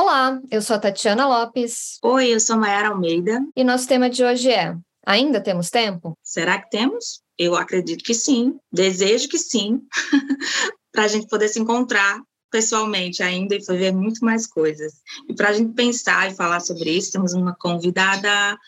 Olá, 0.00 0.40
eu 0.50 0.62
sou 0.62 0.76
a 0.76 0.78
Tatiana 0.78 1.28
Lopes. 1.28 1.98
Oi, 2.02 2.28
eu 2.32 2.40
sou 2.40 2.56
Mayara 2.56 2.88
Almeida. 2.88 3.38
E 3.54 3.62
nosso 3.62 3.86
tema 3.86 4.08
de 4.08 4.24
hoje 4.24 4.50
é: 4.50 4.74
Ainda 5.06 5.42
temos 5.42 5.68
tempo? 5.68 6.16
Será 6.22 6.58
que 6.58 6.70
temos? 6.70 7.20
Eu 7.36 7.54
acredito 7.54 8.02
que 8.02 8.14
sim, 8.14 8.58
desejo 8.72 9.28
que 9.28 9.36
sim, 9.36 9.82
para 10.90 11.04
a 11.04 11.06
gente 11.06 11.26
poder 11.28 11.48
se 11.48 11.60
encontrar 11.60 12.18
pessoalmente 12.50 13.22
ainda 13.22 13.54
e 13.54 13.62
fazer 13.62 13.92
muito 13.92 14.24
mais 14.24 14.46
coisas. 14.46 14.94
E 15.28 15.34
para 15.34 15.50
a 15.50 15.52
gente 15.52 15.74
pensar 15.74 16.30
e 16.30 16.34
falar 16.34 16.60
sobre 16.60 16.90
isso, 16.90 17.12
temos 17.12 17.34
uma 17.34 17.54
convidada 17.54 18.58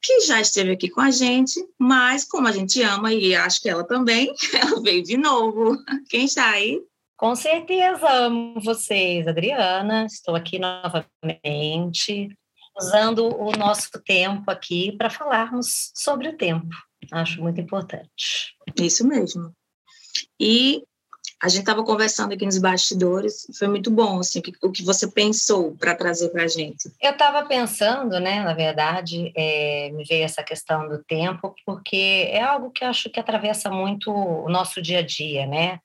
que 0.00 0.20
já 0.20 0.40
esteve 0.40 0.70
aqui 0.70 0.88
com 0.88 1.00
a 1.00 1.10
gente, 1.10 1.60
mas 1.76 2.22
como 2.22 2.46
a 2.46 2.52
gente 2.52 2.80
ama 2.82 3.12
e 3.12 3.34
acho 3.34 3.60
que 3.60 3.68
ela 3.68 3.82
também, 3.82 4.32
ela 4.54 4.80
veio 4.80 5.02
de 5.02 5.16
novo. 5.16 5.76
Quem 6.08 6.26
está 6.26 6.50
aí? 6.50 6.80
Com 7.18 7.34
certeza 7.34 8.08
amo 8.08 8.60
vocês, 8.60 9.26
Adriana. 9.26 10.06
Estou 10.06 10.36
aqui 10.36 10.56
novamente, 10.56 12.28
usando 12.78 13.36
o 13.36 13.50
nosso 13.58 13.90
tempo 14.06 14.48
aqui 14.48 14.92
para 14.92 15.10
falarmos 15.10 15.90
sobre 15.96 16.28
o 16.28 16.36
tempo. 16.36 16.68
Acho 17.10 17.42
muito 17.42 17.60
importante. 17.60 18.54
Isso 18.76 19.04
mesmo. 19.04 19.52
E 20.38 20.84
a 21.42 21.48
gente 21.48 21.62
estava 21.62 21.84
conversando 21.84 22.34
aqui 22.34 22.44
nos 22.44 22.58
bastidores, 22.58 23.48
foi 23.58 23.66
muito 23.66 23.90
bom, 23.90 24.20
assim, 24.20 24.40
o 24.62 24.70
que 24.70 24.84
você 24.84 25.10
pensou 25.10 25.76
para 25.76 25.96
trazer 25.96 26.28
para 26.28 26.44
a 26.44 26.48
gente. 26.48 26.88
Eu 27.02 27.10
estava 27.10 27.44
pensando, 27.46 28.20
né, 28.20 28.44
na 28.44 28.54
verdade, 28.54 29.32
é, 29.36 29.90
me 29.90 30.04
veio 30.04 30.24
essa 30.24 30.44
questão 30.44 30.88
do 30.88 31.02
tempo, 31.02 31.52
porque 31.66 32.28
é 32.30 32.40
algo 32.40 32.70
que 32.70 32.84
eu 32.84 32.88
acho 32.88 33.10
que 33.10 33.18
atravessa 33.18 33.70
muito 33.70 34.08
o 34.12 34.48
nosso 34.48 34.80
dia 34.80 35.00
a 35.00 35.02
dia, 35.02 35.44
né? 35.44 35.80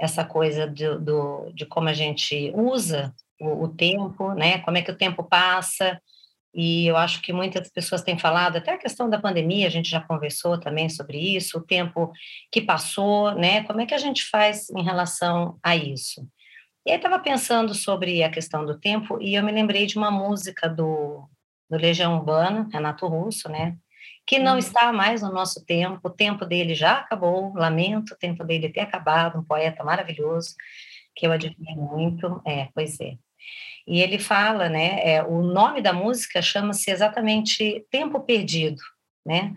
Essa 0.00 0.24
coisa 0.24 0.66
do, 0.66 1.00
do, 1.00 1.52
de 1.54 1.66
como 1.66 1.88
a 1.88 1.94
gente 1.94 2.52
usa 2.54 3.14
o, 3.40 3.64
o, 3.64 3.68
tempo, 3.68 4.32
né? 4.34 4.58
Como 4.58 4.76
é 4.76 4.82
que 4.82 4.90
o 4.90 4.96
tempo 4.96 5.22
passa. 5.24 6.00
E 6.54 6.86
eu 6.86 6.96
acho 6.96 7.22
que 7.22 7.32
muitas 7.32 7.70
pessoas 7.70 8.02
têm 8.02 8.18
falado, 8.18 8.56
até 8.56 8.72
a 8.72 8.78
questão 8.78 9.08
da 9.08 9.18
pandemia, 9.18 9.66
a 9.66 9.70
gente 9.70 9.88
já 9.88 10.00
conversou 10.00 10.60
também 10.60 10.88
sobre 10.88 11.18
isso, 11.18 11.58
o 11.58 11.64
tempo 11.64 12.12
que 12.50 12.60
passou, 12.60 13.34
né? 13.34 13.62
Como 13.64 13.80
é 13.80 13.86
que 13.86 13.94
a 13.94 13.98
gente 13.98 14.24
faz 14.24 14.68
em 14.70 14.82
relação 14.82 15.58
a 15.62 15.74
isso? 15.74 16.26
E 16.84 16.90
aí 16.90 16.96
estava 16.96 17.18
pensando 17.18 17.74
sobre 17.74 18.22
a 18.22 18.30
questão 18.30 18.66
do 18.66 18.78
tempo 18.78 19.18
e 19.20 19.34
eu 19.34 19.42
me 19.42 19.52
lembrei 19.52 19.86
de 19.86 19.96
uma 19.96 20.10
música 20.10 20.68
do, 20.68 21.28
do 21.70 21.76
Legião 21.76 22.16
Urbana, 22.16 22.68
Renato 22.72 23.06
Russo, 23.06 23.48
né? 23.48 23.76
Que 24.26 24.38
não 24.38 24.52
uhum. 24.52 24.58
está 24.58 24.92
mais 24.92 25.22
no 25.22 25.32
nosso 25.32 25.64
tempo, 25.64 26.00
o 26.04 26.10
tempo 26.10 26.44
dele 26.44 26.74
já 26.74 26.98
acabou, 26.98 27.52
lamento 27.54 28.14
o 28.14 28.16
tempo 28.16 28.44
dele 28.44 28.68
ter 28.68 28.80
acabado, 28.80 29.38
um 29.38 29.44
poeta 29.44 29.82
maravilhoso, 29.82 30.54
que 31.14 31.26
eu 31.26 31.32
admiro 31.32 31.80
muito, 31.80 32.40
é, 32.46 32.68
pois 32.74 32.98
é. 33.00 33.14
E 33.86 34.00
ele 34.00 34.18
fala, 34.18 34.68
né, 34.68 35.00
é, 35.02 35.22
o 35.24 35.42
nome 35.42 35.82
da 35.82 35.92
música 35.92 36.40
chama-se 36.40 36.90
exatamente 36.90 37.84
Tempo 37.90 38.20
Perdido, 38.20 38.80
né, 39.26 39.54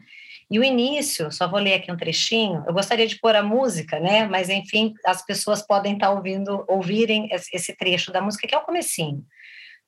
e 0.49 0.59
o 0.59 0.63
início, 0.63 1.31
só 1.31 1.47
vou 1.47 1.59
ler 1.59 1.75
aqui 1.75 1.91
um 1.91 1.97
trechinho, 1.97 2.63
eu 2.67 2.73
gostaria 2.73 3.07
de 3.07 3.19
pôr 3.19 3.35
a 3.35 3.43
música, 3.43 3.99
né, 3.99 4.27
mas 4.27 4.49
enfim, 4.49 4.93
as 5.05 5.23
pessoas 5.23 5.65
podem 5.65 5.93
estar 5.93 6.11
ouvindo, 6.11 6.65
ouvirem 6.67 7.29
esse 7.31 7.75
trecho 7.75 8.11
da 8.11 8.21
música, 8.21 8.47
que 8.47 8.53
é 8.53 8.57
o 8.57 8.65
comecinho. 8.65 9.23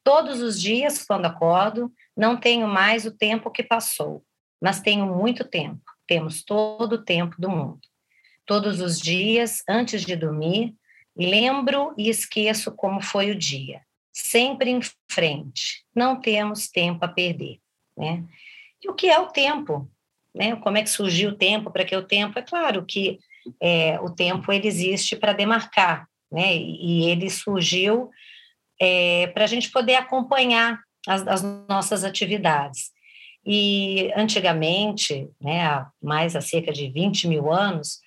Todos 0.04 0.42
os 0.42 0.60
dias, 0.60 1.04
quando 1.04 1.26
acordo, 1.26 1.92
não 2.16 2.38
tenho 2.38 2.68
mais 2.68 3.06
o 3.06 3.12
tempo 3.12 3.52
que 3.52 3.62
passou 3.62 4.24
mas 4.62 4.82
tenho 4.82 5.06
muito 5.06 5.44
tempo. 5.44 5.82
Temos 6.08 6.44
todo 6.44 6.94
o 6.94 7.04
tempo 7.04 7.36
do 7.40 7.50
mundo. 7.50 7.80
Todos 8.46 8.80
os 8.80 9.00
dias, 9.00 9.62
antes 9.68 10.04
de 10.04 10.16
dormir, 10.16 10.74
lembro 11.16 11.94
e 11.98 12.10
esqueço 12.10 12.72
como 12.72 13.02
foi 13.02 13.32
o 13.32 13.38
dia. 13.38 13.82
Sempre 14.14 14.70
em 14.70 14.80
frente. 15.10 15.84
Não 15.94 16.20
temos 16.20 16.70
tempo 16.70 17.04
a 17.04 17.08
perder, 17.08 17.60
né? 17.96 18.24
E 18.84 18.90
o 18.90 18.94
que 18.94 19.10
é 19.10 19.20
o 19.20 19.28
tempo? 19.28 19.90
Né? 20.34 20.56
Como 20.56 20.78
é 20.78 20.84
que 20.84 20.90
surgiu 20.90 21.32
o 21.32 21.36
tempo? 21.36 21.72
Para 21.72 21.84
que 21.84 21.96
o 21.96 22.04
tempo? 22.04 22.38
É 22.38 22.42
claro 22.42 22.86
que 22.86 23.20
é, 23.62 24.00
o 24.00 24.10
tempo 24.10 24.52
ele 24.52 24.68
existe 24.68 25.16
para 25.16 25.34
demarcar, 25.34 26.08
né? 26.32 26.56
E 26.56 27.10
ele 27.10 27.30
surgiu 27.30 28.10
é, 28.80 29.28
para 29.28 29.44
a 29.44 29.48
gente 29.48 29.72
poder 29.72 29.96
acompanhar 29.96 30.80
as, 31.08 31.28
as 31.28 31.44
nossas 31.68 32.04
atividades. 32.04 32.92
E 33.50 34.12
antigamente, 34.14 35.30
né, 35.40 35.66
há 35.66 35.90
mais 36.04 36.36
há 36.36 36.42
cerca 36.42 36.74
de 36.74 36.90
20 36.90 37.30
mil 37.30 37.50
anos, 37.50 38.02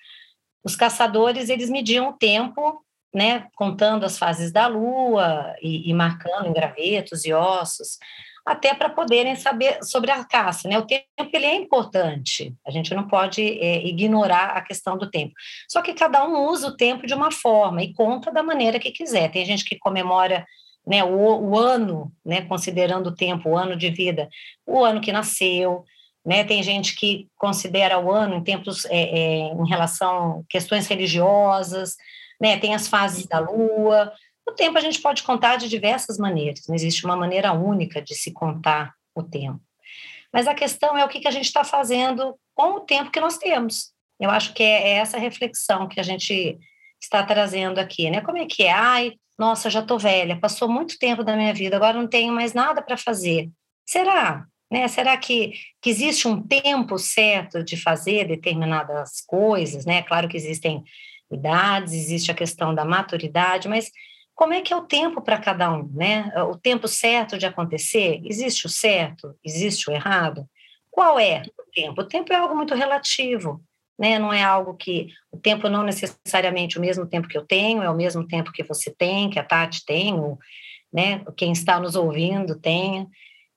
os 0.63 0.75
caçadores 0.75 1.49
eles 1.49 1.67
mediam 1.67 2.09
o 2.09 2.13
tempo, 2.13 2.85
né, 3.11 3.47
contando 3.55 4.05
as 4.05 4.19
fases 4.19 4.51
da 4.51 4.67
lua 4.67 5.55
e, 5.59 5.89
e 5.89 5.93
marcando 5.95 6.45
em 6.45 6.53
gravetos 6.53 7.25
e 7.25 7.33
ossos, 7.33 7.97
até 8.45 8.75
para 8.75 8.89
poderem 8.89 9.35
saber 9.35 9.83
sobre 9.83 10.11
a 10.11 10.23
caça. 10.23 10.69
Né? 10.69 10.77
O 10.77 10.85
tempo 10.85 11.05
ele 11.33 11.45
é 11.47 11.55
importante, 11.55 12.55
a 12.63 12.69
gente 12.69 12.93
não 12.93 13.07
pode 13.07 13.41
é, 13.41 13.83
ignorar 13.83 14.51
a 14.51 14.61
questão 14.61 14.95
do 14.95 15.09
tempo. 15.09 15.33
Só 15.67 15.81
que 15.81 15.95
cada 15.95 16.23
um 16.23 16.49
usa 16.49 16.67
o 16.67 16.77
tempo 16.77 17.07
de 17.07 17.15
uma 17.15 17.31
forma 17.31 17.81
e 17.81 17.95
conta 17.95 18.31
da 18.31 18.43
maneira 18.43 18.79
que 18.79 18.91
quiser. 18.91 19.31
Tem 19.31 19.43
gente 19.43 19.65
que 19.65 19.79
comemora 19.79 20.45
né, 20.85 21.03
o, 21.03 21.49
o 21.49 21.57
ano, 21.57 22.11
né, 22.25 22.41
considerando 22.41 23.07
o 23.07 23.15
tempo, 23.15 23.49
o 23.49 23.57
ano 23.57 23.75
de 23.75 23.89
vida, 23.89 24.29
o 24.65 24.83
ano 24.83 25.01
que 25.01 25.11
nasceu, 25.11 25.83
né, 26.25 26.43
tem 26.43 26.61
gente 26.63 26.95
que 26.95 27.27
considera 27.37 27.99
o 27.99 28.11
ano 28.11 28.35
em 28.35 28.43
tempos 28.43 28.85
é, 28.85 29.01
é, 29.01 29.53
em 29.53 29.67
relação 29.67 30.39
a 30.39 30.43
questões 30.49 30.87
religiosas, 30.87 31.95
né, 32.39 32.57
tem 32.57 32.73
as 32.73 32.87
fases 32.87 33.25
da 33.27 33.39
lua. 33.39 34.11
O 34.47 34.51
tempo 34.51 34.77
a 34.77 34.81
gente 34.81 34.99
pode 35.01 35.23
contar 35.23 35.57
de 35.57 35.69
diversas 35.69 36.17
maneiras, 36.17 36.65
não 36.67 36.75
existe 36.75 37.05
uma 37.05 37.15
maneira 37.15 37.53
única 37.53 38.01
de 38.01 38.15
se 38.15 38.31
contar 38.31 38.93
o 39.15 39.23
tempo. 39.23 39.61
Mas 40.33 40.47
a 40.47 40.53
questão 40.53 40.97
é 40.97 41.03
o 41.03 41.09
que, 41.09 41.19
que 41.19 41.27
a 41.27 41.31
gente 41.31 41.45
está 41.45 41.63
fazendo 41.63 42.35
com 42.55 42.75
o 42.75 42.79
tempo 42.81 43.11
que 43.11 43.19
nós 43.19 43.37
temos. 43.37 43.91
Eu 44.19 44.29
acho 44.29 44.53
que 44.53 44.63
é, 44.63 44.89
é 44.89 44.91
essa 44.97 45.17
reflexão 45.17 45.87
que 45.87 45.99
a 45.99 46.03
gente 46.03 46.57
está 47.01 47.23
trazendo 47.23 47.79
aqui, 47.79 48.09
né? 48.09 48.21
Como 48.21 48.37
é 48.37 48.45
que 48.45 48.63
é? 48.63 48.71
Ai, 48.71 49.13
nossa, 49.41 49.71
já 49.71 49.79
estou 49.79 49.97
velha, 49.97 50.39
passou 50.39 50.69
muito 50.69 50.99
tempo 50.99 51.23
da 51.23 51.35
minha 51.35 51.51
vida, 51.51 51.75
agora 51.75 51.97
não 51.97 52.07
tenho 52.07 52.31
mais 52.31 52.53
nada 52.53 52.79
para 52.79 52.95
fazer. 52.95 53.49
Será? 53.83 54.45
Né? 54.71 54.87
Será 54.87 55.17
que, 55.17 55.53
que 55.81 55.89
existe 55.89 56.27
um 56.27 56.39
tempo 56.39 56.99
certo 56.99 57.63
de 57.63 57.75
fazer 57.75 58.27
determinadas 58.27 59.19
coisas? 59.25 59.83
Né? 59.83 60.03
Claro 60.03 60.29
que 60.29 60.37
existem 60.37 60.83
idades, 61.31 61.91
existe 61.91 62.29
a 62.29 62.35
questão 62.35 62.75
da 62.75 62.85
maturidade, 62.85 63.67
mas 63.67 63.89
como 64.35 64.53
é 64.53 64.61
que 64.61 64.71
é 64.71 64.75
o 64.75 64.85
tempo 64.85 65.23
para 65.23 65.39
cada 65.39 65.73
um? 65.73 65.89
Né? 65.91 66.31
O 66.43 66.55
tempo 66.55 66.87
certo 66.87 67.35
de 67.35 67.47
acontecer? 67.47 68.21
Existe 68.23 68.67
o 68.67 68.69
certo? 68.69 69.35
Existe 69.43 69.89
o 69.89 69.93
errado? 69.93 70.47
Qual 70.91 71.19
é 71.19 71.41
o 71.57 71.71
tempo? 71.73 72.01
O 72.01 72.07
tempo 72.07 72.31
é 72.31 72.35
algo 72.35 72.55
muito 72.55 72.75
relativo 72.75 73.59
né? 73.97 74.17
Não 74.17 74.31
é 74.31 74.43
algo 74.43 74.75
que 74.75 75.07
o 75.31 75.37
tempo 75.37 75.69
não 75.69 75.83
necessariamente 75.83 76.77
o 76.77 76.81
mesmo 76.81 77.05
tempo 77.05 77.27
que 77.27 77.37
eu 77.37 77.45
tenho, 77.45 77.83
é 77.83 77.89
o 77.89 77.95
mesmo 77.95 78.27
tempo 78.27 78.51
que 78.51 78.63
você 78.63 78.93
tem, 78.93 79.29
que 79.29 79.39
a 79.39 79.43
Tati 79.43 79.85
tem, 79.85 80.13
ou, 80.13 80.37
né? 80.91 81.23
Quem 81.37 81.51
está 81.51 81.79
nos 81.79 81.95
ouvindo 81.95 82.59
tenha. 82.59 83.07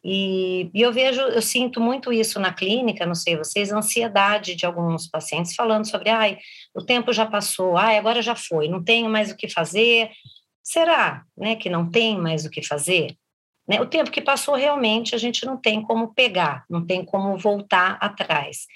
E, 0.05 0.71
e, 0.75 0.83
eu 0.83 0.93
vejo, 0.93 1.21
eu 1.23 1.41
sinto 1.41 1.81
muito 1.81 2.13
isso 2.13 2.39
na 2.39 2.53
clínica, 2.53 3.07
não 3.07 3.15
sei 3.15 3.39
vocês, 3.39 3.73
ansiedade 3.73 4.55
de 4.55 4.67
alguns 4.67 5.09
pacientes 5.09 5.55
falando 5.55 5.89
sobre, 5.89 6.11
ai, 6.11 6.37
o 6.75 6.85
tempo 6.85 7.11
já 7.11 7.25
passou, 7.25 7.79
ai, 7.79 7.97
agora 7.97 8.21
já 8.21 8.37
foi, 8.37 8.69
não 8.69 8.85
tenho 8.85 9.09
mais 9.09 9.31
o 9.31 9.37
que 9.37 9.49
fazer. 9.49 10.11
Será, 10.63 11.25
né, 11.37 11.57
que 11.57 11.71
não 11.71 11.91
tem 11.91 12.19
mais 12.19 12.45
o 12.45 12.51
que 12.51 12.63
fazer? 12.63 13.17
Né? 13.67 13.81
O 13.81 13.87
tempo 13.87 14.11
que 14.11 14.21
passou 14.21 14.55
realmente 14.55 15.15
a 15.15 15.19
gente 15.19 15.47
não 15.47 15.57
tem 15.57 15.83
como 15.83 16.13
pegar, 16.15 16.65
não 16.69 16.85
tem 16.85 17.05
como 17.05 17.37
voltar 17.39 17.97
atrás. 18.01 18.67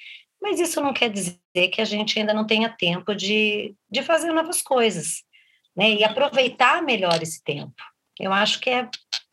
Mas 0.48 0.60
isso 0.60 0.80
não 0.80 0.94
quer 0.94 1.10
dizer 1.10 1.68
que 1.70 1.82
a 1.82 1.84
gente 1.84 2.18
ainda 2.18 2.32
não 2.32 2.46
tenha 2.46 2.70
tempo 2.70 3.14
de, 3.14 3.74
de 3.90 4.02
fazer 4.02 4.32
novas 4.32 4.62
coisas, 4.62 5.22
né? 5.76 5.90
E 5.90 6.02
aproveitar 6.02 6.82
melhor 6.82 7.22
esse 7.22 7.44
tempo. 7.44 7.74
Eu 8.18 8.32
acho 8.32 8.58
que 8.58 8.70
é 8.70 8.88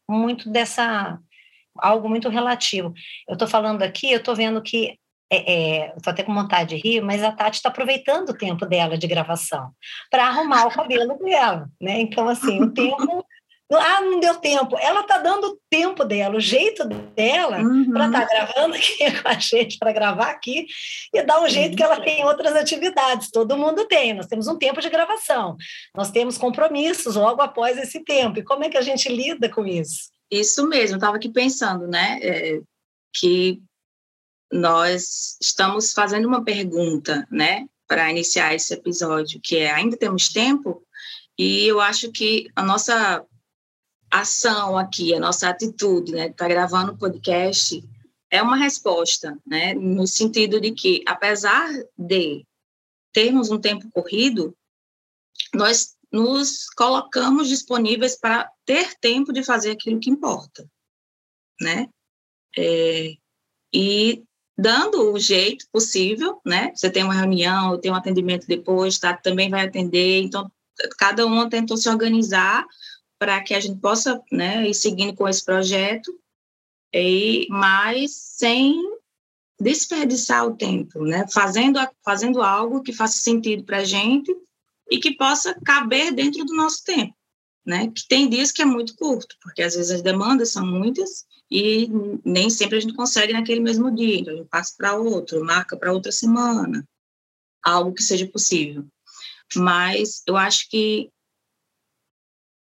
muito 0.10 0.50
dessa 0.50 1.18
algo 1.78 2.10
muito 2.10 2.28
relativo. 2.28 2.94
Eu 3.30 3.34
estou 3.34 3.48
falando 3.48 3.82
aqui, 3.82 4.12
eu 4.12 4.18
estou 4.18 4.36
vendo 4.36 4.62
que 4.62 5.00
é, 5.32 5.54
é, 5.54 5.94
estou 5.96 6.12
até 6.12 6.22
com 6.22 6.34
vontade 6.34 6.76
de 6.76 6.82
rir, 6.82 7.02
mas 7.02 7.24
a 7.24 7.32
Tati 7.32 7.56
está 7.56 7.70
aproveitando 7.70 8.30
o 8.30 8.38
tempo 8.38 8.66
dela 8.66 8.98
de 8.98 9.08
gravação 9.08 9.72
para 10.12 10.28
arrumar 10.28 10.66
o 10.66 10.72
cabelo 10.72 11.18
dela, 11.18 11.70
né? 11.82 12.02
Então, 12.02 12.28
assim, 12.28 12.62
o 12.62 12.74
tempo 12.74 13.26
ah, 13.74 14.02
não 14.02 14.20
deu 14.20 14.36
tempo. 14.36 14.78
Ela 14.78 15.02
está 15.02 15.18
dando 15.18 15.48
o 15.48 15.60
tempo 15.70 16.04
dela, 16.06 16.36
o 16.36 16.40
jeito 16.40 16.88
dela, 17.16 17.60
uhum. 17.60 17.92
para 17.92 18.06
estar 18.06 18.22
tá 18.22 18.28
gravando 18.28 18.76
aqui 18.76 18.98
com 19.22 19.28
a 19.28 19.34
gente, 19.34 19.78
para 19.80 19.92
gravar 19.92 20.30
aqui, 20.30 20.68
e 21.14 21.24
dar 21.24 21.42
um 21.42 21.50
jeito 21.50 21.76
que 21.76 21.82
ela 21.82 22.00
tem 22.00 22.24
outras 22.26 22.56
atividades. 22.56 23.32
Todo 23.32 23.58
mundo 23.58 23.86
tem, 23.88 24.14
nós 24.14 24.28
temos 24.28 24.48
um 24.48 24.58
tempo 24.58 24.82
de 24.82 24.90
gravação, 24.90 25.56
nós 25.96 26.12
temos 26.12 26.38
compromissos 26.38 27.16
logo 27.16 27.42
após 27.42 27.78
esse 27.78 28.04
tempo. 28.04 28.40
E 28.40 28.44
como 28.44 28.64
é 28.64 28.70
que 28.70 28.78
a 28.78 28.84
gente 28.84 29.10
lida 29.10 29.50
com 29.50 29.66
isso? 29.66 30.12
Isso 30.30 30.68
mesmo, 30.68 30.98
estava 30.98 31.18
aqui 31.18 31.30
pensando, 31.30 31.88
né? 31.88 32.20
É, 32.22 32.60
que 33.14 33.62
nós 34.52 35.38
estamos 35.42 35.92
fazendo 35.92 36.28
uma 36.28 36.44
pergunta, 36.44 37.28
né? 37.32 37.66
Para 37.88 38.12
iniciar 38.12 38.54
esse 38.54 38.74
episódio, 38.74 39.40
que 39.44 39.58
é 39.58 39.72
ainda 39.72 39.98
temos 39.98 40.30
tempo? 40.30 40.84
E 41.38 41.66
eu 41.66 41.82
acho 41.82 42.12
que 42.12 42.48
a 42.56 42.64
nossa 42.64 43.24
ação 44.10 44.78
aqui, 44.78 45.14
a 45.14 45.20
nossa 45.20 45.50
atitude, 45.50 46.12
né, 46.12 46.30
tá 46.30 46.48
gravando 46.48 46.94
o 46.94 46.98
podcast, 46.98 47.84
é 48.30 48.42
uma 48.42 48.58
resposta, 48.58 49.38
né, 49.46 49.74
no 49.74 50.08
sentido 50.08 50.60
de 50.60 50.72
que, 50.72 51.04
apesar 51.06 51.70
de 51.98 52.46
termos 53.14 53.50
um 53.50 53.60
tempo 53.60 53.90
corrido, 53.92 54.56
nós 55.54 55.96
nos 56.12 56.70
colocamos 56.70 57.48
disponíveis 57.50 58.16
para 58.18 58.50
ter 58.66 58.96
tempo 59.00 59.34
de 59.34 59.44
fazer 59.44 59.72
aquilo 59.72 60.00
que 60.00 60.10
importa, 60.10 60.66
né? 61.60 61.90
É, 62.58 63.16
e 63.74 64.24
dando 64.58 65.12
o 65.12 65.20
jeito 65.20 65.66
possível, 65.72 66.40
né? 66.46 66.72
Você 66.74 66.90
tem 66.90 67.04
uma 67.04 67.14
reunião, 67.14 67.80
tem 67.80 67.92
um 67.92 67.96
atendimento 67.96 68.48
depois, 68.48 68.98
tá? 68.98 69.16
Também 69.16 69.50
vai 69.50 69.66
atender, 69.66 70.22
então 70.22 70.50
cada 70.98 71.26
um 71.26 71.50
tentou 71.50 71.76
se 71.78 71.90
organizar 71.90 72.66
para 73.18 73.42
que 73.42 73.54
a 73.54 73.60
gente 73.60 73.80
possa, 73.80 74.22
né, 74.32 74.68
ir 74.68 74.74
seguindo 74.74 75.14
com 75.16 75.28
esse 75.28 75.44
projeto, 75.44 76.12
e 76.94 77.48
mas 77.50 78.12
sem 78.12 78.80
desperdiçar 79.60 80.46
o 80.46 80.56
tempo, 80.56 81.04
né? 81.04 81.26
Fazendo 81.32 81.80
fazendo 82.04 82.42
algo 82.42 82.82
que 82.82 82.94
faça 82.94 83.18
sentido 83.20 83.64
para 83.64 83.80
a 83.80 83.84
gente 83.84 84.34
e 84.90 85.00
que 85.00 85.16
possa 85.16 85.56
caber 85.66 86.14
dentro 86.14 86.44
do 86.46 86.54
nosso 86.54 86.84
tempo, 86.84 87.14
né? 87.66 87.92
Que 87.96 88.08
tem 88.08 88.30
dias 88.30 88.52
que 88.52 88.62
é 88.62 88.66
muito 88.66 88.96
curto, 88.96 89.36
porque 89.42 89.62
às 89.62 89.76
vezes 89.76 89.92
as 89.92 90.02
demandas 90.02 90.52
são 90.52 90.66
muitas 90.66 91.26
e 91.50 91.90
nem 92.24 92.50
sempre 92.50 92.78
a 92.78 92.82
gente 92.82 92.96
consegue 92.96 93.34
naquele 93.34 93.60
mesmo 93.60 93.94
dia, 93.94 94.20
então 94.20 94.34
a 94.34 94.38
gente 94.38 94.50
passa 94.50 94.74
para 94.78 94.96
outro, 94.96 95.44
marca 95.44 95.78
para 95.78 95.94
outra 95.94 96.12
semana, 96.12 96.88
algo 97.64 97.94
que 97.94 98.04
seja 98.04 98.28
possível. 98.28 98.86
Mas 99.56 100.24
eu 100.28 100.36
acho 100.36 100.70
que 100.70 101.10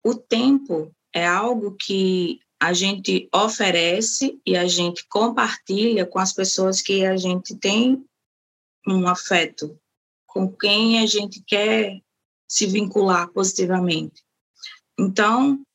o 0.06 0.13
tempo 0.13 0.96
é 1.12 1.25
algo 1.25 1.75
que 1.75 2.40
a 2.62 2.74
gente 2.74 3.28
oferece 3.34 4.40
e 4.46 4.56
a 4.56 4.68
gente 4.68 5.04
compartilha 5.10 6.06
com 6.06 6.19
as 6.19 6.31
pessoas 6.31 6.80
que 6.80 7.04
a 7.04 7.18
gente 7.18 7.56
tem 7.56 8.06
um 8.88 9.07
afeto, 9.07 9.80
com 10.28 10.48
quem 10.56 11.00
a 11.00 11.07
gente 11.07 11.44
quer 11.48 12.00
se 12.48 12.68
vincular 12.68 13.28
positivamente. 13.30 14.24
Então, 14.96 15.66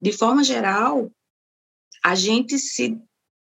de 0.00 0.12
forma 0.12 0.42
geral, 0.42 1.12
a 2.02 2.14
gente 2.14 2.58
se, 2.58 2.98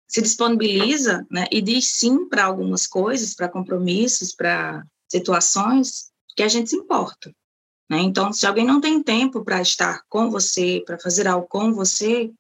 se 0.06 0.22
disponibiliza 0.22 1.26
né, 1.32 1.46
e 1.50 1.62
diz 1.62 1.96
sim 1.96 2.28
para 2.28 2.44
algumas 2.44 2.86
coisas, 2.86 3.34
para 3.34 3.48
compromissos, 3.48 4.36
para 4.36 4.86
situações 5.10 6.12
que 6.36 6.44
a 6.44 6.50
gente 6.50 6.72
se 6.72 6.76
importa. 6.76 7.34
Né? 7.90 8.00
Então, 8.00 8.34
se 8.34 8.46
alguém 8.46 8.66
não 8.66 8.82
tem 8.82 9.02
tempo 9.02 9.44
para 9.44 9.62
estar 9.62 10.04
com 10.10 10.30
você, 10.30 10.84
para 10.86 11.00
fazer 11.00 11.28
algo 11.28 11.48
com 11.48 11.74
você, 11.74 12.32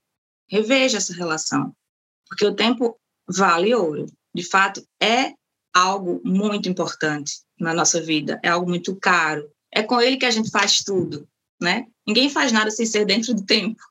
reveja 0.47 0.97
essa 0.97 1.13
relação, 1.13 1.75
porque 2.27 2.45
o 2.45 2.55
tempo 2.55 2.97
vale 3.27 3.73
ouro. 3.73 4.05
De 4.33 4.43
fato, 4.43 4.85
é 5.01 5.33
algo 5.73 6.21
muito 6.23 6.69
importante 6.69 7.41
na 7.59 7.73
nossa 7.73 8.01
vida, 8.01 8.39
é 8.43 8.49
algo 8.49 8.67
muito 8.67 8.95
caro, 8.95 9.49
é 9.71 9.83
com 9.83 9.99
ele 9.99 10.17
que 10.17 10.25
a 10.25 10.31
gente 10.31 10.49
faz 10.49 10.83
tudo, 10.83 11.27
né? 11.61 11.85
Ninguém 12.07 12.29
faz 12.29 12.51
nada 12.51 12.71
sem 12.71 12.85
ser 12.85 13.05
dentro 13.05 13.33
do 13.33 13.45
tempo. 13.45 13.81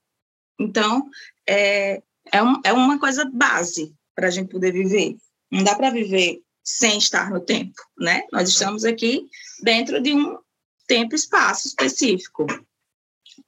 Então, 0.59 1.09
é, 1.47 2.03
é, 2.33 2.43
um, 2.43 2.61
é 2.65 2.73
uma 2.73 2.99
coisa 2.99 3.29
base 3.33 3.95
para 4.15 4.29
a 4.29 4.31
gente 4.31 4.49
poder 4.51 4.73
viver. 4.73 5.17
Não 5.51 5.63
dá 5.63 5.75
para 5.75 5.91
viver 5.91 6.41
sem 6.63 6.97
estar 6.99 7.31
no 7.31 7.41
tempo, 7.41 7.75
né? 7.99 8.23
Nós 8.33 8.49
estamos 8.49 8.85
aqui 8.85 9.27
dentro 9.63 10.01
de 10.01 10.15
um 10.15 10.39
tempo 10.87 11.15
e 11.15 11.17
espaço 11.17 11.69
específico. 11.69 12.47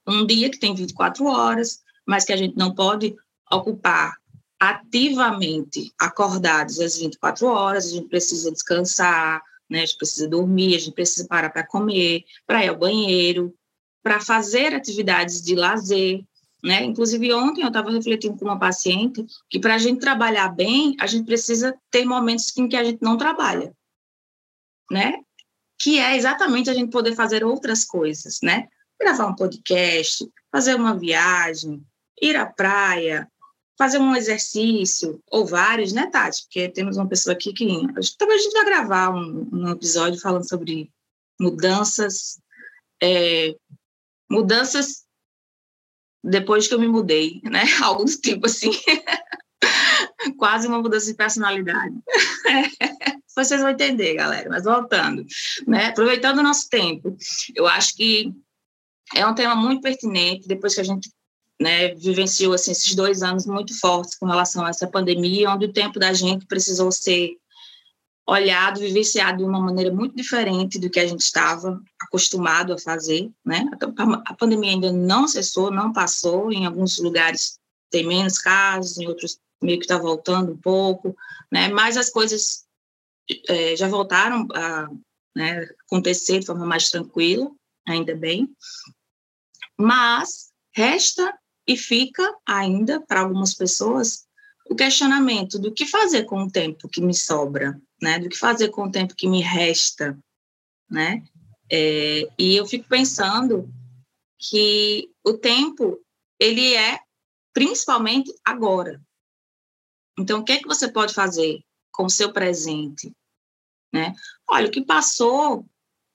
Um 0.05 0.25
dia 0.25 0.49
que 0.49 0.59
tem 0.59 0.75
24 0.75 1.25
horas, 1.25 1.81
mas 2.05 2.23
que 2.23 2.33
a 2.33 2.37
gente 2.37 2.57
não 2.57 2.73
pode 2.73 3.15
ocupar 3.51 4.15
ativamente 4.59 5.93
acordados 5.99 6.79
às 6.79 6.97
24 6.97 7.47
horas, 7.47 7.87
a 7.87 7.89
gente 7.89 8.07
precisa 8.07 8.51
descansar, 8.51 9.41
né? 9.69 9.81
A 9.81 9.85
gente 9.85 9.97
precisa 9.97 10.27
dormir, 10.27 10.75
a 10.75 10.79
gente 10.79 10.93
precisa 10.93 11.27
parar 11.27 11.49
para 11.49 11.65
comer, 11.65 12.23
para 12.45 12.65
ir 12.65 12.69
ao 12.69 12.77
banheiro, 12.77 13.53
para 14.01 14.19
fazer 14.19 14.73
atividades 14.73 15.41
de 15.41 15.55
lazer, 15.55 16.23
né? 16.63 16.83
Inclusive 16.83 17.33
ontem 17.33 17.61
eu 17.61 17.67
estava 17.67 17.91
refletindo 17.91 18.37
com 18.37 18.45
uma 18.45 18.59
paciente 18.59 19.25
que 19.49 19.59
para 19.59 19.75
a 19.75 19.77
gente 19.77 19.99
trabalhar 19.99 20.49
bem, 20.49 20.95
a 20.99 21.05
gente 21.05 21.25
precisa 21.25 21.77
ter 21.91 22.05
momentos 22.05 22.55
em 22.57 22.67
que 22.67 22.75
a 22.75 22.83
gente 22.83 23.01
não 23.01 23.17
trabalha, 23.17 23.75
né? 24.89 25.13
Que 25.79 25.99
é 25.99 26.15
exatamente 26.15 26.69
a 26.69 26.73
gente 26.73 26.91
poder 26.91 27.15
fazer 27.15 27.43
outras 27.43 27.83
coisas, 27.83 28.39
né? 28.41 28.67
Gravar 28.99 29.27
um 29.27 29.35
podcast, 29.35 30.27
fazer 30.51 30.75
uma 30.75 30.97
viagem, 30.97 31.85
ir 32.21 32.35
à 32.35 32.45
praia, 32.45 33.29
fazer 33.77 33.99
um 33.99 34.15
exercício, 34.15 35.21
ou 35.29 35.45
vários, 35.45 35.93
né, 35.93 36.07
Tati? 36.07 36.43
Porque 36.43 36.67
temos 36.69 36.97
uma 36.97 37.07
pessoa 37.07 37.33
aqui 37.33 37.53
que. 37.53 37.65
Talvez 38.17 38.41
a 38.41 38.43
gente 38.43 38.53
vai 38.53 38.65
gravar 38.65 39.11
um, 39.11 39.47
um 39.53 39.69
episódio 39.69 40.19
falando 40.19 40.47
sobre 40.47 40.91
mudanças. 41.39 42.39
É, 43.01 43.55
mudanças 44.29 45.05
depois 46.23 46.67
que 46.67 46.73
eu 46.73 46.79
me 46.79 46.87
mudei, 46.87 47.39
né? 47.43 47.63
Algo 47.83 48.03
do 48.03 48.17
tipo 48.17 48.47
assim. 48.47 48.71
Quase 50.37 50.67
uma 50.67 50.81
mudança 50.81 51.05
de 51.05 51.13
personalidade. 51.13 51.95
Vocês 53.43 53.61
vão 53.61 53.69
entender, 53.69 54.15
galera. 54.15 54.49
Mas 54.49 54.63
voltando, 54.63 55.25
né? 55.67 55.87
Aproveitando 55.87 56.39
o 56.39 56.43
nosso 56.43 56.69
tempo, 56.69 57.15
eu 57.55 57.67
acho 57.67 57.95
que 57.95 58.33
é 59.15 59.25
um 59.25 59.35
tema 59.35 59.55
muito 59.55 59.81
pertinente. 59.81 60.47
Depois 60.47 60.75
que 60.75 60.81
a 60.81 60.83
gente 60.83 61.11
né, 61.59 61.93
vivenciou 61.95 62.53
assim, 62.53 62.71
esses 62.71 62.93
dois 62.95 63.23
anos 63.23 63.45
muito 63.45 63.77
fortes 63.79 64.15
com 64.15 64.25
relação 64.25 64.65
a 64.65 64.69
essa 64.69 64.87
pandemia, 64.87 65.49
onde 65.49 65.65
o 65.65 65.73
tempo 65.73 65.99
da 65.99 66.13
gente 66.13 66.45
precisou 66.45 66.91
ser 66.91 67.31
olhado, 68.27 68.81
vivenciado 68.81 69.37
de 69.37 69.43
uma 69.45 69.59
maneira 69.59 69.93
muito 69.93 70.15
diferente 70.15 70.77
do 70.77 70.89
que 70.89 70.99
a 70.99 71.07
gente 71.07 71.21
estava 71.21 71.81
acostumado 72.01 72.73
a 72.73 72.77
fazer, 72.77 73.31
né? 73.45 73.65
A 74.25 74.33
pandemia 74.33 74.71
ainda 74.71 74.91
não 74.91 75.27
cessou, 75.27 75.71
não 75.71 75.93
passou, 75.93 76.51
em 76.51 76.65
alguns 76.65 76.99
lugares 76.99 77.57
tem 77.89 78.05
menos 78.05 78.37
casos, 78.37 78.97
em 78.97 79.07
outros 79.07 79.39
meio 79.61 79.79
que 79.79 79.85
está 79.85 79.97
voltando 79.97 80.51
um 80.51 80.57
pouco, 80.57 81.15
né? 81.49 81.69
Mas 81.69 81.95
as 81.95 82.09
coisas 82.09 82.66
é, 83.47 83.75
já 83.75 83.87
voltaram 83.87 84.47
a 84.53 84.87
né, 85.35 85.67
acontecer 85.85 86.39
de 86.39 86.45
forma 86.45 86.65
mais 86.65 86.89
tranquila, 86.89 87.51
ainda 87.87 88.15
bem. 88.15 88.49
Mas 89.77 90.51
resta 90.73 91.37
e 91.67 91.77
fica 91.77 92.23
ainda, 92.45 93.01
para 93.01 93.21
algumas 93.21 93.53
pessoas, 93.53 94.25
o 94.69 94.75
questionamento 94.75 95.59
do 95.59 95.73
que 95.73 95.85
fazer 95.85 96.23
com 96.23 96.43
o 96.43 96.51
tempo 96.51 96.89
que 96.89 97.01
me 97.01 97.13
sobra, 97.13 97.79
né? 98.01 98.19
Do 98.19 98.29
que 98.29 98.37
fazer 98.37 98.69
com 98.69 98.83
o 98.83 98.91
tempo 98.91 99.15
que 99.15 99.27
me 99.27 99.41
resta, 99.41 100.17
né? 100.89 101.23
É, 101.71 102.27
e 102.37 102.55
eu 102.55 102.65
fico 102.65 102.87
pensando 102.87 103.69
que 104.39 105.09
o 105.25 105.33
tempo, 105.33 105.99
ele 106.39 106.73
é 106.73 106.99
principalmente 107.53 108.33
agora. 108.45 109.01
Então, 110.17 110.39
o 110.39 110.43
que 110.43 110.53
é 110.53 110.59
que 110.59 110.67
você 110.67 110.87
pode 110.87 111.13
fazer 111.13 111.59
com 111.91 112.05
o 112.05 112.09
seu 112.09 112.31
presente, 112.31 113.11
né? 113.93 114.13
Olha, 114.49 114.67
o 114.67 114.71
que 114.71 114.81
passou 114.81 115.65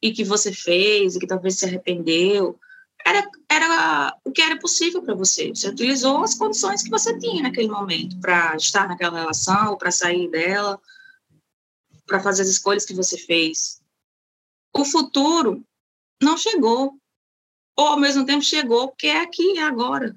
e 0.01 0.13
que 0.13 0.25
você 0.25 0.53
fez 0.53 1.15
e 1.15 1.19
que 1.19 1.27
talvez 1.27 1.59
se 1.59 1.65
arrependeu, 1.65 2.59
era, 3.05 3.29
era 3.49 4.17
o 4.25 4.33
que 4.33 4.43
era 4.43 4.59
possível 4.59 5.03
para 5.03 5.15
você. 5.15 5.49
Você 5.51 5.69
utilizou 5.69 6.23
as 6.23 6.35
condições 6.35 6.83
que 6.83 6.91
você 6.91 7.19
tinha 7.19 7.43
naquele 7.43 7.69
momento 7.69 8.19
para 8.21 8.57
estar 8.57 8.89
naquela 8.89 9.19
relação, 9.19 9.77
para 9.77 9.91
sair 9.91 10.29
dela, 10.31 10.81
para 12.07 12.21
fazer 12.21 12.43
as 12.43 12.49
escolhas 12.49 12.85
que 12.85 12.95
você 12.95 13.17
fez. 13.17 13.81
O 14.75 14.85
futuro 14.85 15.65
não 16.23 16.37
chegou, 16.37 16.97
ou 17.77 17.87
ao 17.87 17.99
mesmo 17.99 18.25
tempo 18.25 18.43
chegou, 18.43 18.89
porque 18.89 19.09
é 19.09 19.21
aqui, 19.21 19.59
é 19.59 19.63
agora. 19.63 20.17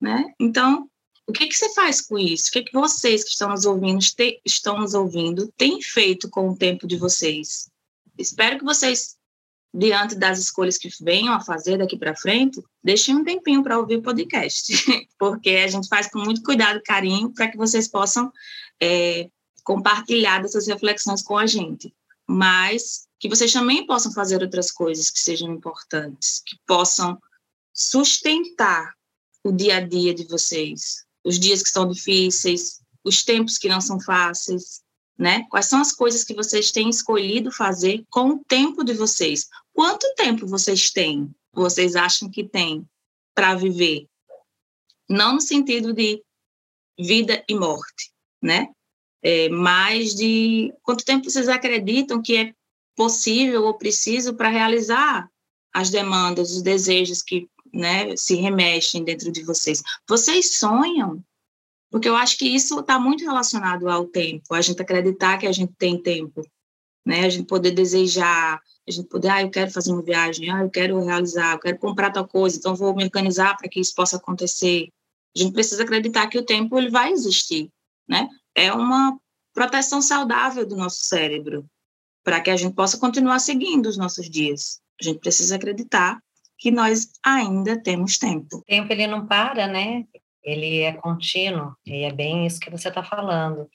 Né? 0.00 0.32
Então, 0.38 0.88
o 1.26 1.32
que, 1.32 1.46
que 1.46 1.56
você 1.56 1.72
faz 1.74 2.00
com 2.00 2.18
isso? 2.18 2.48
O 2.48 2.52
que, 2.52 2.62
que 2.62 2.72
vocês 2.72 3.24
que 3.24 3.30
estão 3.30 3.50
nos 3.50 3.64
ouvindo, 3.64 4.00
estão 4.44 4.78
nos 4.78 4.94
ouvindo, 4.94 5.52
têm 5.56 5.80
feito 5.80 6.28
com 6.28 6.50
o 6.50 6.56
tempo 6.56 6.86
de 6.86 6.96
vocês? 6.96 7.70
Espero 8.18 8.58
que 8.58 8.64
vocês 8.64 9.16
diante 9.74 10.14
das 10.14 10.38
escolhas 10.38 10.78
que 10.78 10.88
venham 11.02 11.34
a 11.34 11.40
fazer 11.40 11.78
daqui 11.78 11.98
para 11.98 12.14
frente, 12.14 12.62
deixem 12.82 13.16
um 13.16 13.24
tempinho 13.24 13.60
para 13.62 13.76
ouvir 13.76 13.96
o 13.96 14.02
podcast, 14.02 14.72
porque 15.18 15.50
a 15.50 15.66
gente 15.66 15.88
faz 15.88 16.08
com 16.08 16.20
muito 16.20 16.44
cuidado 16.44 16.78
e 16.78 16.82
carinho 16.82 17.32
para 17.32 17.50
que 17.50 17.56
vocês 17.56 17.88
possam 17.88 18.32
é, 18.80 19.28
compartilhar 19.64 20.40
dessas 20.40 20.68
reflexões 20.68 21.22
com 21.22 21.36
a 21.36 21.46
gente, 21.46 21.92
mas 22.28 23.08
que 23.18 23.28
vocês 23.28 23.52
também 23.52 23.84
possam 23.84 24.12
fazer 24.12 24.40
outras 24.42 24.70
coisas 24.70 25.10
que 25.10 25.18
sejam 25.18 25.52
importantes, 25.52 26.40
que 26.46 26.56
possam 26.64 27.20
sustentar 27.72 28.94
o 29.42 29.50
dia 29.50 29.78
a 29.78 29.80
dia 29.80 30.14
de 30.14 30.24
vocês, 30.24 31.03
os 31.24 31.38
dias 31.38 31.62
que 31.62 31.70
são 31.70 31.88
difíceis, 31.88 32.80
os 33.02 33.24
tempos 33.24 33.58
que 33.58 33.68
não 33.68 33.80
são 33.80 33.98
fáceis, 34.00 34.82
né? 35.18 35.44
Quais 35.48 35.66
são 35.66 35.80
as 35.80 35.92
coisas 35.92 36.24
que 36.24 36.34
vocês 36.34 36.70
têm 36.70 36.90
escolhido 36.90 37.50
fazer 37.50 38.04
com 38.10 38.30
o 38.30 38.44
tempo 38.46 38.84
de 38.84 38.92
vocês? 38.92 39.48
Quanto 39.72 40.12
tempo 40.14 40.46
vocês 40.46 40.90
têm? 40.90 41.30
Vocês 41.52 41.96
acham 41.96 42.30
que 42.30 42.44
têm 42.44 42.86
para 43.34 43.54
viver? 43.54 44.08
não 45.08 45.34
no 45.34 45.40
sentido 45.40 45.92
de 45.92 46.22
vida 46.98 47.44
e 47.48 47.54
morte, 47.54 48.12
né? 48.40 48.68
É, 49.22 49.48
mas 49.48 50.14
de 50.14 50.72
quanto 50.82 51.04
tempo 51.04 51.30
vocês 51.30 51.48
acreditam 51.48 52.20
que 52.20 52.36
é 52.36 52.54
possível 52.94 53.64
ou 53.64 53.74
preciso 53.74 54.34
para 54.34 54.50
realizar 54.50 55.28
as 55.72 55.90
demandas, 55.90 56.52
os 56.52 56.62
desejos 56.62 57.22
que 57.22 57.48
né, 57.74 58.16
se 58.16 58.36
remexem 58.36 59.04
dentro 59.04 59.30
de 59.32 59.42
vocês. 59.42 59.82
Vocês 60.08 60.58
sonham? 60.58 61.22
Porque 61.90 62.08
eu 62.08 62.16
acho 62.16 62.38
que 62.38 62.46
isso 62.46 62.80
está 62.80 62.98
muito 62.98 63.24
relacionado 63.24 63.88
ao 63.88 64.06
tempo, 64.06 64.54
a 64.54 64.60
gente 64.60 64.80
acreditar 64.80 65.38
que 65.38 65.46
a 65.46 65.52
gente 65.52 65.72
tem 65.78 66.00
tempo, 66.00 66.42
né? 67.06 67.24
A 67.24 67.28
gente 67.28 67.46
poder 67.46 67.70
desejar, 67.70 68.60
a 68.86 68.90
gente 68.90 69.08
poder, 69.08 69.28
ah, 69.28 69.42
eu 69.42 69.50
quero 69.50 69.70
fazer 69.70 69.92
uma 69.92 70.02
viagem, 70.02 70.50
ah, 70.50 70.62
eu 70.62 70.70
quero 70.70 70.98
realizar, 71.04 71.52
eu 71.52 71.60
quero 71.60 71.78
comprar 71.78 72.10
tal 72.10 72.26
coisa, 72.26 72.56
então 72.56 72.74
vou 72.74 72.94
me 72.94 73.04
organizar 73.04 73.56
para 73.56 73.68
que 73.68 73.80
isso 73.80 73.94
possa 73.94 74.16
acontecer. 74.16 74.88
A 75.36 75.38
gente 75.38 75.52
precisa 75.52 75.82
acreditar 75.82 76.26
que 76.28 76.38
o 76.38 76.44
tempo 76.44 76.76
ele 76.78 76.90
vai 76.90 77.12
existir, 77.12 77.70
né? 78.08 78.28
É 78.54 78.72
uma 78.72 79.16
proteção 79.52 80.02
saudável 80.02 80.66
do 80.66 80.76
nosso 80.76 81.04
cérebro, 81.04 81.64
para 82.24 82.40
que 82.40 82.50
a 82.50 82.56
gente 82.56 82.74
possa 82.74 82.98
continuar 82.98 83.38
seguindo 83.38 83.86
os 83.86 83.96
nossos 83.96 84.28
dias. 84.28 84.80
A 85.00 85.04
gente 85.04 85.20
precisa 85.20 85.56
acreditar 85.56 86.20
que 86.58 86.70
nós 86.70 87.10
ainda 87.24 87.80
temos 87.80 88.18
tempo. 88.18 88.58
O 88.58 88.64
tempo 88.64 88.92
ele 88.92 89.06
não 89.06 89.26
para, 89.26 89.66
né? 89.66 90.04
Ele 90.42 90.80
é 90.80 90.92
contínuo, 90.92 91.74
e 91.86 92.04
é 92.04 92.12
bem 92.12 92.46
isso 92.46 92.60
que 92.60 92.70
você 92.70 92.88
está 92.88 93.02
falando. 93.02 93.68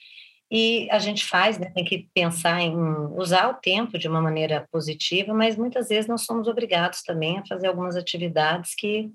E 0.52 0.90
a 0.90 0.98
gente 0.98 1.26
faz, 1.26 1.60
né, 1.60 1.72
tem 1.76 1.84
que 1.84 2.10
pensar 2.14 2.60
em 2.62 2.76
usar 3.16 3.50
o 3.50 3.54
tempo 3.56 4.00
de 4.00 4.08
uma 4.08 4.22
maneira 4.22 4.68
positiva, 4.72 5.32
mas 5.34 5.56
muitas 5.56 5.90
vezes 5.90 6.08
nós 6.08 6.26
somos 6.26 6.48
obrigados 6.48 7.04
também 7.04 7.38
a 7.38 7.46
fazer 7.46 7.68
algumas 7.68 7.96
atividades 7.96 8.74
que 8.76 9.12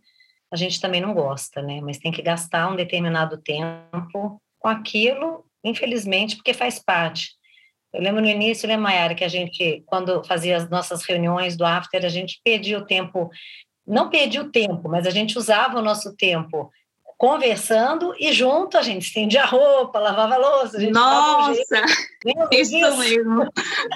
a 0.51 0.57
gente 0.57 0.81
também 0.81 1.01
não 1.01 1.13
gosta, 1.13 1.61
né? 1.61 1.81
Mas 1.81 1.99
tem 1.99 2.13
que 2.13 2.23
gastar 2.23 2.71
um 2.71 2.77
determinado 2.77 3.39
tempo 3.39 4.41
com 4.61 4.69
aquilo, 4.69 5.45
infelizmente, 5.65 6.37
porque 6.37 6.55
faz 6.55 6.79
parte. 6.79 7.33
Eu 7.95 8.03
lembro 8.03 8.21
no 8.21 8.29
início, 8.29 8.67
né, 8.67 8.77
Mayara, 8.77 9.15
que 9.15 9.23
a 9.23 9.29
gente, 9.29 9.85
quando 9.87 10.25
fazia 10.25 10.57
as 10.57 10.69
nossas 10.69 11.05
reuniões 11.05 11.57
do 11.57 11.65
After, 11.65 12.05
a 12.05 12.09
gente 12.09 12.41
perdia 12.45 12.79
o 12.79 12.85
tempo, 12.85 13.31
não 13.87 14.11
perdia 14.11 14.43
o 14.43 14.51
tempo, 14.51 14.89
mas 14.89 15.07
a 15.07 15.11
gente 15.11 15.39
usava 15.39 15.79
o 15.79 15.83
nosso 15.83 16.15
tempo 16.17 16.71
conversando 17.17 18.13
e 18.19 18.33
junto 18.33 18.77
a 18.77 18.83
gente 18.83 19.03
estendia 19.03 19.45
a 19.45 19.47
roupa, 19.47 20.01
lavava 20.01 20.35
a 20.35 20.39
louça. 20.39 20.79
Nossa, 20.91 21.85
um 22.27 22.49
isso 22.51 22.99
mesmo. 22.99 23.49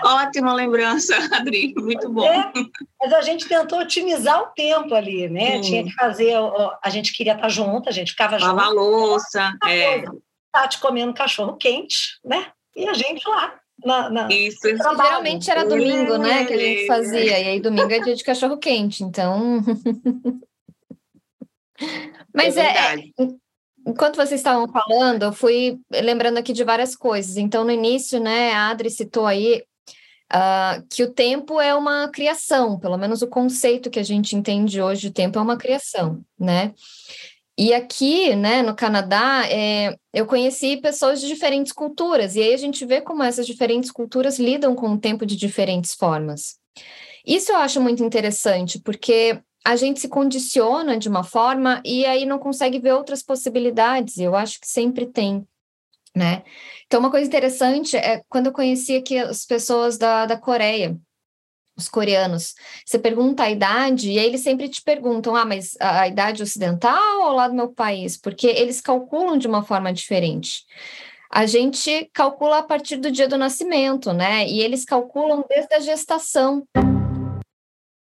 Ótima 0.04 0.54
lembrança, 0.54 1.16
Adri, 1.32 1.74
muito 1.76 2.08
bom. 2.08 2.24
É, 2.24 2.52
mas 3.00 3.12
a 3.12 3.20
gente 3.22 3.48
tentou 3.48 3.80
otimizar 3.80 4.40
o 4.42 4.46
tempo 4.46 4.94
ali, 4.94 5.28
né? 5.28 5.60
Tinha 5.60 5.82
que 5.82 5.92
fazer, 5.94 6.34
a 6.82 6.88
gente 6.90 7.12
queria 7.12 7.34
estar 7.34 7.48
junto, 7.48 7.88
a 7.88 7.92
gente 7.92 8.12
ficava 8.12 8.38
junto. 8.38 8.54
Lavar 8.54 8.66
a 8.66 8.70
louça, 8.70 9.52
é. 9.66 10.04
Tati 10.52 10.78
comendo 10.78 11.12
cachorro 11.12 11.56
quente, 11.56 12.18
né? 12.24 12.46
E 12.76 12.88
a 12.88 12.94
gente 12.94 13.28
lá. 13.28 13.58
Na, 13.84 14.10
na, 14.10 14.28
Isso. 14.28 14.58
Geralmente 14.66 15.50
era 15.50 15.64
domingo, 15.64 16.16
né, 16.18 16.44
que 16.44 16.52
a 16.52 16.58
gente 16.58 16.86
fazia, 16.86 17.38
e 17.38 17.48
aí 17.48 17.60
domingo 17.60 17.92
é 17.92 18.00
dia 18.00 18.16
de 18.16 18.24
cachorro 18.24 18.58
quente, 18.58 19.04
então 19.04 19.62
Mas 22.34 22.56
é, 22.56 22.66
é, 22.66 22.94
é 22.94 23.28
enquanto 23.86 24.16
vocês 24.16 24.40
estavam 24.40 24.68
falando, 24.68 25.22
eu 25.22 25.32
fui 25.32 25.80
lembrando 25.90 26.38
aqui 26.38 26.52
de 26.52 26.62
várias 26.62 26.94
coisas. 26.94 27.36
Então, 27.36 27.64
no 27.64 27.70
início, 27.70 28.20
né, 28.20 28.52
a 28.52 28.68
Adri 28.68 28.90
citou 28.90 29.26
aí 29.26 29.62
uh, 30.32 30.86
que 30.90 31.02
o 31.02 31.10
tempo 31.10 31.60
é 31.60 31.74
uma 31.74 32.08
criação, 32.08 32.78
pelo 32.78 32.98
menos 32.98 33.22
o 33.22 33.28
conceito 33.28 33.90
que 33.90 33.98
a 33.98 34.04
gente 34.04 34.36
entende 34.36 34.80
hoje, 34.80 35.08
o 35.08 35.12
tempo 35.12 35.38
é 35.38 35.42
uma 35.42 35.56
criação, 35.56 36.20
né? 36.38 36.74
E 37.58 37.74
aqui, 37.74 38.36
né, 38.36 38.62
no 38.62 38.76
Canadá, 38.76 39.42
é, 39.50 39.96
eu 40.14 40.26
conheci 40.26 40.76
pessoas 40.76 41.20
de 41.20 41.26
diferentes 41.26 41.72
culturas, 41.72 42.36
e 42.36 42.40
aí 42.40 42.54
a 42.54 42.56
gente 42.56 42.86
vê 42.86 43.00
como 43.00 43.24
essas 43.24 43.44
diferentes 43.44 43.90
culturas 43.90 44.38
lidam 44.38 44.76
com 44.76 44.92
o 44.92 44.98
tempo 44.98 45.26
de 45.26 45.34
diferentes 45.34 45.92
formas. 45.92 46.56
Isso 47.26 47.50
eu 47.50 47.56
acho 47.56 47.80
muito 47.80 48.04
interessante, 48.04 48.78
porque 48.78 49.42
a 49.64 49.74
gente 49.74 49.98
se 49.98 50.08
condiciona 50.08 50.96
de 50.96 51.08
uma 51.08 51.24
forma 51.24 51.82
e 51.84 52.06
aí 52.06 52.24
não 52.24 52.38
consegue 52.38 52.78
ver 52.78 52.92
outras 52.92 53.24
possibilidades. 53.24 54.18
Eu 54.18 54.36
acho 54.36 54.60
que 54.60 54.68
sempre 54.68 55.06
tem, 55.06 55.44
né? 56.14 56.44
Então, 56.86 57.00
uma 57.00 57.10
coisa 57.10 57.26
interessante 57.26 57.96
é 57.96 58.22
quando 58.28 58.46
eu 58.46 58.52
conheci 58.52 58.96
aqui 58.96 59.18
as 59.18 59.44
pessoas 59.44 59.98
da, 59.98 60.26
da 60.26 60.36
Coreia, 60.36 60.96
os 61.78 61.88
coreanos, 61.88 62.54
você 62.84 62.98
pergunta 62.98 63.44
a 63.44 63.50
idade 63.50 64.10
e 64.10 64.18
aí 64.18 64.26
eles 64.26 64.42
sempre 64.42 64.68
te 64.68 64.82
perguntam, 64.82 65.36
ah, 65.36 65.44
mas 65.44 65.76
a, 65.80 66.00
a 66.00 66.08
idade 66.08 66.42
ocidental 66.42 67.22
ou 67.22 67.32
lá 67.32 67.46
do 67.46 67.54
meu 67.54 67.68
país? 67.68 68.16
Porque 68.16 68.48
eles 68.48 68.80
calculam 68.80 69.38
de 69.38 69.46
uma 69.46 69.62
forma 69.62 69.92
diferente. 69.92 70.64
A 71.30 71.46
gente 71.46 72.10
calcula 72.12 72.58
a 72.58 72.62
partir 72.62 72.96
do 72.96 73.10
dia 73.10 73.28
do 73.28 73.38
nascimento, 73.38 74.12
né? 74.12 74.46
E 74.46 74.60
eles 74.60 74.84
calculam 74.84 75.44
desde 75.48 75.74
a 75.74 75.78
gestação. 75.78 76.66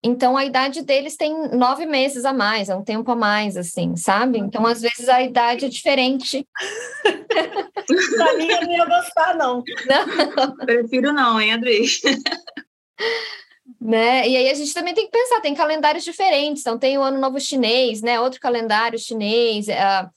Então, 0.02 0.36
a 0.36 0.44
idade 0.44 0.82
deles 0.82 1.16
tem 1.16 1.48
nove 1.48 1.84
meses 1.84 2.24
a 2.24 2.32
mais, 2.32 2.68
é 2.68 2.76
um 2.76 2.84
tempo 2.84 3.10
a 3.10 3.16
mais, 3.16 3.56
assim, 3.56 3.96
sabe? 3.96 4.38
Então, 4.38 4.64
às 4.64 4.80
vezes, 4.80 5.08
a 5.08 5.20
idade 5.20 5.64
é 5.64 5.68
diferente. 5.68 6.46
pra 8.16 8.36
mim, 8.36 8.48
eu 8.48 8.60
não 8.60 8.72
ia 8.72 8.86
gostar, 8.86 9.34
não. 9.34 9.64
não. 10.36 10.56
Prefiro 10.58 11.12
não, 11.12 11.40
hein, 11.40 11.54
Adri? 11.54 11.84
né? 13.80 14.28
E 14.28 14.36
aí 14.36 14.50
a 14.50 14.54
gente 14.54 14.72
também 14.72 14.94
tem 14.94 15.06
que 15.06 15.12
pensar, 15.12 15.40
tem 15.40 15.54
calendários 15.54 16.04
diferentes, 16.04 16.62
então 16.62 16.78
tem 16.78 16.98
o 16.98 17.02
Ano 17.02 17.18
Novo 17.18 17.40
Chinês, 17.40 18.02
né? 18.02 18.20
Outro 18.20 18.40
calendário 18.40 18.98
chinês, 18.98 19.66
uh, 19.68 20.10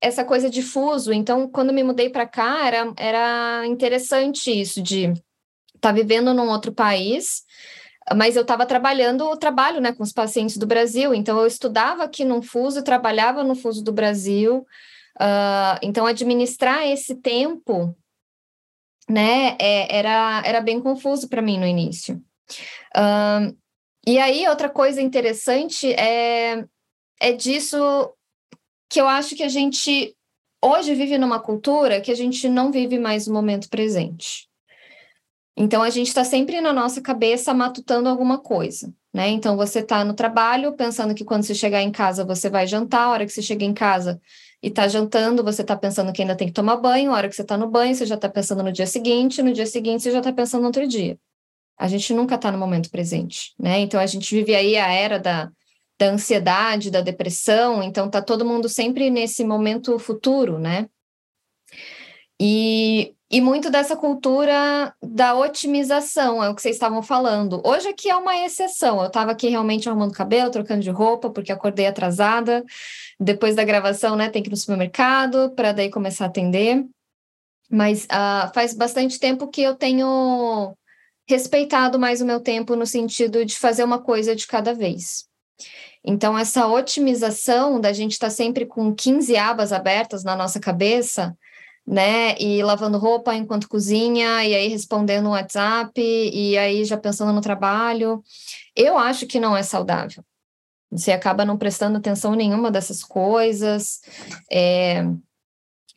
essa 0.00 0.24
coisa 0.24 0.48
de 0.50 0.62
fuso. 0.62 1.12
Então, 1.12 1.48
quando 1.48 1.72
me 1.72 1.82
mudei 1.82 2.08
para 2.10 2.26
cá, 2.26 2.66
era, 2.66 2.92
era 2.96 3.66
interessante 3.66 4.50
isso 4.50 4.82
de 4.82 5.04
estar 5.04 5.22
tá 5.80 5.92
vivendo 5.92 6.32
num 6.34 6.48
outro 6.48 6.72
país, 6.72 7.44
mas 8.14 8.36
eu 8.36 8.42
estava 8.42 8.64
trabalhando 8.66 9.26
o 9.26 9.36
trabalho 9.36 9.80
né, 9.80 9.92
com 9.92 10.02
os 10.02 10.12
pacientes 10.12 10.56
do 10.56 10.66
Brasil, 10.66 11.14
então 11.14 11.38
eu 11.38 11.46
estudava 11.46 12.04
aqui 12.04 12.24
no 12.24 12.40
fuso, 12.40 12.84
trabalhava 12.84 13.42
no 13.42 13.54
fuso 13.54 13.82
do 13.82 13.92
Brasil, 13.92 14.66
uh, 15.20 15.78
então 15.82 16.06
administrar 16.06 16.86
esse 16.86 17.16
tempo 17.16 17.96
né, 19.08 19.56
é, 19.58 19.96
era, 19.96 20.42
era 20.44 20.60
bem 20.60 20.80
confuso 20.80 21.28
para 21.28 21.42
mim 21.42 21.58
no 21.58 21.66
início. 21.66 22.22
E 24.06 24.18
aí, 24.18 24.46
outra 24.48 24.68
coisa 24.68 25.02
interessante 25.02 25.92
é, 25.92 26.64
é 27.20 27.32
disso 27.32 27.76
que 28.88 29.00
eu 29.00 29.08
acho 29.08 29.34
que 29.34 29.42
a 29.42 29.48
gente 29.48 30.16
hoje 30.62 30.94
vive 30.94 31.18
numa 31.18 31.40
cultura 31.40 32.00
que 32.00 32.12
a 32.12 32.14
gente 32.14 32.48
não 32.48 32.70
vive 32.70 32.98
mais 32.98 33.26
o 33.26 33.32
momento 33.32 33.68
presente. 33.68 34.48
Então, 35.56 35.82
a 35.82 35.90
gente 35.90 36.08
está 36.08 36.22
sempre 36.22 36.60
na 36.60 36.72
nossa 36.72 37.00
cabeça 37.00 37.52
matutando 37.54 38.08
alguma 38.08 38.38
coisa, 38.38 38.92
né? 39.12 39.28
Então, 39.28 39.56
você 39.56 39.80
está 39.80 40.04
no 40.04 40.14
trabalho 40.14 40.74
pensando 40.74 41.14
que 41.14 41.24
quando 41.24 41.44
você 41.44 41.54
chegar 41.54 41.82
em 41.82 41.90
casa 41.90 42.24
você 42.24 42.50
vai 42.50 42.66
jantar, 42.66 43.04
a 43.04 43.10
hora 43.10 43.26
que 43.26 43.32
você 43.32 43.42
chega 43.42 43.64
em 43.64 43.72
casa 43.72 44.20
e 44.62 44.68
está 44.68 44.86
jantando, 44.86 45.42
você 45.42 45.62
está 45.62 45.74
pensando 45.74 46.12
que 46.12 46.22
ainda 46.22 46.36
tem 46.36 46.46
que 46.46 46.54
tomar 46.54 46.76
banho, 46.76 47.10
a 47.10 47.16
hora 47.16 47.28
que 47.28 47.34
você 47.34 47.42
está 47.42 47.56
no 47.56 47.68
banho, 47.68 47.94
você 47.94 48.04
já 48.04 48.16
está 48.16 48.28
pensando 48.28 48.62
no 48.62 48.70
dia 48.70 48.86
seguinte, 48.86 49.42
no 49.42 49.52
dia 49.52 49.66
seguinte 49.66 50.02
você 50.02 50.12
já 50.12 50.18
está 50.18 50.32
pensando 50.32 50.60
no 50.60 50.66
outro 50.68 50.86
dia. 50.86 51.18
A 51.78 51.88
gente 51.88 52.12
nunca 52.14 52.36
está 52.36 52.50
no 52.50 52.58
momento 52.58 52.90
presente, 52.90 53.52
né? 53.58 53.80
Então, 53.80 54.00
a 54.00 54.06
gente 54.06 54.34
vive 54.34 54.54
aí 54.54 54.76
a 54.76 54.90
era 54.92 55.18
da, 55.18 55.50
da 55.98 56.06
ansiedade, 56.06 56.90
da 56.90 57.00
depressão, 57.00 57.82
então 57.82 58.08
tá 58.08 58.22
todo 58.22 58.44
mundo 58.44 58.68
sempre 58.68 59.10
nesse 59.10 59.44
momento 59.44 59.98
futuro, 59.98 60.58
né? 60.58 60.88
E 62.40 63.16
e 63.28 63.40
muito 63.40 63.70
dessa 63.70 63.96
cultura 63.96 64.94
da 65.02 65.34
otimização, 65.34 66.42
é 66.42 66.48
o 66.48 66.54
que 66.54 66.62
vocês 66.62 66.76
estavam 66.76 67.02
falando. 67.02 67.60
Hoje 67.64 67.88
aqui 67.88 68.08
é 68.08 68.16
uma 68.16 68.36
exceção. 68.36 69.00
Eu 69.00 69.08
estava 69.08 69.32
aqui 69.32 69.48
realmente 69.48 69.88
arrumando 69.88 70.12
cabelo, 70.12 70.50
trocando 70.50 70.80
de 70.80 70.90
roupa, 70.90 71.28
porque 71.28 71.50
acordei 71.50 71.88
atrasada. 71.88 72.64
Depois 73.18 73.56
da 73.56 73.64
gravação, 73.64 74.14
né, 74.14 74.28
tem 74.30 74.42
que 74.42 74.48
ir 74.48 74.52
no 74.52 74.56
supermercado 74.56 75.50
para 75.56 75.72
daí 75.72 75.90
começar 75.90 76.26
a 76.26 76.28
atender. 76.28 76.86
Mas 77.68 78.04
uh, 78.04 78.54
faz 78.54 78.74
bastante 78.74 79.18
tempo 79.18 79.48
que 79.48 79.60
eu 79.60 79.74
tenho 79.74 80.76
respeitado 81.28 81.98
mais 81.98 82.20
o 82.20 82.26
meu 82.26 82.40
tempo 82.40 82.76
no 82.76 82.86
sentido 82.86 83.44
de 83.44 83.56
fazer 83.56 83.84
uma 83.84 84.00
coisa 84.00 84.34
de 84.34 84.46
cada 84.46 84.72
vez. 84.72 85.26
Então, 86.04 86.38
essa 86.38 86.66
otimização 86.66 87.80
da 87.80 87.92
gente 87.92 88.12
estar 88.12 88.28
tá 88.28 88.32
sempre 88.32 88.64
com 88.64 88.94
15 88.94 89.36
abas 89.36 89.72
abertas 89.72 90.22
na 90.22 90.36
nossa 90.36 90.60
cabeça 90.60 91.36
né? 91.86 92.36
E 92.38 92.62
lavando 92.62 92.98
roupa 92.98 93.34
enquanto 93.34 93.68
cozinha, 93.68 94.44
e 94.44 94.54
aí 94.54 94.68
respondendo 94.68 95.24
no 95.24 95.30
WhatsApp, 95.30 95.92
e 95.96 96.58
aí 96.58 96.84
já 96.84 96.96
pensando 96.96 97.32
no 97.32 97.40
trabalho. 97.40 98.22
Eu 98.74 98.98
acho 98.98 99.26
que 99.26 99.38
não 99.38 99.56
é 99.56 99.62
saudável. 99.62 100.24
Você 100.90 101.12
acaba 101.12 101.44
não 101.44 101.56
prestando 101.56 101.98
atenção 101.98 102.34
nenhuma 102.34 102.70
dessas 102.70 103.04
coisas. 103.04 104.00
É... 104.50 105.04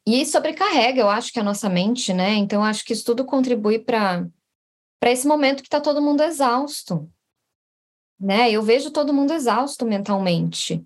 E 0.06 0.26
sobrecarrega, 0.26 1.02
eu 1.02 1.10
acho 1.10 1.32
que 1.32 1.40
a 1.40 1.44
nossa 1.44 1.70
mente, 1.70 2.14
né? 2.14 2.36
Então, 2.36 2.64
acho 2.64 2.86
que 2.86 2.94
isso 2.94 3.06
tudo 3.06 3.26
contribui 3.26 3.80
para 3.80 4.26
esse 5.04 5.28
momento 5.28 5.62
que 5.62 5.68
está 5.68 5.80
todo 5.80 6.02
mundo 6.02 6.22
exausto. 6.22 7.10
Né? 8.20 8.52
Eu 8.52 8.62
vejo 8.62 8.92
todo 8.92 9.14
mundo 9.14 9.34
exausto 9.34 9.86
mentalmente 9.86 10.86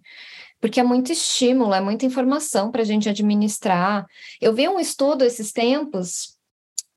porque 0.63 0.79
é 0.79 0.83
muito 0.83 1.11
estímulo, 1.11 1.73
é 1.73 1.81
muita 1.81 2.05
informação 2.05 2.71
para 2.71 2.83
a 2.83 2.85
gente 2.85 3.09
administrar. 3.09 4.07
Eu 4.39 4.53
vi 4.53 4.65
um 4.69 4.79
estudo 4.79 5.25
esses 5.25 5.51
tempos, 5.51 6.37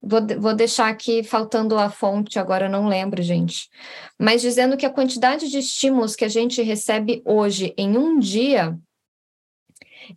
vou, 0.00 0.24
vou 0.38 0.54
deixar 0.54 0.88
aqui 0.88 1.24
faltando 1.24 1.76
a 1.76 1.90
fonte, 1.90 2.38
agora 2.38 2.68
não 2.68 2.86
lembro, 2.86 3.20
gente, 3.24 3.68
mas 4.16 4.40
dizendo 4.40 4.76
que 4.76 4.86
a 4.86 4.90
quantidade 4.90 5.50
de 5.50 5.58
estímulos 5.58 6.14
que 6.14 6.24
a 6.24 6.28
gente 6.28 6.62
recebe 6.62 7.24
hoje 7.24 7.74
em 7.76 7.98
um 7.98 8.20
dia 8.20 8.78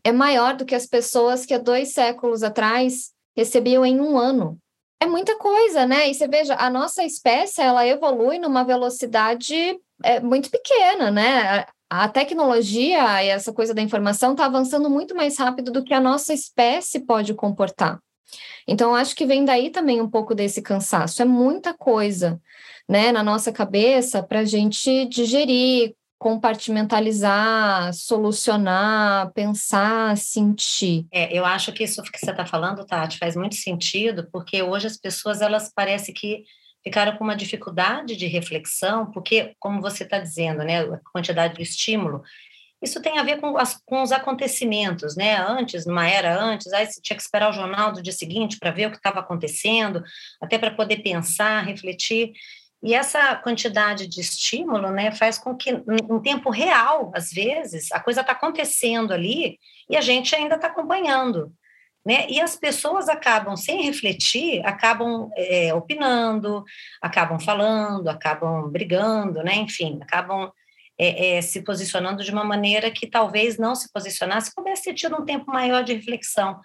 é 0.04 0.12
maior 0.12 0.56
do 0.56 0.64
que 0.64 0.76
as 0.76 0.86
pessoas 0.86 1.44
que 1.44 1.56
há 1.56 1.58
dois 1.58 1.92
séculos 1.92 2.44
atrás 2.44 3.14
recebiam 3.36 3.84
em 3.84 4.00
um 4.00 4.16
ano. 4.16 4.60
É 5.02 5.06
muita 5.06 5.38
coisa, 5.38 5.86
né? 5.86 6.10
E 6.10 6.14
você 6.14 6.28
veja, 6.28 6.56
a 6.56 6.70
nossa 6.70 7.04
espécie 7.04 7.62
ela 7.62 7.88
evolui 7.88 8.38
numa 8.38 8.64
velocidade 8.64 9.80
é, 10.04 10.20
muito 10.20 10.50
pequena, 10.50 11.10
né? 11.10 11.66
A 11.90 12.08
tecnologia 12.08 13.24
e 13.24 13.30
essa 13.30 13.54
coisa 13.54 13.74
da 13.74 13.82
informação 13.82 14.34
está 14.34 14.46
avançando 14.46 14.90
muito 14.90 15.16
mais 15.16 15.38
rápido 15.38 15.72
do 15.72 15.84
que 15.84 15.94
a 15.94 16.02
nossa 16.02 16.34
espécie 16.34 17.00
pode 17.00 17.34
comportar. 17.34 18.00
Então, 18.68 18.94
acho 18.94 19.16
que 19.16 19.26
vem 19.26 19.44
daí 19.44 19.72
também 19.72 20.02
um 20.02 20.10
pouco 20.10 20.36
desse 20.36 20.62
cansaço. 20.62 21.22
É 21.22 21.26
muita 21.26 21.74
coisa, 21.74 22.40
né, 22.88 23.12
na 23.12 23.24
nossa 23.24 23.52
cabeça 23.52 24.22
para 24.22 24.42
a 24.42 24.46
gente 24.46 25.06
digerir, 25.06 25.96
compartimentalizar, 26.20 27.94
solucionar, 27.94 29.32
pensar, 29.32 30.18
sentir. 30.18 31.08
É, 31.12 31.36
eu 31.36 31.46
acho 31.46 31.72
que 31.72 31.86
isso 31.86 32.04
que 32.04 32.20
você 32.20 32.32
está 32.32 32.46
falando, 32.46 32.86
Tati, 32.86 33.18
faz 33.18 33.38
muito 33.38 33.56
sentido, 33.56 34.28
porque 34.30 34.62
hoje 34.62 34.88
as 34.88 34.98
pessoas, 34.98 35.42
elas 35.42 35.72
parece 35.74 36.12
que 36.12 36.44
ficaram 36.84 37.18
com 37.18 37.24
uma 37.24 37.38
dificuldade 37.38 38.18
de 38.18 38.28
reflexão, 38.28 39.10
porque, 39.12 39.54
como 39.60 39.82
você 39.82 40.04
está 40.04 40.20
dizendo, 40.20 40.64
né, 40.64 40.82
a 40.82 41.00
quantidade 41.12 41.56
de 41.56 41.64
estímulo, 41.64 42.22
isso 42.82 43.02
tem 43.02 43.18
a 43.18 43.24
ver 43.24 43.40
com, 43.40 43.58
as, 43.58 43.78
com 43.86 44.02
os 44.02 44.12
acontecimentos, 44.12 45.16
né? 45.16 45.38
Antes, 45.38 45.86
numa 45.86 46.08
era 46.08 46.42
antes, 46.42 46.72
aí 46.72 46.86
você 46.86 47.02
tinha 47.02 47.16
que 47.16 47.24
esperar 47.24 47.50
o 47.50 47.54
jornal 47.54 47.92
do 47.92 48.02
dia 48.02 48.14
seguinte 48.14 48.58
para 48.58 48.72
ver 48.72 48.88
o 48.88 48.92
que 48.92 48.98
estava 48.98 49.20
acontecendo, 49.20 50.02
até 50.42 50.58
para 50.58 50.72
poder 50.72 50.98
pensar, 50.98 51.66
refletir. 51.66 52.32
E 52.82 52.94
essa 52.94 53.36
quantidade 53.36 54.08
de 54.08 54.22
estímulo 54.22 54.90
né, 54.92 55.12
faz 55.12 55.38
com 55.38 55.56
que, 55.56 55.70
em 55.70 56.20
tempo 56.22 56.50
real, 56.50 57.12
às 57.14 57.30
vezes, 57.30 57.92
a 57.92 58.00
coisa 58.00 58.22
está 58.22 58.32
acontecendo 58.32 59.14
ali 59.14 59.60
e 59.90 59.98
a 59.98 60.02
gente 60.02 60.34
ainda 60.34 60.56
está 60.56 60.68
acompanhando. 60.68 61.52
Né? 62.06 62.26
E 62.30 62.40
as 62.40 62.56
pessoas 62.56 63.10
acabam, 63.10 63.58
sem 63.58 63.84
refletir, 63.84 64.66
acabam 64.66 65.30
é, 65.36 65.74
opinando, 65.74 66.64
acabam 67.02 67.38
falando, 67.38 68.08
acabam 68.08 68.70
brigando, 68.70 69.44
né? 69.44 69.56
enfim, 69.56 70.00
acabam 70.02 70.50
é, 70.98 71.38
é, 71.38 71.42
se 71.42 71.62
posicionando 71.62 72.24
de 72.24 72.32
uma 72.32 72.46
maneira 72.46 72.90
que 72.90 73.08
talvez 73.08 73.58
não 73.58 73.76
se 73.76 73.92
posicionasse, 73.92 74.56
pudesse 74.56 74.86
ter 74.86 74.94
tido 74.94 75.22
um 75.22 75.26
tempo 75.26 75.52
maior 75.52 75.84
de 75.84 75.94
reflexão. 75.94 76.60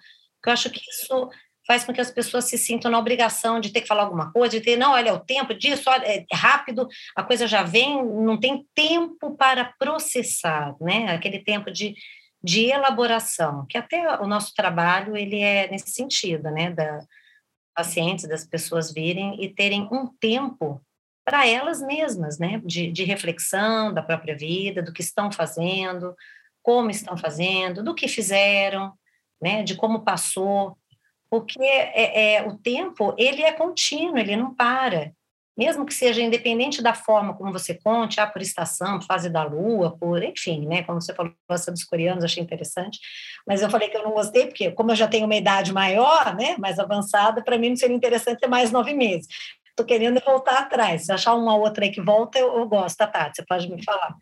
Eu 0.45 0.53
acho 0.53 0.69
que 0.69 0.79
isso 0.79 1.29
faz 1.65 1.83
com 1.83 1.93
que 1.93 2.01
as 2.01 2.11
pessoas 2.11 2.45
se 2.45 2.57
sintam 2.57 2.91
na 2.91 2.99
obrigação 2.99 3.59
de 3.59 3.71
ter 3.71 3.81
que 3.81 3.87
falar 3.87 4.03
alguma 4.03 4.31
coisa, 4.31 4.57
de 4.57 4.61
ter, 4.63 4.77
não, 4.77 4.91
olha, 4.91 5.09
é 5.09 5.13
o 5.13 5.19
tempo 5.19 5.53
disso, 5.53 5.89
olha, 5.89 6.05
é 6.05 6.25
rápido, 6.31 6.87
a 7.15 7.23
coisa 7.23 7.47
já 7.47 7.63
vem, 7.63 8.05
não 8.05 8.39
tem 8.39 8.65
tempo 8.75 9.35
para 9.35 9.73
processar, 9.79 10.75
né? 10.79 11.07
Aquele 11.09 11.39
tempo 11.39 11.71
de, 11.71 11.95
de 12.43 12.65
elaboração, 12.65 13.65
que 13.67 13.77
até 13.77 14.19
o 14.19 14.27
nosso 14.27 14.53
trabalho, 14.53 15.17
ele 15.17 15.39
é 15.39 15.69
nesse 15.69 15.91
sentido, 15.91 16.51
né? 16.51 16.71
Da 16.71 16.99
pacientes, 17.75 18.27
das 18.27 18.47
pessoas 18.47 18.91
virem 18.93 19.43
e 19.43 19.49
terem 19.49 19.87
um 19.91 20.07
tempo 20.07 20.81
para 21.25 21.45
elas 21.45 21.81
mesmas, 21.81 22.39
né? 22.39 22.61
De, 22.63 22.89
de 22.91 23.03
reflexão 23.03 23.93
da 23.93 24.01
própria 24.01 24.35
vida, 24.35 24.81
do 24.81 24.93
que 24.93 25.01
estão 25.01 25.31
fazendo, 25.31 26.15
como 26.63 26.89
estão 26.89 27.17
fazendo, 27.17 27.83
do 27.83 27.93
que 27.93 28.07
fizeram, 28.07 28.93
né? 29.41 29.61
De 29.61 29.75
como 29.75 30.05
passou, 30.05 30.77
porque 31.29 31.61
é, 31.61 32.35
é, 32.35 32.47
o 32.47 32.57
tempo 32.57 33.13
ele 33.17 33.41
é 33.41 33.51
contínuo, 33.51 34.17
ele 34.17 34.35
não 34.35 34.53
para. 34.53 35.13
Mesmo 35.57 35.85
que 35.85 35.93
seja 35.93 36.21
independente 36.21 36.81
da 36.81 36.93
forma 36.93 37.33
como 37.33 37.53
você 37.53 37.73
conte, 37.73 38.19
ah, 38.19 38.27
por 38.27 38.41
estação, 38.41 38.99
por 38.99 39.05
fase 39.05 39.29
da 39.29 39.41
lua, 39.43 39.97
por, 39.97 40.21
enfim, 40.21 40.67
né, 40.67 40.83
como 40.83 41.01
você 41.01 41.13
falou, 41.13 41.33
essa 41.49 41.71
dos 41.71 41.85
coreanos, 41.85 42.25
achei 42.25 42.43
interessante, 42.43 42.99
mas 43.47 43.61
eu 43.61 43.69
falei 43.69 43.87
que 43.87 43.95
eu 43.95 44.03
não 44.03 44.11
gostei, 44.11 44.47
porque 44.47 44.71
como 44.71 44.91
eu 44.91 44.95
já 44.95 45.07
tenho 45.07 45.25
uma 45.25 45.35
idade 45.35 45.71
maior, 45.71 46.35
né, 46.35 46.57
mais 46.57 46.77
avançada, 46.77 47.41
para 47.41 47.57
mim 47.57 47.69
não 47.69 47.77
seria 47.77 47.95
interessante 47.95 48.41
ter 48.41 48.47
mais 48.47 48.69
nove 48.69 48.93
meses. 48.93 49.27
Estou 49.69 49.85
querendo 49.85 50.21
voltar 50.25 50.59
atrás, 50.59 51.05
se 51.05 51.11
achar 51.11 51.33
uma 51.35 51.55
outra 51.55 51.85
aí 51.85 51.91
que 51.91 52.01
volta, 52.01 52.37
eu, 52.37 52.57
eu 52.57 52.67
gosto, 52.67 52.97
tá, 52.97 53.07
Tati, 53.07 53.37
você 53.37 53.45
pode 53.45 53.69
me 53.69 53.81
falar. 53.81 54.13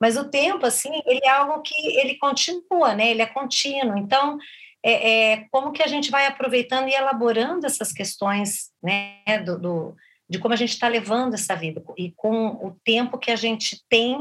Mas 0.00 0.16
o 0.16 0.28
tempo, 0.28 0.66
assim, 0.66 0.90
ele 1.06 1.20
é 1.22 1.30
algo 1.30 1.62
que 1.62 1.74
ele 2.00 2.16
continua, 2.16 2.96
né, 2.96 3.12
ele 3.12 3.22
é 3.22 3.26
contínuo, 3.26 3.96
então 3.96 4.38
é, 4.86 5.32
é, 5.32 5.46
como 5.50 5.72
que 5.72 5.82
a 5.82 5.86
gente 5.86 6.10
vai 6.10 6.26
aproveitando 6.26 6.88
e 6.88 6.94
elaborando 6.94 7.64
essas 7.64 7.90
questões, 7.90 8.70
né, 8.82 9.22
do, 9.42 9.58
do 9.58 9.96
de 10.28 10.38
como 10.38 10.52
a 10.52 10.56
gente 10.56 10.72
está 10.72 10.88
levando 10.88 11.34
essa 11.34 11.54
vida 11.54 11.82
e 11.96 12.12
com 12.12 12.48
o 12.48 12.76
tempo 12.84 13.18
que 13.18 13.30
a 13.30 13.36
gente 13.36 13.82
tem, 13.88 14.18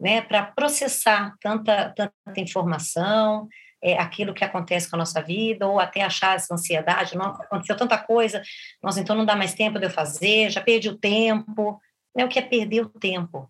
né, 0.00 0.20
para 0.20 0.42
processar 0.42 1.36
tanta, 1.40 1.90
tanta 1.90 2.40
informação, 2.40 3.48
é, 3.80 3.96
aquilo 3.98 4.34
que 4.34 4.44
acontece 4.44 4.90
com 4.90 4.96
a 4.96 4.98
nossa 4.98 5.20
vida, 5.22 5.66
ou 5.68 5.78
até 5.78 6.02
achar 6.02 6.34
essa 6.34 6.52
ansiedade, 6.52 7.16
não, 7.16 7.26
aconteceu 7.26 7.76
tanta 7.76 7.98
coisa, 7.98 8.42
nós 8.82 8.96
então 8.96 9.14
não 9.14 9.24
dá 9.24 9.36
mais 9.36 9.54
tempo 9.54 9.78
de 9.78 9.86
eu 9.86 9.90
fazer, 9.90 10.50
já 10.50 10.60
perdi 10.60 10.88
o 10.88 10.98
tempo, 10.98 11.80
né, 12.14 12.24
o 12.24 12.28
que 12.28 12.38
é 12.38 12.42
perder 12.42 12.82
o 12.82 12.88
tempo, 12.88 13.46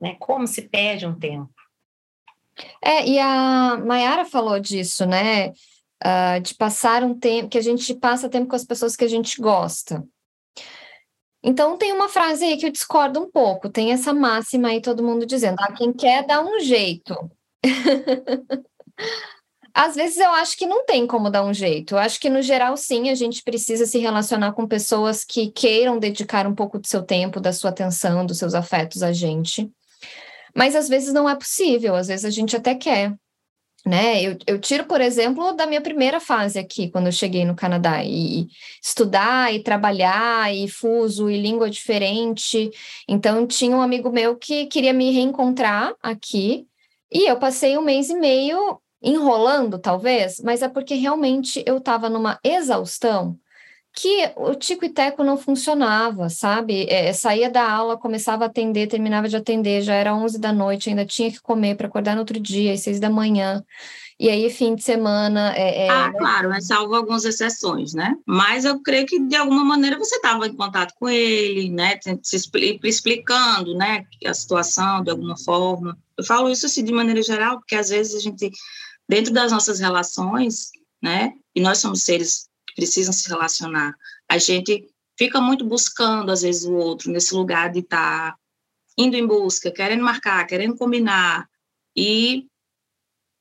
né, 0.00 0.16
como 0.18 0.46
se 0.46 0.62
perde 0.62 1.06
um 1.06 1.18
tempo. 1.18 1.52
É, 2.82 3.06
e 3.06 3.18
a 3.18 3.78
Mayara 3.78 4.24
falou 4.24 4.58
disso, 4.60 5.06
né, 5.06 5.52
uh, 6.04 6.40
de 6.40 6.54
passar 6.54 7.02
um 7.02 7.18
tempo, 7.18 7.48
que 7.48 7.58
a 7.58 7.62
gente 7.62 7.94
passa 7.94 8.28
tempo 8.28 8.48
com 8.48 8.56
as 8.56 8.64
pessoas 8.64 8.96
que 8.96 9.04
a 9.04 9.08
gente 9.08 9.40
gosta. 9.40 10.04
Então, 11.42 11.78
tem 11.78 11.92
uma 11.92 12.08
frase 12.08 12.44
aí 12.44 12.56
que 12.58 12.66
eu 12.66 12.70
discordo 12.70 13.20
um 13.20 13.30
pouco, 13.30 13.70
tem 13.70 13.92
essa 13.92 14.12
máxima 14.12 14.68
aí, 14.68 14.80
todo 14.82 15.02
mundo 15.02 15.24
dizendo, 15.24 15.56
ah, 15.60 15.72
quem 15.72 15.92
quer 15.92 16.26
dá 16.26 16.42
um 16.42 16.60
jeito. 16.60 17.14
Às 19.72 19.94
vezes 19.94 20.18
eu 20.18 20.30
acho 20.32 20.56
que 20.58 20.66
não 20.66 20.84
tem 20.84 21.06
como 21.06 21.30
dar 21.30 21.44
um 21.44 21.54
jeito. 21.54 21.94
Eu 21.94 21.98
acho 21.98 22.18
que, 22.20 22.28
no 22.28 22.42
geral, 22.42 22.76
sim, 22.76 23.08
a 23.08 23.14
gente 23.14 23.42
precisa 23.42 23.86
se 23.86 23.98
relacionar 23.98 24.52
com 24.52 24.66
pessoas 24.66 25.24
que 25.24 25.50
queiram 25.50 25.98
dedicar 25.98 26.46
um 26.46 26.54
pouco 26.54 26.78
do 26.78 26.86
seu 26.86 27.02
tempo, 27.02 27.40
da 27.40 27.52
sua 27.52 27.70
atenção, 27.70 28.26
dos 28.26 28.36
seus 28.36 28.52
afetos 28.54 29.02
a 29.02 29.12
gente. 29.12 29.70
Mas 30.54 30.74
às 30.74 30.88
vezes 30.88 31.12
não 31.14 31.28
é 31.28 31.36
possível, 31.36 31.94
às 31.94 32.08
vezes 32.08 32.24
a 32.24 32.30
gente 32.30 32.56
até 32.56 32.74
quer 32.74 33.14
né? 33.84 34.22
Eu, 34.22 34.36
eu 34.46 34.58
tiro, 34.58 34.84
por 34.84 35.00
exemplo, 35.00 35.52
da 35.52 35.66
minha 35.66 35.80
primeira 35.80 36.20
fase 36.20 36.58
aqui, 36.58 36.90
quando 36.90 37.06
eu 37.06 37.12
cheguei 37.12 37.44
no 37.44 37.54
Canadá, 37.54 38.04
e 38.04 38.46
estudar, 38.82 39.54
e 39.54 39.62
trabalhar, 39.62 40.54
e 40.54 40.68
fuso, 40.68 41.30
e 41.30 41.40
língua 41.40 41.70
diferente. 41.70 42.70
Então, 43.08 43.46
tinha 43.46 43.76
um 43.76 43.82
amigo 43.82 44.10
meu 44.10 44.36
que 44.36 44.66
queria 44.66 44.92
me 44.92 45.10
reencontrar 45.10 45.94
aqui, 46.02 46.66
e 47.12 47.28
eu 47.28 47.36
passei 47.38 47.76
um 47.76 47.82
mês 47.82 48.10
e 48.10 48.14
meio 48.14 48.80
enrolando, 49.02 49.78
talvez, 49.78 50.40
mas 50.44 50.62
é 50.62 50.68
porque 50.68 50.94
realmente 50.94 51.62
eu 51.66 51.78
estava 51.78 52.08
numa 52.10 52.38
exaustão 52.44 53.38
que 53.92 54.32
o 54.36 54.54
tico 54.54 54.84
e 54.84 54.88
teco 54.88 55.24
não 55.24 55.36
funcionava, 55.36 56.28
sabe? 56.28 56.86
É, 56.88 57.12
saía 57.12 57.50
da 57.50 57.68
aula, 57.68 57.98
começava 57.98 58.44
a 58.44 58.46
atender, 58.46 58.86
terminava 58.86 59.28
de 59.28 59.36
atender, 59.36 59.82
já 59.82 59.94
era 59.94 60.14
11 60.14 60.38
da 60.38 60.52
noite, 60.52 60.88
ainda 60.88 61.04
tinha 61.04 61.30
que 61.30 61.40
comer 61.40 61.76
para 61.76 61.88
acordar 61.88 62.14
no 62.14 62.20
outro 62.20 62.38
dia, 62.38 62.72
às 62.72 62.80
6 62.80 63.00
da 63.00 63.10
manhã. 63.10 63.64
E 64.18 64.28
aí, 64.28 64.50
fim 64.50 64.74
de 64.74 64.82
semana. 64.82 65.54
É, 65.56 65.86
é... 65.86 65.90
Ah, 65.90 66.12
claro, 66.12 66.52
é 66.52 66.60
salvo 66.60 66.94
algumas 66.94 67.24
exceções, 67.24 67.94
né? 67.94 68.14
Mas 68.26 68.66
eu 68.66 68.78
creio 68.82 69.06
que, 69.06 69.18
de 69.18 69.34
alguma 69.34 69.64
maneira, 69.64 69.98
você 69.98 70.16
estava 70.16 70.46
em 70.46 70.54
contato 70.54 70.92
com 71.00 71.08
ele, 71.08 71.70
né? 71.70 71.98
Se 72.22 72.36
explicando, 72.84 73.74
né? 73.74 74.04
A 74.26 74.34
situação, 74.34 75.02
de 75.02 75.10
alguma 75.10 75.38
forma. 75.38 75.98
Eu 76.18 76.24
falo 76.24 76.50
isso, 76.50 76.66
assim, 76.66 76.84
de 76.84 76.92
maneira 76.92 77.22
geral, 77.22 77.58
porque 77.60 77.74
às 77.74 77.88
vezes 77.88 78.14
a 78.14 78.20
gente, 78.20 78.50
dentro 79.08 79.32
das 79.32 79.50
nossas 79.50 79.80
relações, 79.80 80.68
né? 81.02 81.32
E 81.54 81.60
nós 81.62 81.78
somos 81.78 82.02
seres 82.02 82.49
precisam 82.74 83.12
se 83.12 83.28
relacionar. 83.28 83.94
A 84.28 84.38
gente 84.38 84.86
fica 85.18 85.40
muito 85.40 85.64
buscando, 85.64 86.30
às 86.30 86.42
vezes, 86.42 86.64
o 86.64 86.74
outro 86.74 87.10
nesse 87.10 87.34
lugar 87.34 87.70
de 87.70 87.80
estar 87.80 88.32
tá 88.32 88.38
indo 88.96 89.16
em 89.16 89.26
busca, 89.26 89.70
querendo 89.70 90.02
marcar, 90.02 90.46
querendo 90.46 90.76
combinar. 90.76 91.48
E 91.96 92.46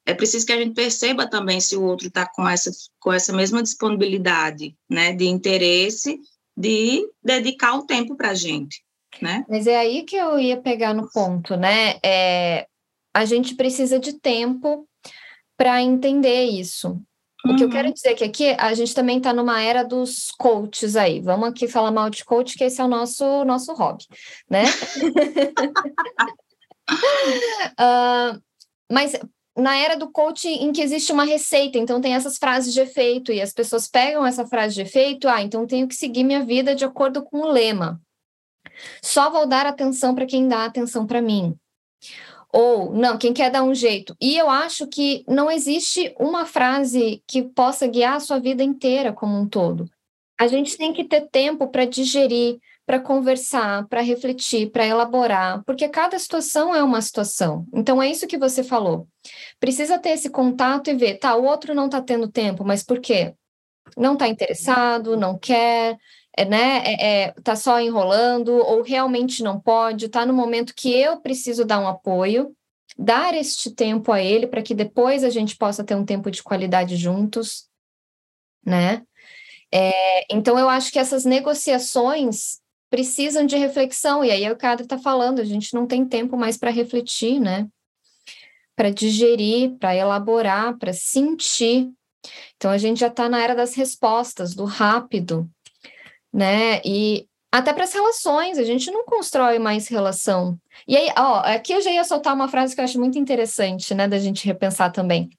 é 0.06 0.14
preciso 0.14 0.46
que 0.46 0.54
a 0.54 0.58
gente 0.58 0.74
perceba 0.74 1.30
também 1.30 1.62
se 1.62 1.76
o 1.76 1.84
outro 1.84 2.08
está 2.08 2.28
com 2.28 2.48
essa, 2.48 2.72
com 3.00 3.14
essa 3.14 3.32
mesma 3.32 3.62
disponibilidade, 3.62 4.76
né, 4.90 5.14
de 5.14 5.26
interesse, 5.26 6.20
de 6.58 7.08
dedicar 7.24 7.76
o 7.76 7.86
tempo 7.86 8.16
para 8.16 8.32
a 8.32 8.34
gente, 8.34 8.84
né? 9.22 9.46
Mas 9.48 9.68
é 9.68 9.78
aí 9.78 10.04
que 10.04 10.16
eu 10.16 10.40
ia 10.40 10.58
pegar 10.58 10.94
no 10.94 11.10
ponto, 11.12 11.56
né? 11.56 12.00
É, 12.04 12.68
a 13.14 13.24
gente 13.24 13.56
precisa 13.56 14.00
de 14.00 14.14
tempo 14.14 14.88
para 15.56 15.82
entender 15.82 16.46
isso. 16.46 17.02
O 17.46 17.56
que 17.56 17.64
eu 17.64 17.70
quero 17.70 17.88
uhum. 17.88 17.94
dizer 17.94 18.10
é 18.10 18.16
que 18.16 18.24
aqui 18.24 18.56
a 18.58 18.74
gente 18.74 18.94
também 18.94 19.18
está 19.18 19.32
numa 19.32 19.62
era 19.62 19.84
dos 19.84 20.30
coaches 20.32 20.96
aí. 20.96 21.22
Vamos 21.22 21.50
aqui 21.50 21.68
falar 21.68 21.92
mal 21.92 22.10
de 22.10 22.26
coach, 22.26 22.58
que 22.58 22.64
esse 22.66 22.82
é 22.82 22.84
o 22.84 22.88
nosso, 22.88 23.46
nosso 23.46 23.74
hobby, 23.74 24.06
né? 24.50 24.66
uh, 27.80 28.42
mas 28.92 29.14
na 29.56 29.78
era 29.78 29.96
do 29.96 30.12
coaching 30.12 30.64
em 30.64 30.72
que 30.72 30.82
existe 30.82 31.12
uma 31.12 31.24
receita, 31.24 31.78
então 31.78 32.02
tem 32.02 32.14
essas 32.14 32.38
frases 32.38 32.74
de 32.74 32.82
efeito, 32.82 33.32
e 33.32 33.42
as 33.42 33.54
pessoas 33.54 33.88
pegam 33.88 34.26
essa 34.26 34.46
frase 34.46 34.76
de 34.76 34.82
efeito, 34.82 35.28
ah, 35.28 35.42
então 35.42 35.68
tenho 35.68 35.88
que 35.88 35.96
seguir 35.96 36.24
minha 36.24 36.44
vida 36.44 36.76
de 36.76 36.86
acordo 36.86 37.24
com 37.24 37.40
o 37.40 37.52
lema. 37.52 38.02
Só 39.02 39.30
vou 39.30 39.46
dar 39.46 39.66
atenção 39.66 40.16
para 40.16 40.26
quem 40.26 40.48
dá 40.48 40.66
atenção 40.66 41.06
para 41.06 41.22
mim. 41.22 41.56
Ou, 42.52 42.94
não, 42.94 43.18
quem 43.18 43.32
quer 43.32 43.52
dar 43.52 43.64
um 43.64 43.76
jeito. 43.76 44.16
E 44.20 44.38
eu 44.38 44.50
acho 44.50 44.88
que 44.88 45.24
não 45.28 45.52
existe 45.52 46.14
uma 46.20 46.46
frase 46.46 47.24
que 47.28 47.44
possa 47.44 47.86
guiar 47.88 48.16
a 48.16 48.20
sua 48.20 48.40
vida 48.40 48.64
inteira 48.64 49.14
como 49.14 49.38
um 49.38 49.48
todo. 49.48 49.90
A 50.40 50.48
gente 50.48 50.78
tem 50.78 50.94
que 50.94 51.04
ter 51.04 51.28
tempo 51.30 51.68
para 51.68 51.86
digerir, 51.86 52.58
para 52.90 53.00
conversar, 53.00 53.88
para 53.88 54.02
refletir, 54.02 54.72
para 54.72 54.84
elaborar, 54.84 55.64
porque 55.64 55.88
cada 55.88 56.18
situação 56.18 56.74
é 56.74 56.82
uma 56.82 57.02
situação. 57.02 57.68
Então 57.72 58.02
é 58.02 58.10
isso 58.10 58.26
que 58.26 58.38
você 58.38 58.64
falou. 58.64 59.08
Precisa 59.60 60.00
ter 60.00 60.10
esse 60.10 60.30
contato 60.30 60.90
e 60.90 60.96
ver, 60.96 61.20
tá, 61.20 61.36
o 61.36 61.44
outro 61.44 61.76
não 61.76 61.86
está 61.86 62.02
tendo 62.02 62.28
tempo, 62.28 62.66
mas 62.66 62.82
por 62.82 63.00
quê? 63.00 63.36
Não 63.96 64.14
está 64.14 64.28
interessado, 64.28 65.16
não 65.16 65.38
quer, 65.38 65.98
é, 66.40 66.46
né? 66.46 66.84
É, 66.86 67.24
é, 67.24 67.32
tá 67.44 67.54
só 67.54 67.82
enrolando, 67.82 68.54
ou 68.54 68.82
realmente 68.82 69.44
não 69.44 69.60
pode, 69.60 70.06
está 70.06 70.26
no 70.26 70.34
momento 70.34 70.74
que 70.74 70.90
eu 70.90 71.20
preciso 71.20 71.66
dar 71.66 71.82
um 71.82 71.88
apoio, 71.88 72.56
dar 72.98 73.34
este 73.34 73.72
tempo 73.72 74.10
a 74.14 74.22
ele 74.22 74.48
para 74.48 74.62
que 74.62 74.74
depois 74.74 75.26
a 75.26 75.30
gente 75.30 75.58
possa 75.58 75.84
ter 75.84 75.96
um 75.96 76.06
tempo 76.06 76.32
de 76.32 76.42
qualidade 76.42 76.96
juntos, 76.96 77.68
né? 78.66 79.04
É, 79.70 80.34
então 80.34 80.58
eu 80.58 80.70
acho 80.70 80.92
que 80.94 80.98
essas 80.98 81.26
negociações 81.26 82.62
precisam 82.90 83.46
de 83.46 83.58
reflexão, 83.58 84.24
e 84.24 84.32
aí 84.32 84.50
o 84.50 84.56
que 84.56 84.66
a 84.66 84.72
Adri 84.72 84.86
está 84.86 84.98
falando, 84.98 85.42
a 85.42 85.46
gente 85.46 85.74
não 85.74 85.86
tem 85.86 86.06
tempo 86.06 86.38
mais 86.38 86.58
para 86.58 86.72
refletir, 86.72 87.38
né? 87.38 87.68
Para 88.78 88.90
digerir, 88.90 89.78
para 89.78 89.94
elaborar, 89.94 90.78
para 90.78 90.94
sentir. 90.94 91.92
Então 92.56 92.72
a 92.72 92.78
gente 92.78 93.02
já 93.02 93.08
está 93.08 93.28
na 93.28 93.44
era 93.44 93.54
das 93.54 93.76
respostas, 93.76 94.56
do 94.56 94.64
rápido, 94.64 95.50
né? 96.34 96.82
E 96.86 97.28
até 97.52 97.74
para 97.74 97.84
as 97.84 97.94
relações, 97.94 98.58
a 98.58 98.64
gente 98.64 98.92
não 98.92 99.06
constrói 99.06 99.58
mais 99.58 99.88
relação. 99.88 100.58
E 100.88 100.96
aí, 100.96 101.10
ó, 101.18 101.40
aqui 101.40 101.74
eu 101.74 101.82
já 101.82 101.92
ia 101.92 102.04
soltar 102.04 102.36
uma 102.36 102.48
frase 102.48 102.76
que 102.76 102.82
eu 102.82 102.86
acho 102.86 103.00
muito 103.00 103.18
interessante, 103.18 103.96
né, 103.96 104.08
da 104.08 104.20
gente 104.20 104.46
repensar 104.46 104.92
também. 104.92 105.30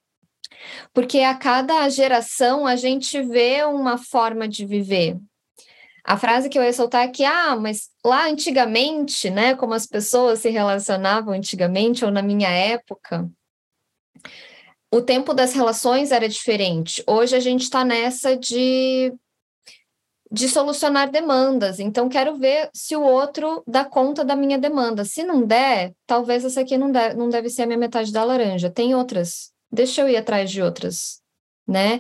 Porque 0.93 1.21
a 1.21 1.35
cada 1.35 1.89
geração 1.89 2.67
a 2.67 2.75
gente 2.75 3.23
vê 3.23 3.65
uma 3.65 3.97
forma 3.97 4.49
de 4.49 4.67
viver. 4.67 5.19
A 6.05 6.17
frase 6.17 6.49
que 6.49 6.59
eu 6.59 6.65
ia 6.65 6.73
soltar 6.73 7.05
é 7.05 7.09
que, 7.09 7.25
ah, 7.25 7.55
mas 7.55 7.89
lá 8.05 8.27
antigamente, 8.27 9.31
né, 9.31 9.55
como 9.55 9.75
as 9.75 9.87
pessoas 9.87 10.41
se 10.41 10.51
relacionavam 10.51 11.33
antigamente, 11.33 12.05
ou 12.05 12.11
na 12.11 12.23
minha 12.23 12.49
época, 12.49 13.31
o 14.93 15.01
tempo 15.01 15.33
das 15.33 15.53
relações 15.53 16.11
era 16.11 16.29
diferente. 16.29 17.05
Hoje 17.07 17.37
a 17.37 17.41
gente 17.41 17.63
está 17.63 17.85
nessa 17.85 18.37
de, 18.37 19.13
de 20.31 20.49
solucionar 20.49 21.11
demandas. 21.11 21.81
Então, 21.81 22.09
quero 22.09 22.37
ver 22.37 22.71
se 22.73 22.95
o 22.95 23.03
outro 23.03 23.63
dá 23.67 23.85
conta 23.85 24.25
da 24.25 24.37
minha 24.37 24.59
demanda. 24.59 25.05
Se 25.05 25.25
não 25.25 25.45
der, 25.45 25.93
talvez 26.07 26.45
essa 26.45 26.61
aqui 26.61 26.79
não, 26.79 26.93
deve, 26.93 27.15
não 27.15 27.29
deve 27.29 27.51
ser 27.51 27.63
a 27.63 27.67
minha 27.67 27.79
metade 27.79 28.13
da 28.13 28.23
laranja. 28.23 28.71
Tem 28.71 28.95
outras. 28.95 29.51
Deixa 29.73 30.03
eu 30.03 30.09
ir 30.09 30.17
atrás 30.17 30.51
de 30.51 30.63
outras, 30.63 31.21
né? 31.67 31.99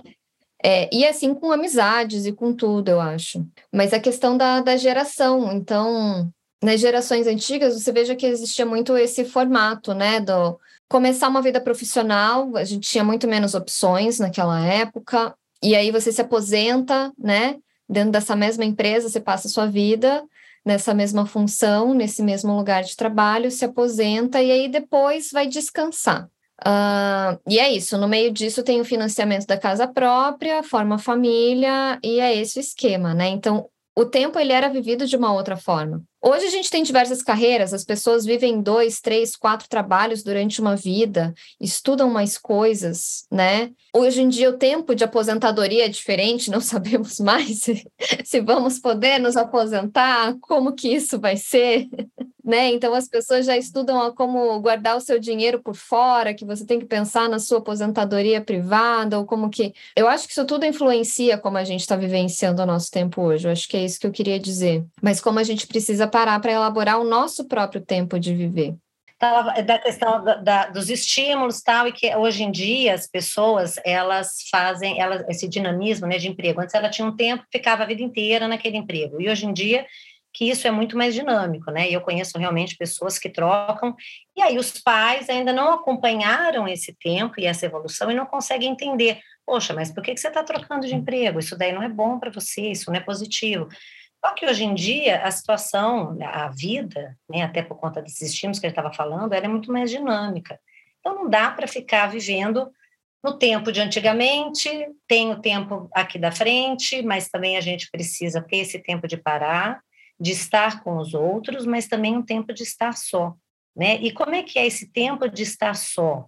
É, 0.62 0.95
e 0.95 1.07
assim 1.07 1.35
com 1.35 1.51
amizades 1.51 2.27
e 2.27 2.33
com 2.33 2.53
tudo, 2.53 2.88
eu 2.88 3.01
acho. 3.01 3.45
Mas 3.73 3.93
a 3.93 4.01
questão 4.01 4.37
da, 4.37 4.61
da 4.61 4.77
geração, 4.77 5.53
então, 5.53 6.31
nas 6.62 6.81
gerações 6.81 7.27
antigas, 7.27 7.75
você 7.75 7.90
veja 7.90 8.14
que 8.14 8.27
existia 8.27 8.66
muito 8.66 8.97
esse 8.97 9.25
formato, 9.25 9.95
né, 9.95 10.21
do 10.21 10.59
começar 10.88 11.29
uma 11.29 11.40
vida 11.40 11.61
profissional, 11.61 12.57
a 12.57 12.64
gente 12.64 12.88
tinha 12.88 13.03
muito 13.03 13.27
menos 13.27 13.55
opções 13.55 14.19
naquela 14.19 14.61
época, 14.61 15.35
e 15.62 15.75
aí 15.75 15.90
você 15.90 16.12
se 16.12 16.21
aposenta, 16.21 17.12
né, 17.16 17.57
dentro 17.90 18.12
dessa 18.12 18.37
mesma 18.37 18.64
empresa, 18.64 19.09
você 19.09 19.20
passa 19.20 19.48
a 19.48 19.50
sua 19.50 19.66
vida 19.66 20.22
nessa 20.64 20.94
mesma 20.94 21.26
função, 21.26 21.94
nesse 21.94 22.22
mesmo 22.22 22.55
lugar 22.55 22.83
de 22.85 22.94
trabalho, 22.94 23.50
se 23.50 23.64
aposenta 23.64 24.40
e 24.42 24.50
aí 24.50 24.68
depois 24.68 25.31
vai 25.33 25.46
descansar. 25.46 26.29
Uh, 26.61 27.40
e 27.48 27.59
é 27.59 27.72
isso, 27.72 27.96
no 27.96 28.07
meio 28.07 28.31
disso 28.31 28.62
tem 28.62 28.81
o 28.81 28.85
financiamento 28.85 29.46
da 29.46 29.57
casa 29.57 29.88
própria, 29.88 30.62
forma 30.62 30.98
família, 30.98 31.98
e 32.05 32.20
é 32.20 32.37
esse 32.37 32.59
o 32.59 32.61
esquema, 32.61 33.14
né? 33.14 33.29
Então, 33.29 33.66
o 34.01 34.07
tempo 34.07 34.39
ele 34.39 34.51
era 34.51 34.71
vivido 34.71 35.07
de 35.07 35.15
uma 35.15 35.31
outra 35.31 35.59
forma. 35.59 36.03
Hoje 36.23 36.47
a 36.47 36.51
gente 36.51 36.71
tem 36.71 36.83
diversas 36.83 37.23
carreiras, 37.23 37.75
as 37.75 37.85
pessoas 37.85 38.25
vivem 38.25 38.63
dois, 38.63 38.99
três, 38.99 39.37
quatro 39.37 39.69
trabalhos 39.69 40.23
durante 40.23 40.59
uma 40.59 40.75
vida, 40.75 41.35
estudam 41.61 42.09
mais 42.09 42.39
coisas, 42.39 43.27
né? 43.31 43.71
Hoje 43.95 44.23
em 44.23 44.29
dia 44.31 44.49
o 44.49 44.57
tempo 44.57 44.95
de 44.95 45.05
aposentadoria 45.05 45.85
é 45.85 45.89
diferente, 45.89 46.51
não 46.51 46.61
sabemos 46.63 47.21
mais 47.21 47.61
se, 47.61 47.87
se 48.25 48.41
vamos 48.41 48.79
poder 48.79 49.19
nos 49.19 49.37
aposentar, 49.37 50.35
como 50.41 50.73
que 50.73 50.89
isso 50.89 51.21
vai 51.21 51.37
ser 51.37 51.87
né? 52.51 52.71
Então 52.73 52.93
as 52.93 53.09
pessoas 53.09 53.47
já 53.47 53.57
estudam 53.57 54.13
como 54.15 54.61
guardar 54.61 54.97
o 54.97 55.01
seu 55.01 55.19
dinheiro 55.19 55.63
por 55.63 55.75
fora, 55.75 56.35
que 56.35 56.45
você 56.45 56.67
tem 56.67 56.79
que 56.79 56.85
pensar 56.85 57.29
na 57.29 57.39
sua 57.39 57.59
aposentadoria 57.59 58.41
privada, 58.41 59.19
ou 59.19 59.25
como 59.25 59.49
que. 59.49 59.73
Eu 59.97 60.09
acho 60.09 60.27
que 60.27 60.33
isso 60.33 60.45
tudo 60.45 60.67
influencia 60.67 61.39
como 61.39 61.57
a 61.57 61.65
gente 61.65 61.81
está 61.81 61.97
vivenciando 61.97 62.63
o 62.63 62.67
nosso 62.67 62.91
tempo 62.91 63.23
hoje. 63.23 63.47
Eu 63.47 63.53
acho 63.53 63.69
que 63.69 63.77
é 63.77 63.85
isso 63.85 64.01
que 64.01 64.07
eu 64.07 64.13
queria 64.13 64.39
dizer. 64.39 64.85
Mas 65.01 65.21
como 65.21 65.39
a 65.39 65.45
gente 65.45 65.67
precisa 65.67 66.07
parar 66.07 66.41
para 66.41 66.53
elaborar 66.53 67.01
o 67.01 67.05
nosso 67.05 67.47
próprio 67.47 67.81
tempo 67.81 68.19
de 68.19 68.35
viver 68.35 68.75
da 69.67 69.79
questão 69.79 70.25
da, 70.25 70.37
da, 70.37 70.67
dos 70.69 70.89
estímulos 70.89 71.61
tal 71.61 71.87
e 71.87 71.93
que 71.93 72.15
hoje 72.17 72.43
em 72.43 72.51
dia 72.51 72.95
as 72.95 73.07
pessoas 73.07 73.77
elas 73.85 74.49
fazem 74.51 74.99
elas, 74.99 75.23
esse 75.29 75.47
dinamismo 75.47 76.07
né, 76.07 76.17
de 76.17 76.27
emprego 76.27 76.63
antes 76.63 76.75
ela 76.75 76.89
tinha 76.89 77.07
um 77.07 77.15
tempo 77.15 77.45
ficava 77.53 77.83
a 77.83 77.87
vida 77.87 78.03
inteira 78.03 78.49
naquele 78.49 78.79
emprego 78.79 79.21
e 79.21 79.29
hoje 79.29 79.45
em 79.45 79.53
dia 79.53 79.85
que 80.33 80.49
isso 80.49 80.66
é 80.66 80.71
muito 80.71 80.97
mais 80.97 81.14
dinâmico, 81.14 81.71
né? 81.71 81.90
E 81.90 81.95
eu 81.95 82.01
conheço 82.01 82.38
realmente 82.38 82.77
pessoas 82.77 83.19
que 83.19 83.29
trocam, 83.29 83.95
e 84.37 84.43
aí 84.43 84.59
os 84.59 84.81
pais 84.81 85.29
ainda 85.29 85.53
não 85.53 85.73
acompanharam 85.73 86.69
esse 86.69 86.95
tempo 86.95 87.35
e 87.38 87.47
essa 87.47 87.66
evolução 87.66 88.11
e 88.11 88.14
não 88.14 88.27
conseguem 88.27 88.71
entender. 88.71 89.21
Poxa, 89.45 89.75
mas 89.75 89.90
por 89.90 90.03
que, 90.03 90.16
você 90.16 90.29
está 90.29 90.43
trocando 90.45 90.87
de 90.87 90.95
emprego? 90.95 91.40
Isso 91.40 91.59
daí 91.59 91.73
não 91.73 91.83
é 91.83 91.88
bom 91.88 92.19
para 92.19 92.31
você, 92.31 92.71
isso 92.71 92.90
não 92.90 92.99
é 92.99 93.01
positivo. 93.01 93.69
Só 94.25 94.35
que 94.35 94.47
hoje 94.47 94.64
em 94.64 94.75
dia 94.75 95.23
a 95.25 95.31
situação, 95.31 96.16
a 96.23 96.49
vida, 96.49 97.16
né, 97.29 97.43
até 97.43 97.62
por 97.62 97.77
conta 97.79 98.03
desses 98.03 98.33
estímulos 98.33 98.59
que 98.59 98.66
ele 98.66 98.73
estava 98.73 98.93
falando, 98.93 99.33
ela 99.33 99.47
é 99.47 99.49
muito 99.49 99.73
mais 99.73 99.90
dinâmica. 99.90 100.61
Então 101.01 101.14
não 101.14 101.29
dá 101.29 101.51
para 101.51 101.66
ficar 101.66 102.07
vivendo 102.07 102.71
no 103.25 103.37
tempo 103.37 103.73
de 103.73 103.81
antigamente, 103.81 104.69
tem 105.09 105.31
o 105.31 105.40
tempo 105.40 105.88
aqui 105.93 106.19
da 106.19 106.31
frente, 106.31 107.03
mas 107.03 107.29
também 107.29 107.57
a 107.57 107.61
gente 107.61 107.90
precisa 107.90 108.40
ter 108.40 108.59
esse 108.59 108.79
tempo 108.79 109.09
de 109.09 109.16
parar 109.16 109.81
de 110.21 110.33
estar 110.33 110.85
com 110.85 110.99
os 110.99 111.15
outros, 111.15 111.65
mas 111.65 111.89
também 111.89 112.17
um 112.17 112.23
tempo 112.23 112.53
de 112.53 112.63
estar 112.63 112.97
só, 112.97 113.35
né? 113.75 113.97
E 113.97 114.13
como 114.13 114.35
é 114.35 114.43
que 114.43 114.59
é 114.59 114.67
esse 114.67 114.93
tempo 114.93 115.27
de 115.29 115.43
estar 115.43 115.75
só, 115.75 116.27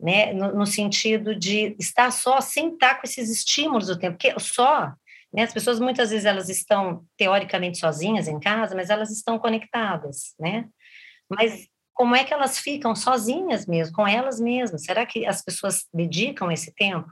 né? 0.00 0.32
No, 0.32 0.54
no 0.54 0.66
sentido 0.66 1.34
de 1.34 1.74
estar 1.78 2.12
só 2.12 2.40
sem 2.40 2.74
estar 2.74 2.94
com 2.96 3.02
esses 3.04 3.28
estímulos 3.28 3.88
do 3.88 3.98
tempo, 3.98 4.16
porque 4.16 4.38
só, 4.38 4.92
né? 5.32 5.42
As 5.42 5.52
pessoas 5.52 5.80
muitas 5.80 6.10
vezes 6.10 6.24
elas 6.24 6.48
estão 6.48 7.04
teoricamente 7.16 7.78
sozinhas 7.78 8.28
em 8.28 8.38
casa, 8.38 8.76
mas 8.76 8.90
elas 8.90 9.10
estão 9.10 9.38
conectadas, 9.38 10.34
né? 10.38 10.68
Mas 11.28 11.66
como 11.92 12.14
é 12.14 12.22
que 12.22 12.32
elas 12.32 12.58
ficam 12.58 12.94
sozinhas 12.94 13.66
mesmo, 13.66 13.96
com 13.96 14.06
elas 14.06 14.38
mesmas? 14.38 14.84
Será 14.84 15.04
que 15.04 15.26
as 15.26 15.42
pessoas 15.42 15.86
dedicam 15.92 16.52
esse 16.52 16.72
tempo? 16.74 17.10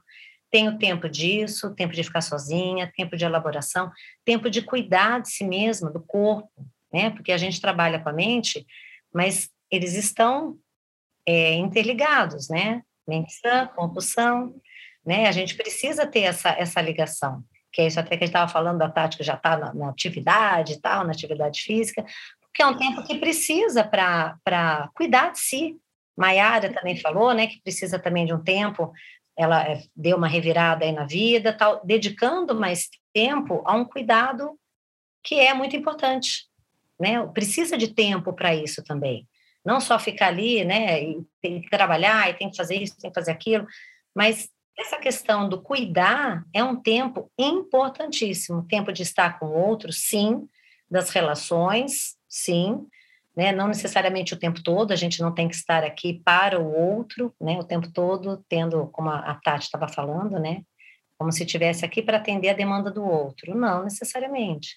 Tenho 0.55 0.79
tempo 0.79 1.09
disso, 1.09 1.75
tempo 1.75 1.93
de 1.93 2.05
ficar 2.05 2.21
sozinha, 2.21 2.93
tempo 2.97 3.17
de 3.17 3.25
elaboração, 3.25 3.91
tempo 4.25 4.49
de 4.49 4.63
cuidar 4.63 5.21
de 5.21 5.29
si 5.29 5.43
mesma, 5.43 5.91
do 5.91 6.01
corpo, 6.01 6.49
né? 6.93 7.11
Porque 7.11 7.33
a 7.33 7.37
gente 7.37 7.61
trabalha 7.61 7.99
com 7.99 8.09
a 8.09 8.13
mente, 8.13 8.65
mas 9.13 9.51
eles 9.69 9.95
estão 9.95 10.57
é, 11.27 11.55
interligados, 11.55 12.49
né? 12.49 12.83
Mente 13.05 13.33
sã, 13.33 13.67
compulsão, 13.75 14.55
né? 15.05 15.27
A 15.27 15.33
gente 15.33 15.57
precisa 15.57 16.07
ter 16.07 16.21
essa, 16.21 16.51
essa 16.51 16.81
ligação, 16.81 17.43
que 17.73 17.83
é 17.83 17.89
isso 17.89 17.99
até 17.99 18.11
que 18.11 18.23
a 18.23 18.27
gente 18.27 18.37
estava 18.37 18.49
falando 18.49 18.79
da 18.79 18.89
tática, 18.89 19.25
já 19.25 19.35
está 19.35 19.57
na, 19.57 19.75
na, 19.75 19.89
atividade 19.89 20.75
e 20.75 20.81
tal, 20.81 21.03
na 21.03 21.11
atividade 21.11 21.63
física, 21.63 22.07
porque 22.43 22.63
é 22.63 22.67
um 22.69 22.77
tempo 22.77 23.05
que 23.05 23.19
precisa 23.19 23.83
para 23.83 24.89
cuidar 24.95 25.33
de 25.33 25.41
si. 25.41 25.77
Maiara 26.17 26.73
também 26.73 26.97
falou, 26.97 27.35
né, 27.35 27.49
que 27.49 27.61
precisa 27.61 27.99
também 27.99 28.25
de 28.25 28.33
um 28.33 28.41
tempo 28.41 28.93
ela 29.37 29.63
é, 29.69 29.83
deu 29.97 30.17
uma 30.17 30.29
revirada 30.29 30.85
aí 30.85 30.93
na 30.93 31.05
vida, 31.05 31.53
tal, 31.53 31.85
dedicando 31.85 32.55
mais 32.55 32.89
tempo 33.13 33.63
a 33.65 33.75
um 33.75 33.85
cuidado 33.85 34.59
que 35.23 35.37
é 35.37 35.53
muito 35.55 35.75
importante, 35.75 36.47
né? 37.01 37.27
Precisa 37.29 37.77
de 37.77 37.89
tempo 37.89 38.33
para 38.33 38.55
isso 38.55 38.83
também. 38.85 39.27
Não 39.65 39.81
só 39.81 39.99
ficar 39.99 40.29
ali, 40.29 40.65
né? 40.65 41.03
E 41.03 41.27
tem 41.41 41.61
que 41.61 41.71
trabalhar, 41.71 42.31
e 42.31 42.35
tem 42.35 42.51
que 42.51 42.57
fazer 42.57 42.77
isso, 42.77 43.01
tem 43.01 43.11
que 43.11 43.19
fazer 43.19 43.33
aquilo, 43.33 43.67
mas 44.15 44.49
essa 44.79 44.99
questão 44.99 45.49
do 45.49 45.61
cuidar 45.61 46.45
é 46.53 46.63
um 46.63 46.77
tempo 46.77 47.31
importantíssimo. 47.39 48.67
Tempo 48.69 48.93
de 48.93 49.03
estar 49.03 49.39
com 49.39 49.47
o 49.47 49.53
outro, 49.53 49.93
sim, 49.93 50.49
das 50.91 51.11
relações, 51.11 52.17
sim, 52.29 52.87
né? 53.37 53.53
Não 53.53 53.69
necessariamente 53.69 54.35
o 54.35 54.39
tempo 54.39 54.63
todo, 54.63 54.93
a 54.93 54.97
gente 54.97 55.21
não 55.21 55.33
tem 55.33 55.49
que 55.49 55.55
estar 55.55 55.83
aqui 55.83 56.21
para 56.25 56.61
o 56.61 56.73
outro, 56.73 57.35
né? 57.41 57.59
O 57.59 57.65
tempo 57.65 57.91
todo 57.93 58.45
tendo, 58.49 58.87
como 58.89 59.11
a 59.11 59.35
Tati 59.43 59.65
estava 59.65 59.89
falando, 59.89 60.39
né? 60.39 60.63
Como 61.19 61.33
se 61.33 61.45
estivesse 61.45 61.85
aqui 61.85 62.03
para 62.03 62.19
atender 62.19 62.51
a 62.51 62.55
demanda 62.55 62.91
do 62.91 63.05
outro. 63.05 63.57
Não 63.57 63.85
necessariamente. 63.85 64.77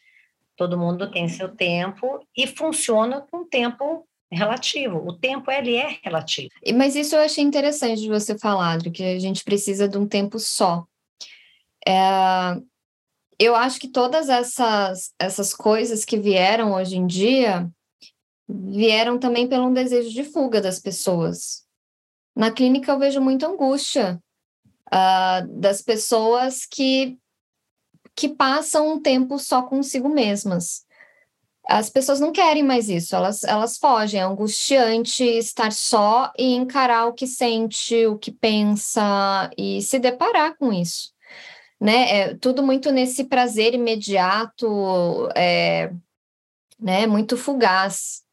Todo 0.55 0.77
mundo 0.77 1.11
tem 1.11 1.27
seu 1.27 1.49
tempo 1.49 2.19
e 2.35 2.47
funciona 2.47 3.21
com 3.21 3.47
tempo 3.47 4.07
relativo. 4.31 4.97
O 5.05 5.13
tempo 5.13 5.51
ele 5.51 5.75
é 5.75 5.99
relativo. 6.03 6.49
Mas 6.75 6.95
isso 6.95 7.15
eu 7.15 7.21
achei 7.21 7.43
interessante 7.43 8.01
de 8.01 8.09
você 8.09 8.37
falar, 8.37 8.79
que 8.81 9.03
a 9.03 9.19
gente 9.19 9.43
precisa 9.43 9.87
de 9.87 9.97
um 9.97 10.07
tempo 10.07 10.39
só. 10.39 10.83
É, 11.87 12.59
eu 13.39 13.55
acho 13.55 13.79
que 13.79 13.87
todas 13.87 14.29
essas, 14.29 15.13
essas 15.19 15.53
coisas 15.53 16.03
que 16.03 16.17
vieram 16.17 16.73
hoje 16.73 16.97
em 16.97 17.05
dia 17.05 17.69
vieram 18.47 19.19
também 19.19 19.47
pelo 19.47 19.67
um 19.67 19.73
desejo 19.73 20.09
de 20.09 20.23
fuga 20.23 20.61
das 20.61 20.79
pessoas. 20.79 21.65
Na 22.35 22.51
clínica 22.51 22.91
eu 22.91 22.99
vejo 22.99 23.19
muita 23.19 23.47
angústia 23.47 24.21
uh, 24.87 25.47
das 25.59 25.81
pessoas 25.81 26.65
que, 26.65 27.17
que 28.15 28.29
passam 28.29 28.93
um 28.93 29.01
tempo 29.01 29.37
só 29.39 29.63
consigo 29.63 30.07
mesmas. 30.07 30.85
As 31.67 31.89
pessoas 31.89 32.21
não 32.21 32.31
querem 32.31 32.63
mais 32.63 32.87
isso, 32.87 33.13
elas, 33.13 33.43
elas 33.43 33.77
fogem. 33.77 34.21
É 34.21 34.23
angustiante 34.23 35.23
estar 35.23 35.71
só 35.73 36.31
e 36.37 36.53
encarar 36.53 37.07
o 37.07 37.13
que 37.13 37.27
sente, 37.27 38.05
o 38.05 38.17
que 38.17 38.31
pensa 38.31 39.49
e 39.57 39.81
se 39.81 39.99
deparar 39.99 40.55
com 40.57 40.71
isso. 40.71 41.11
Né? 41.79 42.19
É 42.19 42.35
tudo 42.35 42.63
muito 42.63 42.89
nesse 42.91 43.25
prazer 43.25 43.73
imediato, 43.73 45.27
é, 45.35 45.91
né? 46.79 47.05
muito 47.05 47.35
fugaz. 47.35 48.26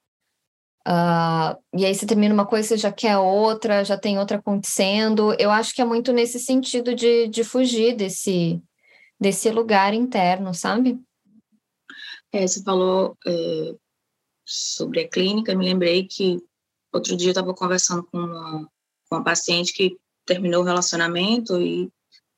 Uh, 0.87 1.57
e 1.79 1.87
aí 1.87 1.95
você 1.95 2.07
termina 2.07 2.35
uma 2.35 2.47
coisa, 2.47 2.69
você 2.69 2.77
já 2.77 2.93
quer 2.93 3.17
outra, 3.17 3.85
já 3.85 3.97
tem 3.97 4.19
outra 4.19 4.37
acontecendo. 4.37 5.35
Eu 5.39 5.51
acho 5.51 5.75
que 5.75 5.81
é 5.81 5.85
muito 5.85 6.13
nesse 6.13 6.39
sentido 6.39 6.95
de, 6.95 7.27
de 7.29 7.43
fugir 7.43 7.97
desse, 7.97 8.63
desse 9.19 9.51
lugar 9.51 9.95
interno, 9.95 10.53
sabe? 10.53 11.01
É, 12.33 12.47
você 12.47 12.63
falou 12.63 13.17
é, 13.27 13.75
sobre 14.45 15.01
a 15.01 15.09
clínica, 15.09 15.55
me 15.55 15.65
lembrei 15.65 16.07
que 16.07 16.39
outro 16.93 17.17
dia 17.17 17.29
eu 17.29 17.33
estava 17.33 17.55
conversando 17.55 18.05
com 18.05 18.19
uma, 18.19 18.69
com 19.09 19.17
uma 19.17 19.25
paciente 19.25 19.73
que 19.73 19.97
terminou 20.27 20.63
o 20.63 20.67
relacionamento 20.67 21.61
e 21.61 21.91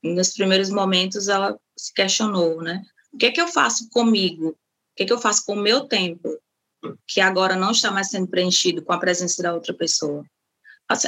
nos 0.02 0.32
primeiros 0.32 0.70
momentos 0.70 1.28
ela 1.28 1.58
se 1.76 1.92
questionou, 1.92 2.62
né? 2.62 2.82
O 3.12 3.16
que 3.16 3.26
é 3.26 3.32
que 3.32 3.40
eu 3.40 3.48
faço 3.48 3.88
comigo? 3.90 4.50
O 4.50 4.56
que 4.94 5.02
é 5.02 5.06
que 5.06 5.12
eu 5.12 5.18
faço 5.18 5.44
com 5.44 5.54
o 5.54 5.60
meu 5.60 5.86
tempo? 5.86 6.28
Que 7.06 7.20
agora 7.20 7.56
não 7.56 7.70
está 7.70 7.90
mais 7.90 8.08
sendo 8.10 8.28
preenchido 8.28 8.82
com 8.82 8.92
a 8.92 8.98
presença 8.98 9.42
da 9.42 9.54
outra 9.54 9.74
pessoa? 9.74 10.24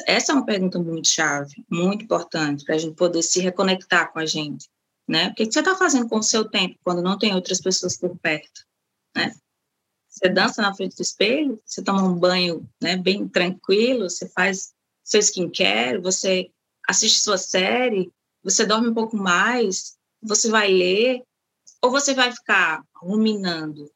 Essa 0.07 0.33
é 0.33 0.35
uma 0.35 0.45
pergunta 0.45 0.79
muito 0.79 1.09
chave, 1.09 1.65
muito 1.71 2.05
importante, 2.05 2.65
para 2.65 2.75
a 2.75 2.79
gente 2.79 2.97
poder 2.97 3.23
se 3.23 3.41
reconectar 3.41 4.13
com 4.13 4.19
a 4.19 4.27
gente, 4.27 4.69
né? 5.07 5.29
O 5.29 5.35
que 5.35 5.45
você 5.45 5.61
está 5.61 5.77
fazendo 5.77 6.09
com 6.09 6.19
o 6.19 6.23
seu 6.23 6.45
tempo 6.45 6.77
quando 6.83 7.01
não 7.01 7.17
tem 7.17 7.35
outras 7.35 7.61
pessoas 7.61 7.97
por 7.97 8.17
perto, 8.19 8.67
né? 9.17 9.33
Você 10.09 10.29
dança 10.29 10.61
na 10.61 10.75
frente 10.75 10.97
do 10.97 11.03
espelho, 11.03 11.61
você 11.65 11.83
toma 11.83 12.03
um 12.03 12.19
banho, 12.19 12.69
né, 12.83 12.97
bem 12.97 13.29
tranquilo, 13.29 14.11
você 14.11 14.29
faz 14.31 14.73
seu 15.05 15.21
skincare, 15.21 16.01
você 16.01 16.51
assiste 16.89 17.21
sua 17.21 17.39
série, 17.39 18.11
você 18.43 18.67
dorme 18.67 18.89
um 18.89 18.95
pouco 18.95 19.17
mais, 19.17 19.97
você 20.21 20.51
vai 20.51 20.73
ler, 20.73 21.23
ou 21.81 21.91
você 21.91 22.15
vai 22.15 22.33
ficar 22.33 22.83
ruminando, 22.97 23.89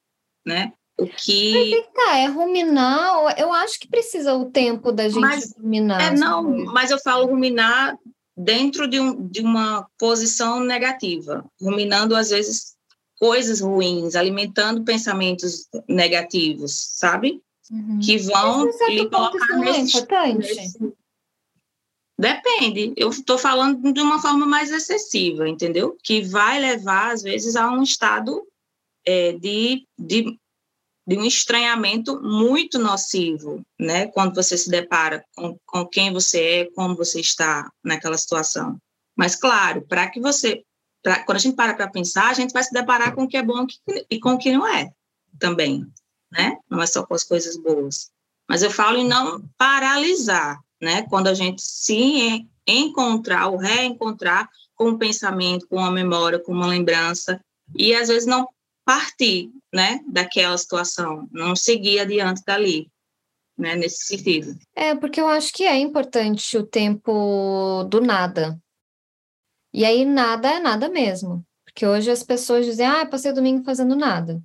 né? 0.46 0.72
O 0.98 1.07
que. 1.07 1.70
Mas 1.70 1.87
tá, 1.94 2.18
é 2.18 2.26
ruminar, 2.26 3.35
eu 3.38 3.52
acho 3.52 3.81
que 3.81 3.88
precisa 3.88 4.35
o 4.35 4.50
tempo 4.50 4.92
da 4.92 5.09
gente 5.09 5.20
mas, 5.20 5.55
ruminar. 5.57 6.00
É, 6.00 6.14
não, 6.14 6.42
mas 6.66 6.90
eu 6.90 6.98
falo 6.98 7.26
ruminar 7.26 7.96
dentro 8.37 8.87
de, 8.87 9.00
um, 9.00 9.26
de 9.26 9.40
uma 9.40 9.87
posição 9.98 10.61
negativa, 10.61 11.44
ruminando 11.61 12.14
às 12.14 12.31
vezes 12.31 12.74
coisas 13.18 13.61
ruins, 13.61 14.14
alimentando 14.14 14.85
pensamentos 14.85 15.68
negativos, 15.88 16.72
sabe? 16.96 17.40
Uhum. 17.70 18.00
Que 18.00 18.18
vão 18.18 18.66
lhe 18.88 19.09
colocar 19.09 19.57
nesse, 19.59 19.78
é 19.78 20.00
importante. 20.00 20.55
Nesse... 20.55 20.92
Depende. 22.18 22.92
Eu 22.96 23.11
estou 23.11 23.38
falando 23.38 23.92
de 23.92 24.00
uma 24.00 24.20
forma 24.20 24.44
mais 24.44 24.70
excessiva, 24.70 25.48
entendeu? 25.48 25.96
Que 26.02 26.22
vai 26.22 26.61
levar, 26.61 27.12
às 27.12 27.22
vezes, 27.22 27.57
a 27.57 27.70
um 27.70 27.83
estado 27.83 28.46
é, 29.07 29.33
de, 29.33 29.87
de 29.98 30.38
de 31.06 31.16
um 31.16 31.24
estranhamento 31.24 32.20
muito 32.22 32.78
nocivo, 32.78 33.60
né? 33.78 34.06
Quando 34.08 34.34
você 34.34 34.56
se 34.56 34.70
depara 34.70 35.24
com, 35.36 35.58
com 35.66 35.86
quem 35.86 36.12
você 36.12 36.40
é, 36.40 36.70
como 36.74 36.96
você 36.96 37.20
está 37.20 37.70
naquela 37.84 38.16
situação. 38.16 38.78
Mas, 39.16 39.34
claro, 39.34 39.82
para 39.82 40.08
que 40.08 40.20
você. 40.20 40.62
Pra, 41.02 41.24
quando 41.24 41.36
a 41.36 41.40
gente 41.40 41.56
para 41.56 41.74
para 41.74 41.90
pensar, 41.90 42.30
a 42.30 42.34
gente 42.34 42.52
vai 42.52 42.62
se 42.62 42.72
deparar 42.72 43.14
com 43.14 43.24
o 43.24 43.28
que 43.28 43.36
é 43.36 43.42
bom 43.42 43.66
e 44.08 44.20
com 44.20 44.34
o 44.34 44.38
que 44.38 44.52
não 44.52 44.66
é 44.66 44.90
também, 45.38 45.84
né? 46.30 46.56
Não 46.70 46.80
é 46.80 46.86
só 46.86 47.04
com 47.04 47.14
as 47.14 47.24
coisas 47.24 47.56
boas. 47.56 48.10
Mas 48.48 48.62
eu 48.62 48.70
falo 48.70 48.96
em 48.96 49.06
não 49.06 49.42
paralisar, 49.58 50.60
né? 50.80 51.02
Quando 51.08 51.26
a 51.26 51.34
gente 51.34 51.60
se 51.60 52.46
encontrar 52.66 53.48
ou 53.48 53.56
reencontrar 53.56 54.48
com 54.76 54.90
um 54.90 54.98
pensamento, 54.98 55.66
com 55.66 55.76
uma 55.76 55.90
memória, 55.90 56.38
com 56.38 56.52
uma 56.52 56.66
lembrança, 56.66 57.40
e 57.74 57.94
às 57.94 58.08
vezes 58.08 58.26
não 58.26 58.46
partir, 58.84 59.50
né, 59.72 60.00
daquela 60.06 60.56
situação, 60.58 61.28
não 61.32 61.54
seguir 61.54 62.00
adiante 62.00 62.42
dali, 62.44 62.90
né, 63.56 63.76
nesse 63.76 64.06
sentido. 64.06 64.58
É, 64.74 64.94
porque 64.94 65.20
eu 65.20 65.28
acho 65.28 65.52
que 65.52 65.64
é 65.64 65.78
importante 65.78 66.56
o 66.56 66.66
tempo 66.66 67.84
do 67.84 68.00
nada. 68.00 68.60
E 69.72 69.84
aí 69.84 70.04
nada 70.04 70.50
é 70.50 70.60
nada 70.60 70.88
mesmo. 70.88 71.44
Porque 71.64 71.86
hoje 71.86 72.10
as 72.10 72.22
pessoas 72.22 72.66
dizem, 72.66 72.86
ah, 72.86 73.06
passei 73.06 73.30
o 73.30 73.34
domingo 73.34 73.64
fazendo 73.64 73.96
nada. 73.96 74.42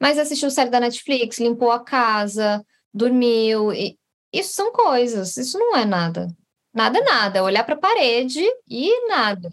Mas 0.00 0.18
assistiu 0.18 0.50
série 0.50 0.70
da 0.70 0.80
Netflix, 0.80 1.38
limpou 1.38 1.70
a 1.70 1.84
casa, 1.84 2.64
dormiu. 2.92 3.72
E... 3.72 3.98
Isso 4.32 4.54
são 4.54 4.72
coisas, 4.72 5.36
isso 5.36 5.58
não 5.58 5.76
é 5.76 5.84
nada. 5.84 6.34
Nada, 6.74 7.00
nada. 7.02 7.44
Olhar 7.44 7.64
para 7.64 7.74
a 7.74 7.78
parede 7.78 8.42
e 8.68 9.08
nada. 9.08 9.50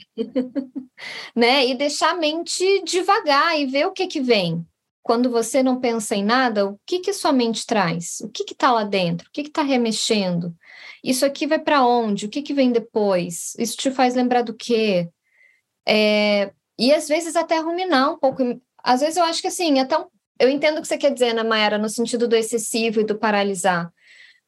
né? 1.35 1.65
E 1.67 1.75
deixar 1.75 2.11
a 2.11 2.15
mente 2.15 2.81
devagar 2.83 3.59
e 3.59 3.65
ver 3.65 3.87
o 3.87 3.91
que 3.91 4.07
que 4.07 4.21
vem. 4.21 4.65
Quando 5.01 5.29
você 5.29 5.63
não 5.63 5.79
pensa 5.79 6.15
em 6.15 6.23
nada, 6.23 6.67
o 6.67 6.79
que 6.85 6.99
que 6.99 7.13
sua 7.13 7.31
mente 7.31 7.65
traz? 7.65 8.19
O 8.21 8.29
que 8.29 8.43
está 8.43 8.71
lá 8.71 8.83
dentro? 8.83 9.27
O 9.27 9.31
que 9.31 9.43
que 9.43 9.49
está 9.49 9.63
remexendo? 9.63 10.55
Isso 11.03 11.25
aqui 11.25 11.47
vai 11.47 11.59
para 11.59 11.85
onde? 11.85 12.25
O 12.25 12.29
que 12.29 12.41
que 12.41 12.53
vem 12.53 12.71
depois? 12.71 13.55
Isso 13.57 13.75
te 13.77 13.91
faz 13.91 14.15
lembrar 14.15 14.43
do 14.43 14.53
quê? 14.53 15.09
É... 15.87 16.51
E 16.77 16.93
às 16.93 17.07
vezes 17.07 17.35
até 17.35 17.57
ruminar 17.59 18.13
um 18.13 18.19
pouco. 18.19 18.43
Às 18.83 19.01
vezes 19.01 19.17
eu 19.17 19.23
acho 19.23 19.41
que 19.41 19.47
assim, 19.47 19.79
até 19.79 19.97
um... 19.97 20.05
eu 20.39 20.49
entendo 20.49 20.77
o 20.77 20.81
que 20.81 20.87
você 20.87 20.97
quer 20.97 21.11
dizer, 21.11 21.29
Ana 21.29 21.43
Mayara, 21.43 21.77
no 21.77 21.89
sentido 21.89 22.27
do 22.27 22.35
excessivo 22.35 23.01
e 23.01 23.03
do 23.03 23.17
paralisar. 23.17 23.91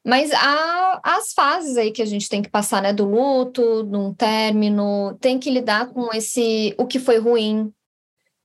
Mas 0.06 0.32
há 0.32 1.00
as 1.04 1.32
fases 1.34 1.78
aí 1.78 1.92
que 1.92 2.02
a 2.02 2.06
gente 2.06 2.28
tem 2.28 2.42
que 2.42 2.50
passar, 2.50 2.82
né? 2.82 2.92
Do 2.92 3.06
luto, 3.06 3.84
num 3.84 4.14
término, 4.14 5.16
tem 5.22 5.40
que 5.40 5.52
lidar 5.52 5.90
com 5.90 6.12
esse 6.14 6.76
o 6.78 6.88
que 6.88 7.00
foi 7.00 7.20
ruim. 7.20 7.72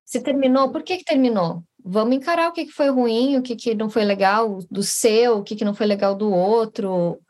Se 0.05 0.21
terminou, 0.21 0.71
por 0.71 0.83
que, 0.83 0.99
que 0.99 1.05
terminou? 1.05 1.62
Vamos 1.85 2.16
encarar 2.16 2.49
o 2.49 2.53
que, 2.53 2.66
que 2.66 2.73
foi 2.73 2.88
ruim, 2.90 3.37
o 3.37 3.42
que, 3.42 3.57
que 3.57 3.75
não 3.75 3.88
foi 3.88 4.05
legal 4.05 4.59
do 4.71 4.83
seu, 4.83 5.38
o 5.38 5.42
que, 5.42 5.57
que 5.57 5.64
não 5.64 5.75
foi 5.75 5.87
legal 5.87 6.14
do 6.14 6.33
outro, 6.33 7.21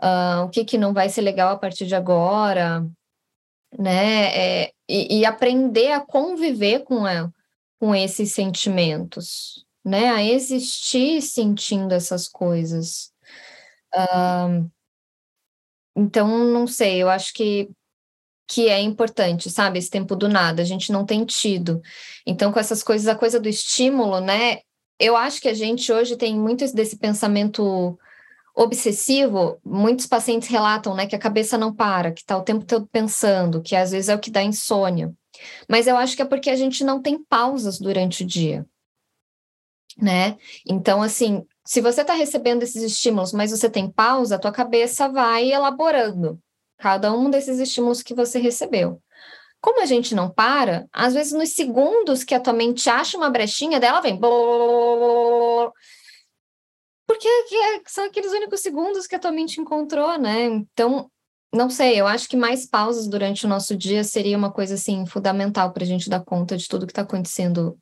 uh, 0.00 0.44
o 0.44 0.48
que, 0.50 0.64
que 0.64 0.78
não 0.78 0.92
vai 0.92 1.08
ser 1.08 1.22
legal 1.22 1.52
a 1.52 1.58
partir 1.58 1.86
de 1.86 1.94
agora, 1.94 2.86
né? 3.78 4.64
É, 4.64 4.72
e, 4.88 5.20
e, 5.20 5.24
aprender 5.24 5.92
a 5.92 6.00
conviver 6.00 6.80
com, 6.80 7.06
a, 7.06 7.30
com 7.80 7.94
esses 7.94 8.32
sentimentos, 8.32 9.64
né? 9.84 10.10
A 10.10 10.22
existir 10.22 11.22
sentindo 11.22 11.92
essas 11.92 12.28
coisas. 12.28 13.11
Então, 15.94 16.26
não 16.44 16.66
sei, 16.66 17.02
eu 17.02 17.10
acho 17.10 17.32
que, 17.34 17.68
que 18.48 18.68
é 18.68 18.80
importante, 18.80 19.50
sabe? 19.50 19.78
Esse 19.78 19.90
tempo 19.90 20.16
do 20.16 20.28
nada, 20.28 20.62
a 20.62 20.64
gente 20.64 20.92
não 20.92 21.04
tem 21.04 21.24
tido. 21.24 21.82
Então, 22.26 22.52
com 22.52 22.60
essas 22.60 22.82
coisas, 22.82 23.08
a 23.08 23.14
coisa 23.14 23.40
do 23.40 23.48
estímulo, 23.48 24.20
né? 24.20 24.60
Eu 24.98 25.16
acho 25.16 25.40
que 25.40 25.48
a 25.48 25.54
gente 25.54 25.92
hoje 25.92 26.16
tem 26.16 26.38
muito 26.38 26.64
desse 26.74 26.96
pensamento 26.98 27.98
obsessivo. 28.54 29.58
Muitos 29.64 30.06
pacientes 30.06 30.48
relatam, 30.48 30.94
né, 30.94 31.06
que 31.06 31.16
a 31.16 31.18
cabeça 31.18 31.58
não 31.58 31.74
para, 31.74 32.12
que 32.12 32.20
está 32.20 32.36
o 32.36 32.42
tempo 32.44 32.64
todo 32.64 32.86
pensando, 32.88 33.62
que 33.62 33.76
às 33.76 33.90
vezes 33.92 34.08
é 34.08 34.14
o 34.14 34.20
que 34.20 34.30
dá 34.30 34.42
insônia. 34.42 35.12
Mas 35.68 35.86
eu 35.86 35.96
acho 35.96 36.16
que 36.16 36.22
é 36.22 36.26
porque 36.26 36.50
a 36.50 36.56
gente 36.56 36.84
não 36.84 37.02
tem 37.02 37.22
pausas 37.24 37.78
durante 37.78 38.24
o 38.24 38.26
dia 38.26 38.66
né? 39.96 40.36
Então, 40.66 41.02
assim, 41.02 41.44
se 41.64 41.80
você 41.80 42.00
está 42.02 42.12
recebendo 42.12 42.62
esses 42.62 42.82
estímulos, 42.82 43.32
mas 43.32 43.50
você 43.50 43.70
tem 43.70 43.90
pausa, 43.90 44.36
a 44.36 44.38
tua 44.38 44.52
cabeça 44.52 45.08
vai 45.08 45.50
elaborando 45.50 46.40
cada 46.78 47.12
um 47.12 47.30
desses 47.30 47.58
estímulos 47.58 48.02
que 48.02 48.14
você 48.14 48.38
recebeu. 48.38 49.00
Como 49.60 49.80
a 49.80 49.86
gente 49.86 50.14
não 50.14 50.28
para, 50.28 50.88
às 50.92 51.14
vezes 51.14 51.32
nos 51.32 51.50
segundos 51.50 52.24
que 52.24 52.34
a 52.34 52.40
tua 52.40 52.52
mente 52.52 52.90
acha 52.90 53.16
uma 53.16 53.30
brechinha 53.30 53.78
dela, 53.78 54.00
vem. 54.00 54.18
Por 54.18 55.72
porque 57.06 57.28
é, 57.28 57.82
são 57.86 58.06
aqueles 58.06 58.32
únicos 58.32 58.60
segundos 58.60 59.06
que 59.06 59.14
a 59.14 59.18
tua 59.18 59.30
mente 59.30 59.60
encontrou, 59.60 60.18
né? 60.18 60.44
Então, 60.46 61.10
não 61.52 61.68
sei, 61.68 62.00
eu 62.00 62.06
acho 62.06 62.28
que 62.28 62.36
mais 62.36 62.66
pausas 62.66 63.06
durante 63.06 63.44
o 63.44 63.48
nosso 63.48 63.76
dia 63.76 64.02
seria 64.02 64.36
uma 64.36 64.50
coisa 64.50 64.74
assim 64.74 65.04
fundamental 65.06 65.72
para 65.72 65.84
a 65.84 65.86
gente 65.86 66.08
dar 66.08 66.24
conta 66.24 66.56
de 66.56 66.66
tudo 66.66 66.86
que 66.86 66.92
está 66.92 67.02
acontecendo 67.02 67.78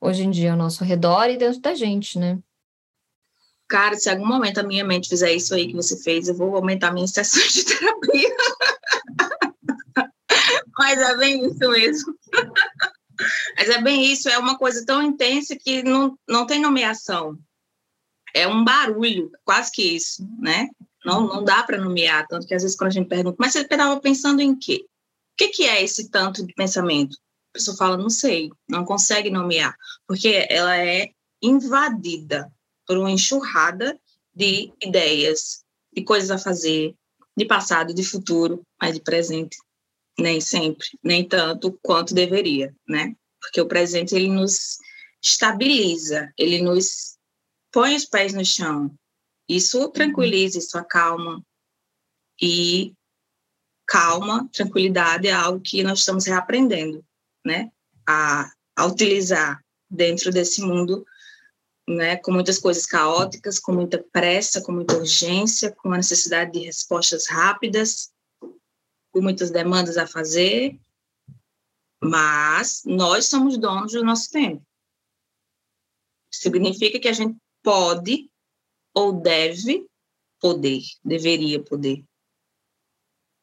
hoje 0.00 0.24
em 0.24 0.30
dia 0.30 0.52
ao 0.52 0.58
nosso 0.58 0.84
redor 0.84 1.30
e 1.30 1.38
dentro 1.38 1.60
da 1.60 1.74
gente, 1.74 2.18
né? 2.18 2.38
Cara, 3.68 3.96
se 3.96 4.08
algum 4.08 4.26
momento 4.26 4.58
a 4.58 4.62
minha 4.62 4.84
mente 4.84 5.08
fizer 5.08 5.32
isso 5.32 5.54
aí 5.54 5.66
que 5.66 5.74
você 5.74 6.00
fez, 6.00 6.28
eu 6.28 6.34
vou 6.34 6.54
aumentar 6.54 6.92
minhas 6.92 7.10
sessões 7.10 7.52
de 7.52 7.64
terapia. 7.66 8.36
Mas 10.78 11.00
é 11.00 11.16
bem 11.16 11.46
isso 11.46 11.70
mesmo. 11.70 12.14
Mas 13.56 13.68
é 13.68 13.80
bem 13.80 14.04
isso, 14.04 14.28
é 14.28 14.38
uma 14.38 14.56
coisa 14.56 14.84
tão 14.84 15.02
intensa 15.02 15.56
que 15.56 15.82
não, 15.82 16.16
não 16.28 16.46
tem 16.46 16.60
nomeação. 16.60 17.38
É 18.34 18.46
um 18.46 18.62
barulho, 18.62 19.30
quase 19.44 19.72
que 19.72 19.82
isso, 19.82 20.28
né? 20.38 20.68
Não, 21.04 21.26
não 21.26 21.42
dá 21.42 21.62
para 21.62 21.78
nomear, 21.78 22.26
tanto 22.28 22.46
que 22.46 22.54
às 22.54 22.62
vezes 22.62 22.76
quando 22.76 22.88
a 22.88 22.92
gente 22.92 23.08
pergunta, 23.08 23.36
mas 23.38 23.52
você 23.52 23.60
estava 23.60 23.98
pensando 24.00 24.40
em 24.40 24.54
quê? 24.54 24.84
O 24.84 25.36
que, 25.36 25.48
que 25.48 25.64
é 25.64 25.82
esse 25.82 26.10
tanto 26.10 26.46
de 26.46 26.52
pensamento? 26.52 27.16
A 27.50 27.58
pessoa 27.58 27.76
fala, 27.76 27.96
não 27.96 28.10
sei, 28.10 28.50
não 28.68 28.84
consegue 28.84 29.30
nomear, 29.30 29.74
porque 30.06 30.46
ela 30.50 30.76
é 30.76 31.08
invadida 31.42 32.52
por 32.86 32.96
uma 32.98 33.10
enxurrada 33.10 33.98
de 34.34 34.72
ideias, 34.82 35.64
de 35.92 36.04
coisas 36.04 36.30
a 36.30 36.38
fazer, 36.38 36.94
de 37.36 37.44
passado, 37.44 37.92
de 37.94 38.04
futuro, 38.04 38.62
mas 38.80 38.94
de 38.94 39.00
presente 39.00 39.56
nem 40.18 40.40
sempre, 40.40 40.86
nem 41.02 41.26
tanto 41.26 41.78
quanto 41.82 42.14
deveria, 42.14 42.74
né? 42.88 43.14
Porque 43.40 43.60
o 43.60 43.68
presente 43.68 44.14
ele 44.14 44.28
nos 44.28 44.78
estabiliza, 45.22 46.32
ele 46.38 46.62
nos 46.62 47.16
põe 47.70 47.94
os 47.94 48.04
pés 48.04 48.32
no 48.32 48.44
chão. 48.44 48.94
Isso 49.48 49.78
uhum. 49.78 49.90
tranquiliza, 49.90 50.58
isso 50.58 50.78
acalma. 50.78 51.42
E 52.40 52.94
calma, 53.86 54.48
tranquilidade 54.52 55.28
é 55.28 55.32
algo 55.32 55.60
que 55.60 55.82
nós 55.82 56.00
estamos 56.00 56.26
reaprendendo, 56.26 57.04
né? 57.44 57.70
A, 58.08 58.50
a 58.74 58.86
utilizar 58.86 59.62
dentro 59.90 60.30
desse 60.30 60.60
mundo 60.62 61.04
né, 61.88 62.16
com 62.16 62.32
muitas 62.32 62.58
coisas 62.58 62.84
caóticas, 62.84 63.58
com 63.58 63.72
muita 63.72 64.02
pressa, 64.12 64.60
com 64.60 64.72
muita 64.72 64.96
urgência, 64.96 65.70
com 65.70 65.92
a 65.92 65.96
necessidade 65.96 66.52
de 66.52 66.58
respostas 66.60 67.28
rápidas, 67.28 68.12
com 69.12 69.20
muitas 69.22 69.50
demandas 69.50 69.96
a 69.96 70.06
fazer, 70.06 70.78
mas 72.02 72.82
nós 72.84 73.28
somos 73.28 73.56
donos 73.56 73.92
do 73.92 74.04
nosso 74.04 74.30
tempo. 74.30 74.66
Significa 76.30 76.98
que 76.98 77.08
a 77.08 77.12
gente 77.12 77.38
pode 77.62 78.30
ou 78.92 79.12
deve 79.12 79.86
poder, 80.40 80.82
deveria 81.04 81.62
poder 81.62 82.04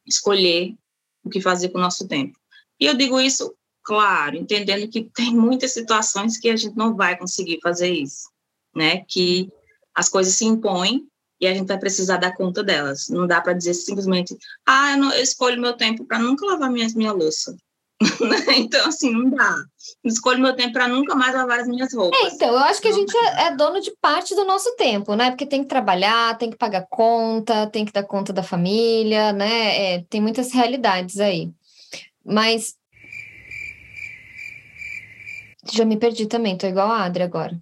escolher 0.06 0.76
o 1.24 1.30
que 1.30 1.40
fazer 1.40 1.70
com 1.70 1.78
o 1.78 1.82
nosso 1.82 2.08
tempo. 2.08 2.38
E 2.80 2.86
eu 2.86 2.96
digo 2.96 3.20
isso, 3.20 3.56
claro, 3.82 4.36
entendendo 4.36 4.90
que 4.92 5.10
tem 5.10 5.34
muitas 5.34 5.72
situações 5.72 6.38
que 6.38 6.50
a 6.50 6.58
gente 6.58 6.76
não 6.76 6.96
vai 6.96 7.18
conseguir 7.18 7.60
fazer 7.62 7.92
isso 7.92 8.33
né? 8.76 9.04
Que 9.08 9.50
as 9.96 10.10
coisas 10.10 10.34
se 10.34 10.46
impõem 10.46 11.08
e 11.40 11.48
a 11.48 11.54
gente 11.54 11.68
vai 11.68 11.78
precisar 11.78 12.18
dar 12.18 12.36
conta 12.36 12.64
delas. 12.64 13.10
Não 13.10 13.28
dá 13.28 13.42
para 13.42 13.54
dizer 13.54 13.74
simplesmente, 13.74 14.36
ah, 14.66 14.92
eu, 14.92 14.98
não, 14.98 15.14
eu 15.14 15.22
escolho 15.22 15.62
meu 15.62 15.74
tempo 15.74 16.06
para 16.06 16.20
nunca 16.20 16.46
lavar 16.46 16.72
minha, 16.72 16.88
minha 16.96 17.12
louça. 17.12 17.56
então, 18.58 18.88
assim, 18.88 19.12
não 19.12 19.30
dá. 19.30 19.64
Escolho 20.04 20.42
meu 20.42 20.56
tempo 20.56 20.74
para 20.74 20.88
nunca 20.88 21.16
mais 21.16 21.34
lavar 21.34 21.60
as 21.60 21.68
minhas 21.68 21.94
roupas. 21.94 22.20
É, 22.20 22.36
então, 22.36 22.50
eu 22.50 22.60
acho 22.60 22.82
que 22.82 22.88
a 22.88 22.92
gente 22.92 23.16
é, 23.16 23.48
é, 23.48 23.56
dono 23.56 23.80
de 23.82 23.92
parte 24.02 24.36
do 24.36 24.46
nosso 24.46 24.76
tempo, 24.76 25.16
né? 25.16 25.30
Porque 25.32 25.46
tem 25.46 25.64
que 25.64 25.70
trabalhar, 25.70 26.38
tem 26.38 26.50
que 26.50 26.58
pagar 26.58 26.86
conta, 26.90 27.68
tem 27.68 27.86
que 27.86 27.92
dar 27.92 28.04
conta 28.04 28.34
da 28.34 28.44
família, 28.44 29.32
né? 29.32 29.96
É, 29.96 30.06
tem 30.10 30.22
muitas 30.22 30.52
realidades 30.52 31.20
aí. 31.20 31.52
Mas. 32.26 32.76
Já 35.72 35.86
me 35.86 35.98
perdi 35.98 36.26
também, 36.26 36.58
tô 36.58 36.68
igual 36.68 36.92
a 36.92 37.04
Adri 37.04 37.24
agora. 37.24 37.58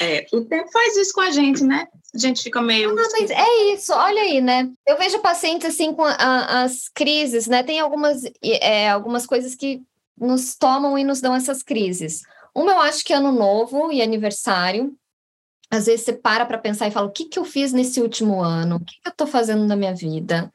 É, 0.00 0.26
o 0.32 0.44
tempo 0.44 0.70
faz 0.70 0.96
isso 0.96 1.12
com 1.12 1.20
a 1.20 1.30
gente, 1.30 1.62
né? 1.64 1.86
A 2.14 2.18
gente 2.18 2.42
fica 2.42 2.62
meio. 2.62 2.90
Ah, 2.90 3.08
mas 3.12 3.30
é 3.30 3.72
isso, 3.72 3.92
olha 3.92 4.22
aí, 4.22 4.40
né? 4.40 4.70
Eu 4.86 4.96
vejo 4.96 5.18
pacientes 5.20 5.68
assim 5.68 5.92
com 5.92 6.04
a, 6.04 6.62
as 6.62 6.88
crises, 6.88 7.46
né? 7.46 7.62
Tem 7.62 7.80
algumas, 7.80 8.22
é, 8.42 8.88
algumas 8.88 9.26
coisas 9.26 9.54
que 9.54 9.82
nos 10.18 10.54
tomam 10.54 10.98
e 10.98 11.04
nos 11.04 11.20
dão 11.20 11.34
essas 11.34 11.62
crises. 11.62 12.22
Uma, 12.54 12.72
eu 12.72 12.80
acho 12.80 13.04
que 13.04 13.12
é 13.12 13.16
ano 13.16 13.32
novo 13.32 13.92
e 13.92 14.02
aniversário. 14.02 14.94
Às 15.70 15.86
vezes 15.86 16.04
você 16.04 16.12
para 16.12 16.44
para 16.44 16.58
pensar 16.58 16.88
e 16.88 16.90
fala: 16.90 17.06
o 17.06 17.12
que, 17.12 17.26
que 17.26 17.38
eu 17.38 17.44
fiz 17.44 17.72
nesse 17.72 18.00
último 18.00 18.40
ano? 18.40 18.76
O 18.76 18.80
que, 18.80 18.94
que 19.00 19.08
eu 19.08 19.12
estou 19.12 19.26
fazendo 19.26 19.64
na 19.66 19.76
minha 19.76 19.94
vida? 19.94 20.52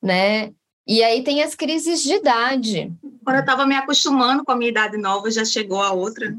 Né? 0.00 0.52
E 0.86 1.02
aí 1.02 1.22
tem 1.22 1.42
as 1.42 1.54
crises 1.54 2.02
de 2.02 2.14
idade. 2.14 2.92
Quando 3.24 3.36
eu 3.36 3.40
estava 3.40 3.64
me 3.66 3.74
acostumando 3.74 4.44
com 4.44 4.52
a 4.52 4.56
minha 4.56 4.70
idade 4.70 4.96
nova, 4.96 5.30
já 5.30 5.44
chegou 5.44 5.80
a 5.80 5.92
outra. 5.92 6.36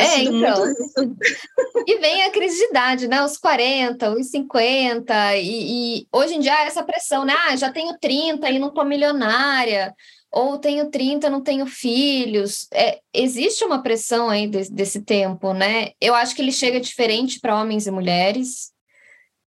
É, 0.00 0.22
então. 0.22 0.74
e 1.86 1.98
vem 1.98 2.22
a 2.22 2.30
crise 2.30 2.56
de 2.56 2.64
idade, 2.64 3.08
né? 3.08 3.22
Os 3.22 3.36
40, 3.36 4.10
os 4.12 4.30
50, 4.30 5.36
e, 5.36 6.00
e 6.00 6.06
hoje 6.12 6.34
em 6.34 6.40
dia 6.40 6.64
essa 6.64 6.82
pressão, 6.82 7.24
né? 7.24 7.34
Ah, 7.46 7.56
já 7.56 7.72
tenho 7.72 7.98
30 7.98 8.48
e 8.50 8.58
não 8.58 8.70
tô 8.70 8.84
milionária, 8.84 9.94
ou 10.32 10.58
tenho 10.58 10.90
30 10.90 11.28
não 11.28 11.42
tenho 11.42 11.66
filhos. 11.66 12.66
É, 12.72 13.00
existe 13.12 13.64
uma 13.64 13.82
pressão 13.82 14.28
aí 14.28 14.46
desse, 14.46 14.72
desse 14.72 15.02
tempo, 15.02 15.52
né? 15.52 15.90
Eu 16.00 16.14
acho 16.14 16.34
que 16.34 16.42
ele 16.42 16.52
chega 16.52 16.80
diferente 16.80 17.40
para 17.40 17.60
homens 17.60 17.86
e 17.86 17.90
mulheres, 17.90 18.72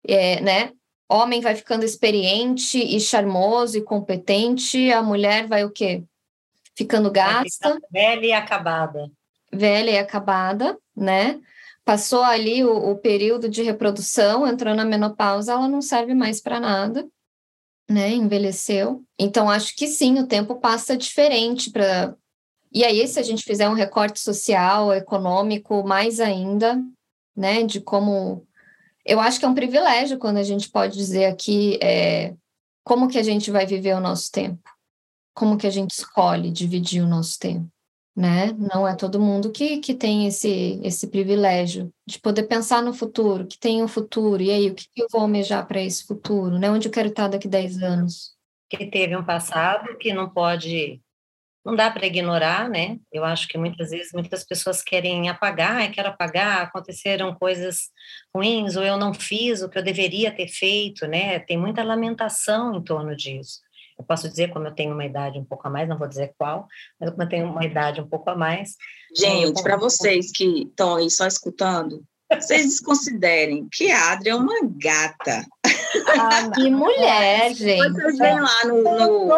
é, 0.07 0.41
né? 0.41 0.73
Homem 1.09 1.41
vai 1.41 1.55
ficando 1.55 1.85
experiente 1.85 2.79
e 2.79 2.99
charmoso 2.99 3.77
e 3.77 3.83
competente, 3.83 4.91
a 4.91 5.03
mulher 5.03 5.47
vai 5.47 5.65
o 5.65 5.71
quê? 5.71 6.03
Ficando 6.75 7.11
gasta. 7.11 7.79
Velha 7.91 8.27
e 8.27 8.33
acabada 8.33 9.11
velha 9.53 9.91
e 9.91 9.99
acabada, 9.99 10.79
né? 10.97 11.41
Passou 11.85 12.23
ali 12.23 12.65
o, 12.65 12.91
o 12.93 12.97
período 12.97 13.49
de 13.49 13.63
reprodução, 13.63 14.47
entrou 14.47 14.75
na 14.75 14.85
menopausa, 14.85 15.53
ela 15.53 15.69
não 15.69 15.83
serve 15.83 16.15
mais 16.15 16.41
para 16.41 16.61
nada, 16.61 17.07
né? 17.91 18.11
Envelheceu. 18.13 19.05
Então, 19.19 19.51
acho 19.51 19.77
que 19.77 19.87
sim, 19.87 20.19
o 20.19 20.27
tempo 20.27 20.61
passa 20.61 20.97
diferente 20.97 21.71
para. 21.71 22.15
E 22.73 22.85
aí, 22.85 23.07
se 23.07 23.19
a 23.19 23.23
gente 23.23 23.43
fizer 23.43 23.69
um 23.69 23.75
recorte 23.75 24.21
social, 24.21 24.95
econômico, 24.95 25.85
mais 25.85 26.21
ainda, 26.21 26.81
né? 27.37 27.63
De 27.65 27.81
como. 27.81 28.47
Eu 29.05 29.19
acho 29.19 29.41
que 29.41 29.45
é 29.45 29.49
um 29.49 29.55
privilégio 29.55 30.19
quando 30.19 30.37
a 30.37 30.45
gente 30.45 30.71
pode 30.71 30.97
dizer 30.97 31.25
aqui 31.25 31.77
é, 31.83 32.35
como 32.85 33.09
que 33.09 33.19
a 33.19 33.23
gente 33.23 33.51
vai 33.51 33.67
viver 33.67 33.95
o 33.97 34.01
nosso 34.01 34.31
tempo, 34.31 34.63
como 35.35 35.59
que 35.59 35.67
a 35.67 35.71
gente 35.71 35.91
escolhe 35.91 36.53
dividir 36.53 37.03
o 37.03 37.09
nosso 37.09 37.37
tempo 37.37 37.69
né? 38.15 38.53
Não 38.53 38.87
é 38.87 38.95
todo 38.95 39.21
mundo 39.21 39.51
que, 39.51 39.79
que 39.79 39.95
tem 39.95 40.27
esse, 40.27 40.79
esse 40.83 41.07
privilégio 41.07 41.93
de 42.07 42.19
poder 42.21 42.45
pensar 42.45 42.83
no 42.83 42.93
futuro, 42.93 43.47
que 43.47 43.59
tem 43.59 43.83
um 43.83 43.89
futuro, 43.89 44.43
e 44.43 44.51
aí, 44.51 44.71
o 44.71 44.75
que 44.75 44.87
eu 44.97 45.07
vou 45.11 45.23
almejar 45.23 45.67
para 45.67 45.81
esse 45.81 46.07
futuro, 46.07 46.59
né? 46.59 46.71
Onde 46.71 46.89
eu 46.89 46.93
quero 46.93 47.09
estar 47.09 47.29
daqui 47.29 47.49
a 47.49 47.51
10 47.51 47.83
anos? 47.83 48.33
Que 48.69 48.87
teve 48.87 49.17
um 49.17 49.25
passado 49.25 49.97
que 49.99 50.13
não 50.13 50.29
pode, 50.29 51.01
não 51.65 51.75
dá 51.75 51.91
para 51.91 52.07
ignorar, 52.07 52.69
né? 52.69 52.99
Eu 53.11 53.25
acho 53.25 53.49
que 53.49 53.57
muitas 53.57 53.91
vezes 53.91 54.13
muitas 54.13 54.45
pessoas 54.45 54.83
querem 54.83 55.31
apagar, 55.31 55.91
quero 55.91 56.09
apagar, 56.09 56.63
aconteceram 56.63 57.35
coisas 57.35 57.91
ruins, 58.35 58.77
ou 58.77 58.83
eu 58.83 58.99
não 58.99 59.15
fiz 59.15 59.63
o 59.63 59.71
que 59.71 59.79
eu 59.79 59.83
deveria 59.83 60.31
ter 60.31 60.49
feito, 60.49 61.07
né? 61.07 61.39
Tem 61.39 61.57
muita 61.57 61.83
lamentação 61.83 62.77
em 62.77 62.83
torno 62.83 63.17
disso. 63.17 63.61
Eu 63.99 64.05
posso 64.05 64.29
dizer 64.29 64.51
como 64.51 64.67
eu 64.67 64.75
tenho 64.75 64.93
uma 64.93 65.05
idade 65.05 65.39
um 65.39 65.45
pouco 65.45 65.67
a 65.67 65.71
mais, 65.71 65.89
não 65.89 65.99
vou 65.99 66.09
dizer 66.09 66.35
qual, 66.39 66.67
mas 66.99 67.11
como 67.11 67.23
eu 67.23 67.29
tenho 67.29 67.51
uma 67.51 67.65
idade 67.65 68.01
um 68.01 68.09
pouco 68.09 68.31
a 68.31 68.37
mais. 68.37 68.77
Gente, 69.17 69.63
para 69.63 69.77
vocês 69.77 70.31
que 70.33 70.63
estão 70.63 70.97
aí 70.97 71.11
só 71.11 71.27
escutando, 71.27 72.03
vocês 72.41 72.65
desconsiderem 72.65 73.69
que 73.71 73.91
a 73.91 74.13
Adri 74.13 74.31
é 74.31 74.35
uma 74.35 74.61
gata. 74.63 75.45
Ah, 76.19 76.51
que 76.55 76.71
mulher, 76.71 77.53
gente. 77.55 77.93
Vocês 77.93 78.19
veem 78.19 78.41
lá 78.41 78.65
no, 78.65 78.83
no, 78.83 79.29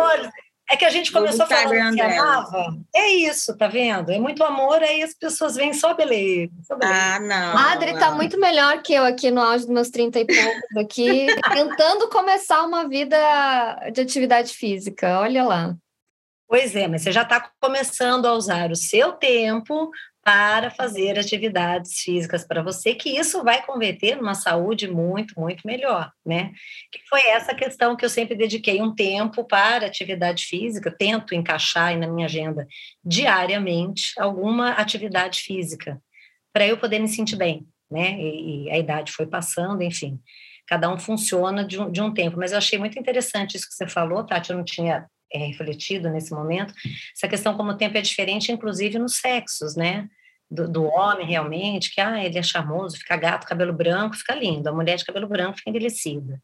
é 0.70 0.76
que 0.76 0.84
a 0.84 0.90
gente 0.90 1.12
começou 1.12 1.46
falando 1.46 1.94
que 1.94 2.00
amava. 2.00 2.74
É 2.94 3.08
isso, 3.08 3.56
tá 3.56 3.68
vendo? 3.68 4.10
É 4.10 4.18
muito 4.18 4.42
amor, 4.42 4.82
aí 4.82 5.02
as 5.02 5.14
pessoas 5.14 5.54
vêm 5.54 5.74
só 5.74 5.92
beleza. 5.94 6.52
Só 6.66 6.76
beleza. 6.76 7.16
Ah, 7.16 7.20
não. 7.20 7.58
A 7.58 7.72
Adri 7.72 7.98
tá 7.98 8.12
muito 8.12 8.38
melhor 8.40 8.82
que 8.82 8.94
eu 8.94 9.04
aqui 9.04 9.30
no 9.30 9.42
auge 9.42 9.66
dos 9.66 9.74
meus 9.74 9.90
30 9.90 10.20
e 10.20 10.26
poucos 10.26 10.76
aqui, 10.78 11.26
tentando 11.52 12.08
começar 12.08 12.62
uma 12.62 12.88
vida 12.88 13.16
de 13.92 14.00
atividade 14.00 14.54
física. 14.54 15.20
Olha 15.20 15.44
lá. 15.44 15.74
Pois 16.48 16.74
é, 16.76 16.86
mas 16.88 17.02
você 17.02 17.12
já 17.12 17.22
está 17.22 17.50
começando 17.60 18.26
a 18.26 18.34
usar 18.34 18.70
o 18.70 18.76
seu 18.76 19.12
tempo 19.12 19.90
para 20.24 20.70
fazer 20.70 21.18
atividades 21.18 22.00
físicas 22.00 22.46
para 22.46 22.62
você, 22.62 22.94
que 22.94 23.10
isso 23.10 23.44
vai 23.44 23.64
converter 23.64 24.16
numa 24.16 24.34
saúde 24.34 24.88
muito, 24.90 25.38
muito 25.38 25.66
melhor, 25.66 26.10
né? 26.24 26.50
Que 26.90 27.00
foi 27.08 27.20
essa 27.26 27.54
questão 27.54 27.94
que 27.94 28.04
eu 28.04 28.08
sempre 28.08 28.34
dediquei 28.34 28.80
um 28.80 28.94
tempo 28.94 29.44
para 29.44 29.86
atividade 29.86 30.46
física, 30.46 30.90
tento 30.90 31.34
encaixar 31.34 31.96
na 31.98 32.06
minha 32.06 32.26
agenda 32.26 32.66
diariamente 33.04 34.14
alguma 34.18 34.70
atividade 34.70 35.40
física, 35.40 36.00
para 36.52 36.66
eu 36.66 36.78
poder 36.78 36.98
me 36.98 37.08
sentir 37.08 37.36
bem, 37.36 37.66
né? 37.90 38.18
E, 38.18 38.64
e 38.64 38.70
a 38.70 38.78
idade 38.78 39.12
foi 39.12 39.26
passando, 39.26 39.82
enfim 39.82 40.18
cada 40.66 40.90
um 40.90 40.98
funciona 40.98 41.62
de 41.62 41.78
um, 41.78 41.90
de 41.90 42.00
um 42.00 42.12
tempo. 42.12 42.38
Mas 42.38 42.52
eu 42.52 42.58
achei 42.58 42.78
muito 42.78 42.98
interessante 42.98 43.54
isso 43.56 43.68
que 43.68 43.74
você 43.74 43.86
falou, 43.86 44.24
Tati, 44.24 44.50
eu 44.50 44.56
não 44.56 44.64
tinha 44.64 45.06
é, 45.32 45.38
refletido 45.38 46.08
nesse 46.10 46.32
momento, 46.32 46.74
essa 47.14 47.28
questão 47.28 47.56
como 47.56 47.70
o 47.70 47.76
tempo 47.76 47.98
é 47.98 48.00
diferente, 48.00 48.52
inclusive 48.52 48.98
nos 48.98 49.16
sexos, 49.16 49.74
né? 49.76 50.08
Do, 50.50 50.68
do, 50.68 50.84
homem 50.84 51.26
realmente, 51.26 51.92
que 51.92 52.00
ah, 52.00 52.22
ele 52.22 52.38
é 52.38 52.42
charmoso, 52.42 52.98
fica 52.98 53.16
gato, 53.16 53.46
cabelo 53.46 53.72
branco, 53.72 54.14
fica 54.14 54.34
lindo. 54.34 54.68
A 54.68 54.72
mulher 54.72 54.96
de 54.96 55.04
cabelo 55.04 55.26
branco 55.26 55.56
fica 55.56 55.70
envelhecida. 55.70 56.40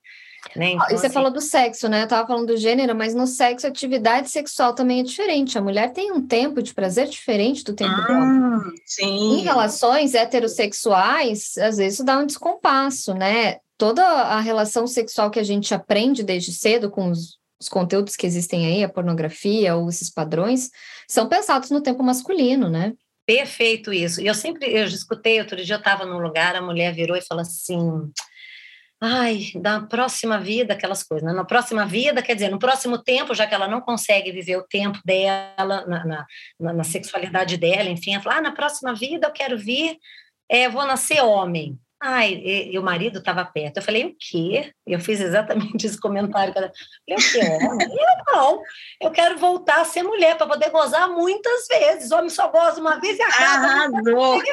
Né? 0.56 0.72
Então, 0.72 0.86
e 0.88 0.96
você 0.96 1.06
assim... 1.06 1.14
falou 1.14 1.30
do 1.30 1.40
sexo, 1.40 1.88
né? 1.88 2.00
Eu 2.00 2.04
estava 2.04 2.26
falando 2.26 2.48
do 2.48 2.56
gênero, 2.56 2.94
mas 2.94 3.14
no 3.14 3.26
sexo 3.26 3.66
a 3.66 3.70
atividade 3.70 4.30
sexual 4.30 4.74
também 4.74 5.00
é 5.00 5.02
diferente. 5.02 5.58
A 5.58 5.62
mulher 5.62 5.92
tem 5.92 6.10
um 6.12 6.26
tempo 6.26 6.62
de 6.62 6.74
prazer 6.74 7.08
diferente 7.08 7.62
do 7.62 7.74
tempo 7.74 7.94
ah, 7.94 8.06
dela. 8.06 8.62
Sim. 8.86 9.38
Em 9.38 9.42
relações 9.42 10.14
heterossexuais, 10.14 11.56
às 11.58 11.76
vezes 11.76 11.94
isso 11.94 12.04
dá 12.04 12.18
um 12.18 12.26
descompasso, 12.26 13.14
né? 13.14 13.58
Toda 13.76 14.02
a 14.04 14.40
relação 14.40 14.86
sexual 14.86 15.30
que 15.30 15.38
a 15.38 15.44
gente 15.44 15.72
aprende 15.74 16.22
desde 16.22 16.52
cedo 16.52 16.90
com 16.90 17.10
os 17.10 17.39
os 17.60 17.68
conteúdos 17.68 18.16
que 18.16 18.26
existem 18.26 18.66
aí, 18.66 18.82
a 18.82 18.88
pornografia 18.88 19.76
ou 19.76 19.88
esses 19.88 20.10
padrões, 20.10 20.70
são 21.06 21.28
pensados 21.28 21.70
no 21.70 21.82
tempo 21.82 22.02
masculino, 22.02 22.70
né? 22.70 22.94
Perfeito 23.26 23.92
isso. 23.92 24.20
E 24.20 24.26
eu 24.26 24.34
sempre, 24.34 24.66
eu 24.72 24.84
escutei, 24.86 25.38
outro 25.38 25.62
dia 25.62 25.74
eu 25.74 25.78
estava 25.78 26.06
num 26.06 26.18
lugar, 26.18 26.56
a 26.56 26.62
mulher 26.62 26.92
virou 26.94 27.16
e 27.16 27.22
falou 27.22 27.42
assim, 27.42 28.10
ai, 29.00 29.52
da 29.56 29.80
próxima 29.80 30.40
vida, 30.40 30.72
aquelas 30.72 31.02
coisas, 31.02 31.26
né? 31.26 31.32
Na 31.32 31.44
próxima 31.44 31.86
vida, 31.86 32.22
quer 32.22 32.34
dizer, 32.34 32.50
no 32.50 32.58
próximo 32.58 32.98
tempo, 32.98 33.34
já 33.34 33.46
que 33.46 33.54
ela 33.54 33.68
não 33.68 33.80
consegue 33.80 34.32
viver 34.32 34.56
o 34.56 34.66
tempo 34.66 34.98
dela, 35.04 35.86
na, 35.86 36.26
na, 36.58 36.72
na 36.72 36.84
sexualidade 36.84 37.56
dela, 37.56 37.90
enfim, 37.90 38.14
ela 38.14 38.22
falou, 38.22 38.38
ah, 38.38 38.42
na 38.42 38.52
próxima 38.52 38.94
vida 38.94 39.26
eu 39.26 39.32
quero 39.32 39.58
vir, 39.58 39.96
é, 40.48 40.68
vou 40.68 40.86
nascer 40.86 41.22
homem. 41.22 41.78
Ai, 42.02 42.32
e, 42.32 42.72
e, 42.72 42.78
o 42.78 42.82
marido 42.82 43.18
estava 43.18 43.44
perto. 43.44 43.76
Eu 43.76 43.82
falei, 43.82 44.06
o 44.06 44.16
quê? 44.18 44.72
Eu 44.86 44.98
fiz 44.98 45.20
exatamente 45.20 45.84
esse 45.86 46.00
comentário. 46.00 46.50
Eu 46.50 46.54
falei, 46.54 46.70
o 46.70 47.78
quê? 47.78 47.94
eu 47.98 48.34
não, 48.34 48.62
eu 49.02 49.10
quero 49.10 49.38
voltar 49.38 49.82
a 49.82 49.84
ser 49.84 50.02
mulher 50.02 50.36
para 50.38 50.46
poder 50.46 50.70
gozar 50.70 51.10
muitas 51.10 51.66
vezes. 51.68 52.10
Homem 52.10 52.30
só 52.30 52.48
goza 52.48 52.80
uma 52.80 52.98
vez 52.98 53.18
e 53.18 53.22
acaba. 53.22 53.66
Arrasou! 53.66 54.42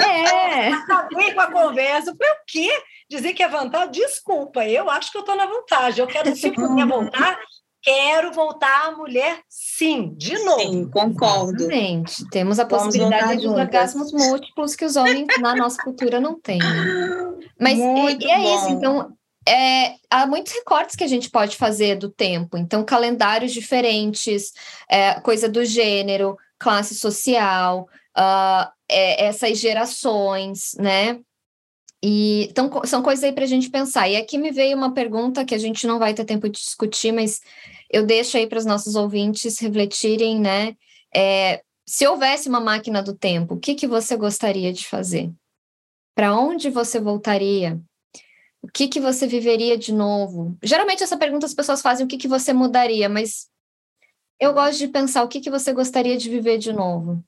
É. 0.00 0.68
Acabei 0.68 1.32
com 1.34 1.40
a 1.40 1.50
conversa. 1.50 2.10
Eu 2.10 2.16
falei, 2.16 2.32
o 2.32 2.44
quê? 2.46 2.82
Dizer 3.08 3.32
que 3.32 3.42
é 3.42 3.48
vantagem? 3.48 3.90
Desculpa, 3.90 4.64
eu 4.64 4.88
acho 4.90 5.10
que 5.10 5.18
eu 5.18 5.20
estou 5.20 5.36
na 5.36 5.46
vantagem. 5.46 6.00
Eu 6.00 6.06
quero, 6.06 6.34
se 6.34 6.48
eu 6.48 6.86
voltar, 6.86 7.38
quero 7.82 8.32
voltar 8.32 8.88
a 8.88 8.92
mulher, 8.92 9.40
sim, 9.48 10.14
de 10.16 10.38
novo. 10.44 10.60
Sim, 10.60 10.90
concordo. 10.90 11.62
Exatamente. 11.62 12.28
Temos 12.30 12.58
a 12.58 12.66
possibilidade 12.66 13.40
de 13.40 13.48
orgasmos 13.48 14.12
múltiplos 14.12 14.76
que 14.76 14.84
os 14.84 14.96
homens 14.96 15.26
na 15.40 15.54
nossa 15.54 15.82
cultura 15.82 16.20
não 16.20 16.38
têm. 16.38 16.60
Mas 17.58 17.78
e, 17.78 18.24
e, 18.24 18.30
é 18.30 18.54
isso, 18.54 18.68
então. 18.70 19.12
É, 19.48 19.94
há 20.10 20.26
muitos 20.26 20.52
recortes 20.52 20.94
que 20.94 21.02
a 21.02 21.08
gente 21.08 21.30
pode 21.30 21.56
fazer 21.56 21.96
do 21.96 22.10
tempo, 22.10 22.58
então 22.58 22.84
calendários 22.84 23.52
diferentes, 23.52 24.52
é, 24.86 25.14
coisa 25.20 25.48
do 25.48 25.64
gênero, 25.64 26.36
classe 26.58 26.94
social, 26.94 27.88
uh, 28.16 28.70
é, 28.86 29.24
essas 29.24 29.58
gerações, 29.58 30.74
né? 30.78 31.18
E, 32.02 32.44
então, 32.44 32.70
são 32.84 33.02
coisas 33.02 33.22
aí 33.22 33.32
para 33.32 33.44
a 33.44 33.46
gente 33.46 33.68
pensar. 33.68 34.08
E 34.08 34.16
aqui 34.16 34.38
me 34.38 34.50
veio 34.50 34.76
uma 34.76 34.94
pergunta 34.94 35.44
que 35.44 35.54
a 35.54 35.58
gente 35.58 35.86
não 35.86 35.98
vai 35.98 36.14
ter 36.14 36.24
tempo 36.24 36.48
de 36.48 36.58
discutir, 36.58 37.12
mas 37.12 37.40
eu 37.90 38.06
deixo 38.06 38.36
aí 38.36 38.46
para 38.46 38.58
os 38.58 38.64
nossos 38.64 38.94
ouvintes 38.94 39.58
refletirem, 39.58 40.40
né? 40.40 40.76
É, 41.14 41.62
se 41.86 42.06
houvesse 42.06 42.48
uma 42.48 42.60
máquina 42.60 43.02
do 43.02 43.14
tempo, 43.14 43.54
o 43.54 43.58
que, 43.58 43.74
que 43.74 43.86
você 43.86 44.16
gostaria 44.16 44.72
de 44.72 44.86
fazer? 44.86 45.30
Para 46.14 46.34
onde 46.36 46.70
você 46.70 47.00
voltaria? 47.00 47.80
O 48.62 48.68
que, 48.68 48.88
que 48.88 49.00
você 49.00 49.26
viveria 49.26 49.76
de 49.76 49.92
novo? 49.92 50.56
Geralmente 50.62 51.02
essa 51.02 51.16
pergunta 51.16 51.46
as 51.46 51.54
pessoas 51.54 51.82
fazem 51.82 52.04
o 52.04 52.08
que, 52.08 52.18
que 52.18 52.28
você 52.28 52.52
mudaria, 52.52 53.08
mas 53.08 53.48
eu 54.38 54.52
gosto 54.54 54.78
de 54.78 54.88
pensar 54.88 55.22
o 55.22 55.28
que, 55.28 55.40
que 55.40 55.50
você 55.50 55.72
gostaria 55.72 56.16
de 56.16 56.30
viver 56.30 56.58
de 56.58 56.72
novo. 56.72 57.22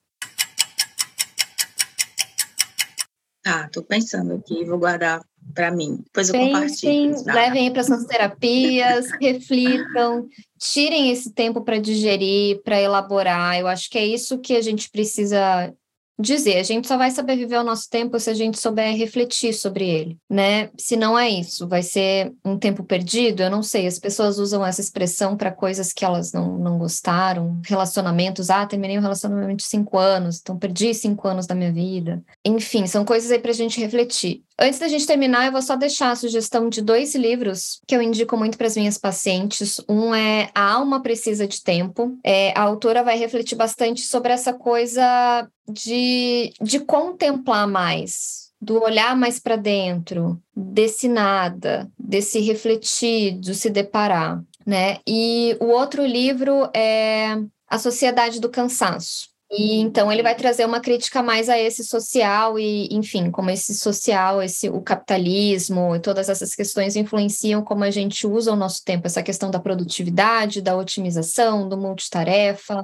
Tá, 3.43 3.69
tô 3.73 3.83
pensando 3.83 4.35
aqui, 4.35 4.65
vou 4.65 4.79
guardar 4.79 5.21
para 5.53 5.71
mim. 5.71 5.99
Depois 6.05 6.29
eu 6.29 6.35
Pensem, 6.35 6.53
compartilho. 6.53 7.25
Tá? 7.25 7.35
Levem 7.35 7.73
para 7.73 7.83
suas 7.83 8.05
terapias, 8.05 9.11
reflitam, 9.21 10.29
tirem 10.59 11.11
esse 11.11 11.33
tempo 11.33 11.63
para 11.63 11.79
digerir, 11.79 12.63
para 12.63 12.81
elaborar. 12.81 13.59
Eu 13.59 13.67
acho 13.67 13.91
que 13.91 13.99
é 13.99 14.07
isso 14.07 14.39
que 14.39 14.55
a 14.55 14.61
gente 14.61 14.89
precisa 14.91 15.75
dizer, 16.19 16.59
a 16.59 16.63
gente 16.63 16.87
só 16.87 16.97
vai 16.97 17.11
saber 17.11 17.37
viver 17.37 17.59
o 17.59 17.65
nosso 17.65 17.89
tempo 17.89 18.19
se 18.19 18.31
a 18.31 18.35
gente 18.35 18.59
souber 18.59 18.97
refletir 18.97 19.53
sobre 19.53 19.89
ele, 19.89 20.19
né? 20.29 20.71
Se 20.79 20.97
não 20.97 21.19
é 21.19 21.29
isso, 21.29 21.67
vai 21.67 21.83
ser 21.83 22.33
um 22.45 22.59
tempo 22.59 22.85
perdido, 22.85 23.43
eu 23.43 23.51
não 23.51 23.63
sei, 23.63 23.87
as 23.87 23.99
pessoas 23.99 24.39
usam 24.39 24.65
essa 24.65 24.81
expressão 24.81 25.37
para 25.37 25.51
coisas 25.51 25.93
que 25.93 26.05
elas 26.05 26.33
não, 26.33 26.59
não 26.59 26.79
gostaram, 26.79 27.61
relacionamentos, 27.65 28.51
ah, 28.51 28.67
terminei 28.67 28.99
um 28.99 29.03
relacionamento 29.03 29.57
de 29.57 29.65
cinco 29.65 29.99
anos, 29.99 30.39
então 30.41 30.59
perdi 30.59 30.95
cinco 30.95 31.27
anos 31.27 31.47
da 31.47 31.55
minha 31.55 31.73
vida. 31.73 32.23
Enfim, 32.45 32.87
são 32.87 33.05
coisas 33.05 33.31
aí 33.31 33.39
para 33.39 33.51
a 33.51 33.55
gente 33.55 33.81
refletir. 33.81 34.43
Antes 34.59 34.79
da 34.79 34.89
gente 34.89 35.07
terminar, 35.07 35.47
eu 35.47 35.53
vou 35.53 35.63
só 35.63 35.77
deixar 35.77 36.11
a 36.11 36.17
sugestão 36.17 36.69
de 36.69 36.83
dois 36.83 37.15
livros 37.15 37.81
que 37.87 37.97
eu 37.97 38.03
indico 38.03 38.37
muito 38.37 38.59
para 38.59 38.67
as 38.67 38.77
minhas 38.77 38.99
pacientes. 38.99 39.81
Um 39.89 40.15
é 40.15 40.51
A 40.55 40.73
Alma 40.73 41.03
Precisa 41.03 41.47
de 41.47 41.63
Tempo. 41.63 42.17
É, 42.25 42.57
a 42.57 42.63
autora 42.63 43.03
vai 43.03 43.17
refletir 43.17 43.57
bastante 43.57 44.03
sobre 44.03 44.33
essa 44.33 44.53
coisa 44.53 45.49
de, 45.69 46.53
de 46.61 46.81
contemplar 46.81 47.67
mais, 47.67 48.53
do 48.61 48.81
olhar 48.83 49.17
mais 49.17 49.39
para 49.39 49.57
dentro, 49.57 50.41
desse 50.55 51.09
nada, 51.09 51.91
desse 51.99 52.39
refletir, 52.41 53.39
de 53.39 53.55
se 53.55 53.71
deparar, 53.71 54.43
né? 54.67 54.99
E 55.07 55.57
o 55.61 55.67
outro 55.67 56.05
livro 56.05 56.71
é 56.75 57.37
A 57.69 57.79
Sociedade 57.79 58.41
do 58.41 58.51
Cansaço. 58.51 59.32
E 59.55 59.75
então 59.81 60.11
ele 60.11 60.23
vai 60.23 60.35
trazer 60.35 60.65
uma 60.65 60.81
crítica 60.81 61.23
mais 61.23 61.51
a 61.51 61.59
esse 61.59 61.85
social 61.85 62.59
e, 62.59 62.89
enfim, 62.91 63.31
como 63.31 63.51
esse 63.51 63.75
social, 63.75 64.43
esse 64.43 64.71
o 64.71 64.81
capitalismo 64.81 65.95
e 65.95 66.01
todas 66.01 66.31
essas 66.31 66.55
questões 66.55 66.97
influenciam 66.97 67.63
como 67.63 67.85
a 67.85 67.91
gente 67.91 68.27
usa 68.27 68.51
o 68.51 68.57
nosso 68.57 68.83
tempo, 68.83 69.07
essa 69.07 69.23
questão 69.23 69.51
da 69.51 69.61
produtividade, 69.61 70.63
da 70.63 70.75
otimização, 70.75 71.69
do 71.69 71.77
multitarefa. 71.77 72.83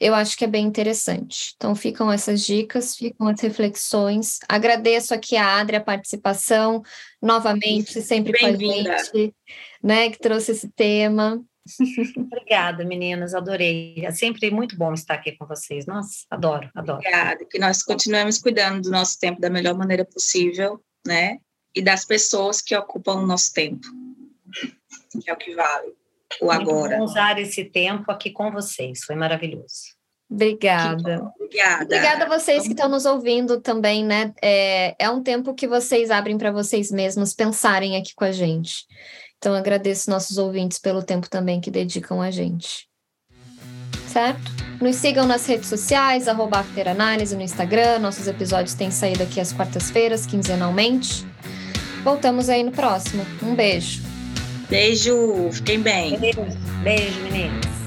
Eu 0.00 0.14
acho 0.14 0.36
que 0.36 0.44
é 0.44 0.48
bem 0.48 0.64
interessante. 0.64 1.52
Então 1.56 1.74
ficam 1.74 2.12
essas 2.12 2.46
dicas, 2.46 2.94
ficam 2.94 3.26
as 3.26 3.40
reflexões. 3.40 4.38
Agradeço 4.48 5.12
aqui 5.12 5.36
a 5.36 5.58
Adri 5.58 5.74
a 5.74 5.80
participação 5.80 6.80
novamente, 7.20 8.00
sempre 8.00 8.38
com 8.38 8.46
a 8.46 8.52
gente, 8.52 9.34
né, 9.82 10.10
que 10.10 10.18
trouxe 10.20 10.52
esse 10.52 10.68
tema. 10.68 11.42
Obrigada, 12.16 12.84
meninas, 12.84 13.34
adorei. 13.34 14.04
É 14.04 14.10
sempre 14.10 14.50
muito 14.50 14.76
bom 14.76 14.92
estar 14.92 15.14
aqui 15.14 15.32
com 15.32 15.46
vocês. 15.46 15.86
Nossa, 15.86 16.24
adoro, 16.30 16.70
adoro. 16.74 16.98
Obrigada, 16.98 17.44
que 17.44 17.58
nós 17.58 17.82
continuemos 17.82 18.38
cuidando 18.38 18.82
do 18.82 18.90
nosso 18.90 19.18
tempo 19.18 19.40
da 19.40 19.48
melhor 19.48 19.74
maneira 19.76 20.04
possível, 20.04 20.80
né? 21.06 21.38
E 21.74 21.82
das 21.82 22.04
pessoas 22.04 22.60
que 22.60 22.76
ocupam 22.76 23.14
o 23.14 23.26
nosso 23.26 23.52
tempo, 23.52 23.86
que 25.22 25.28
é 25.28 25.32
o 25.32 25.36
que 25.36 25.54
vale, 25.54 25.92
o 26.40 26.50
agora. 26.50 26.96
Vamos 26.96 27.12
usar 27.12 27.38
esse 27.38 27.64
tempo 27.64 28.10
aqui 28.12 28.30
com 28.30 28.52
vocês, 28.52 29.02
foi 29.04 29.16
maravilhoso. 29.16 29.94
Obrigada. 30.30 31.32
Obrigada. 31.38 31.84
Obrigada 31.84 32.24
a 32.24 32.38
vocês 32.38 32.64
que 32.64 32.70
estão 32.70 32.88
nos 32.88 33.04
ouvindo 33.04 33.60
também, 33.60 34.04
né? 34.04 34.32
É, 34.42 34.94
é 34.98 35.10
um 35.10 35.22
tempo 35.22 35.54
que 35.54 35.68
vocês 35.68 36.10
abrem 36.10 36.36
para 36.38 36.50
vocês 36.50 36.90
mesmos 36.90 37.34
pensarem 37.34 37.96
aqui 37.96 38.14
com 38.14 38.24
a 38.24 38.32
gente. 38.32 38.86
Então, 39.44 39.54
agradeço 39.54 40.08
nossos 40.08 40.38
ouvintes 40.38 40.78
pelo 40.78 41.02
tempo 41.02 41.28
também 41.28 41.60
que 41.60 41.70
dedicam 41.70 42.22
a 42.22 42.30
gente. 42.30 42.88
Certo? 44.08 44.40
Nos 44.80 44.96
sigam 44.96 45.26
nas 45.26 45.44
redes 45.44 45.68
sociais, 45.68 46.28
arroba 46.28 46.60
Afteranálise 46.60 47.36
no 47.36 47.42
Instagram. 47.42 47.98
Nossos 47.98 48.26
episódios 48.26 48.72
têm 48.72 48.90
saído 48.90 49.22
aqui 49.22 49.38
às 49.38 49.52
quartas-feiras, 49.52 50.24
quinzenalmente. 50.24 51.26
Voltamos 52.02 52.48
aí 52.48 52.62
no 52.62 52.72
próximo. 52.72 53.22
Um 53.42 53.54
beijo. 53.54 54.02
Beijo, 54.70 55.50
fiquem 55.52 55.78
bem. 55.78 56.18
Beijo, 56.18 56.40
beijo 56.82 57.20
meninas. 57.20 57.83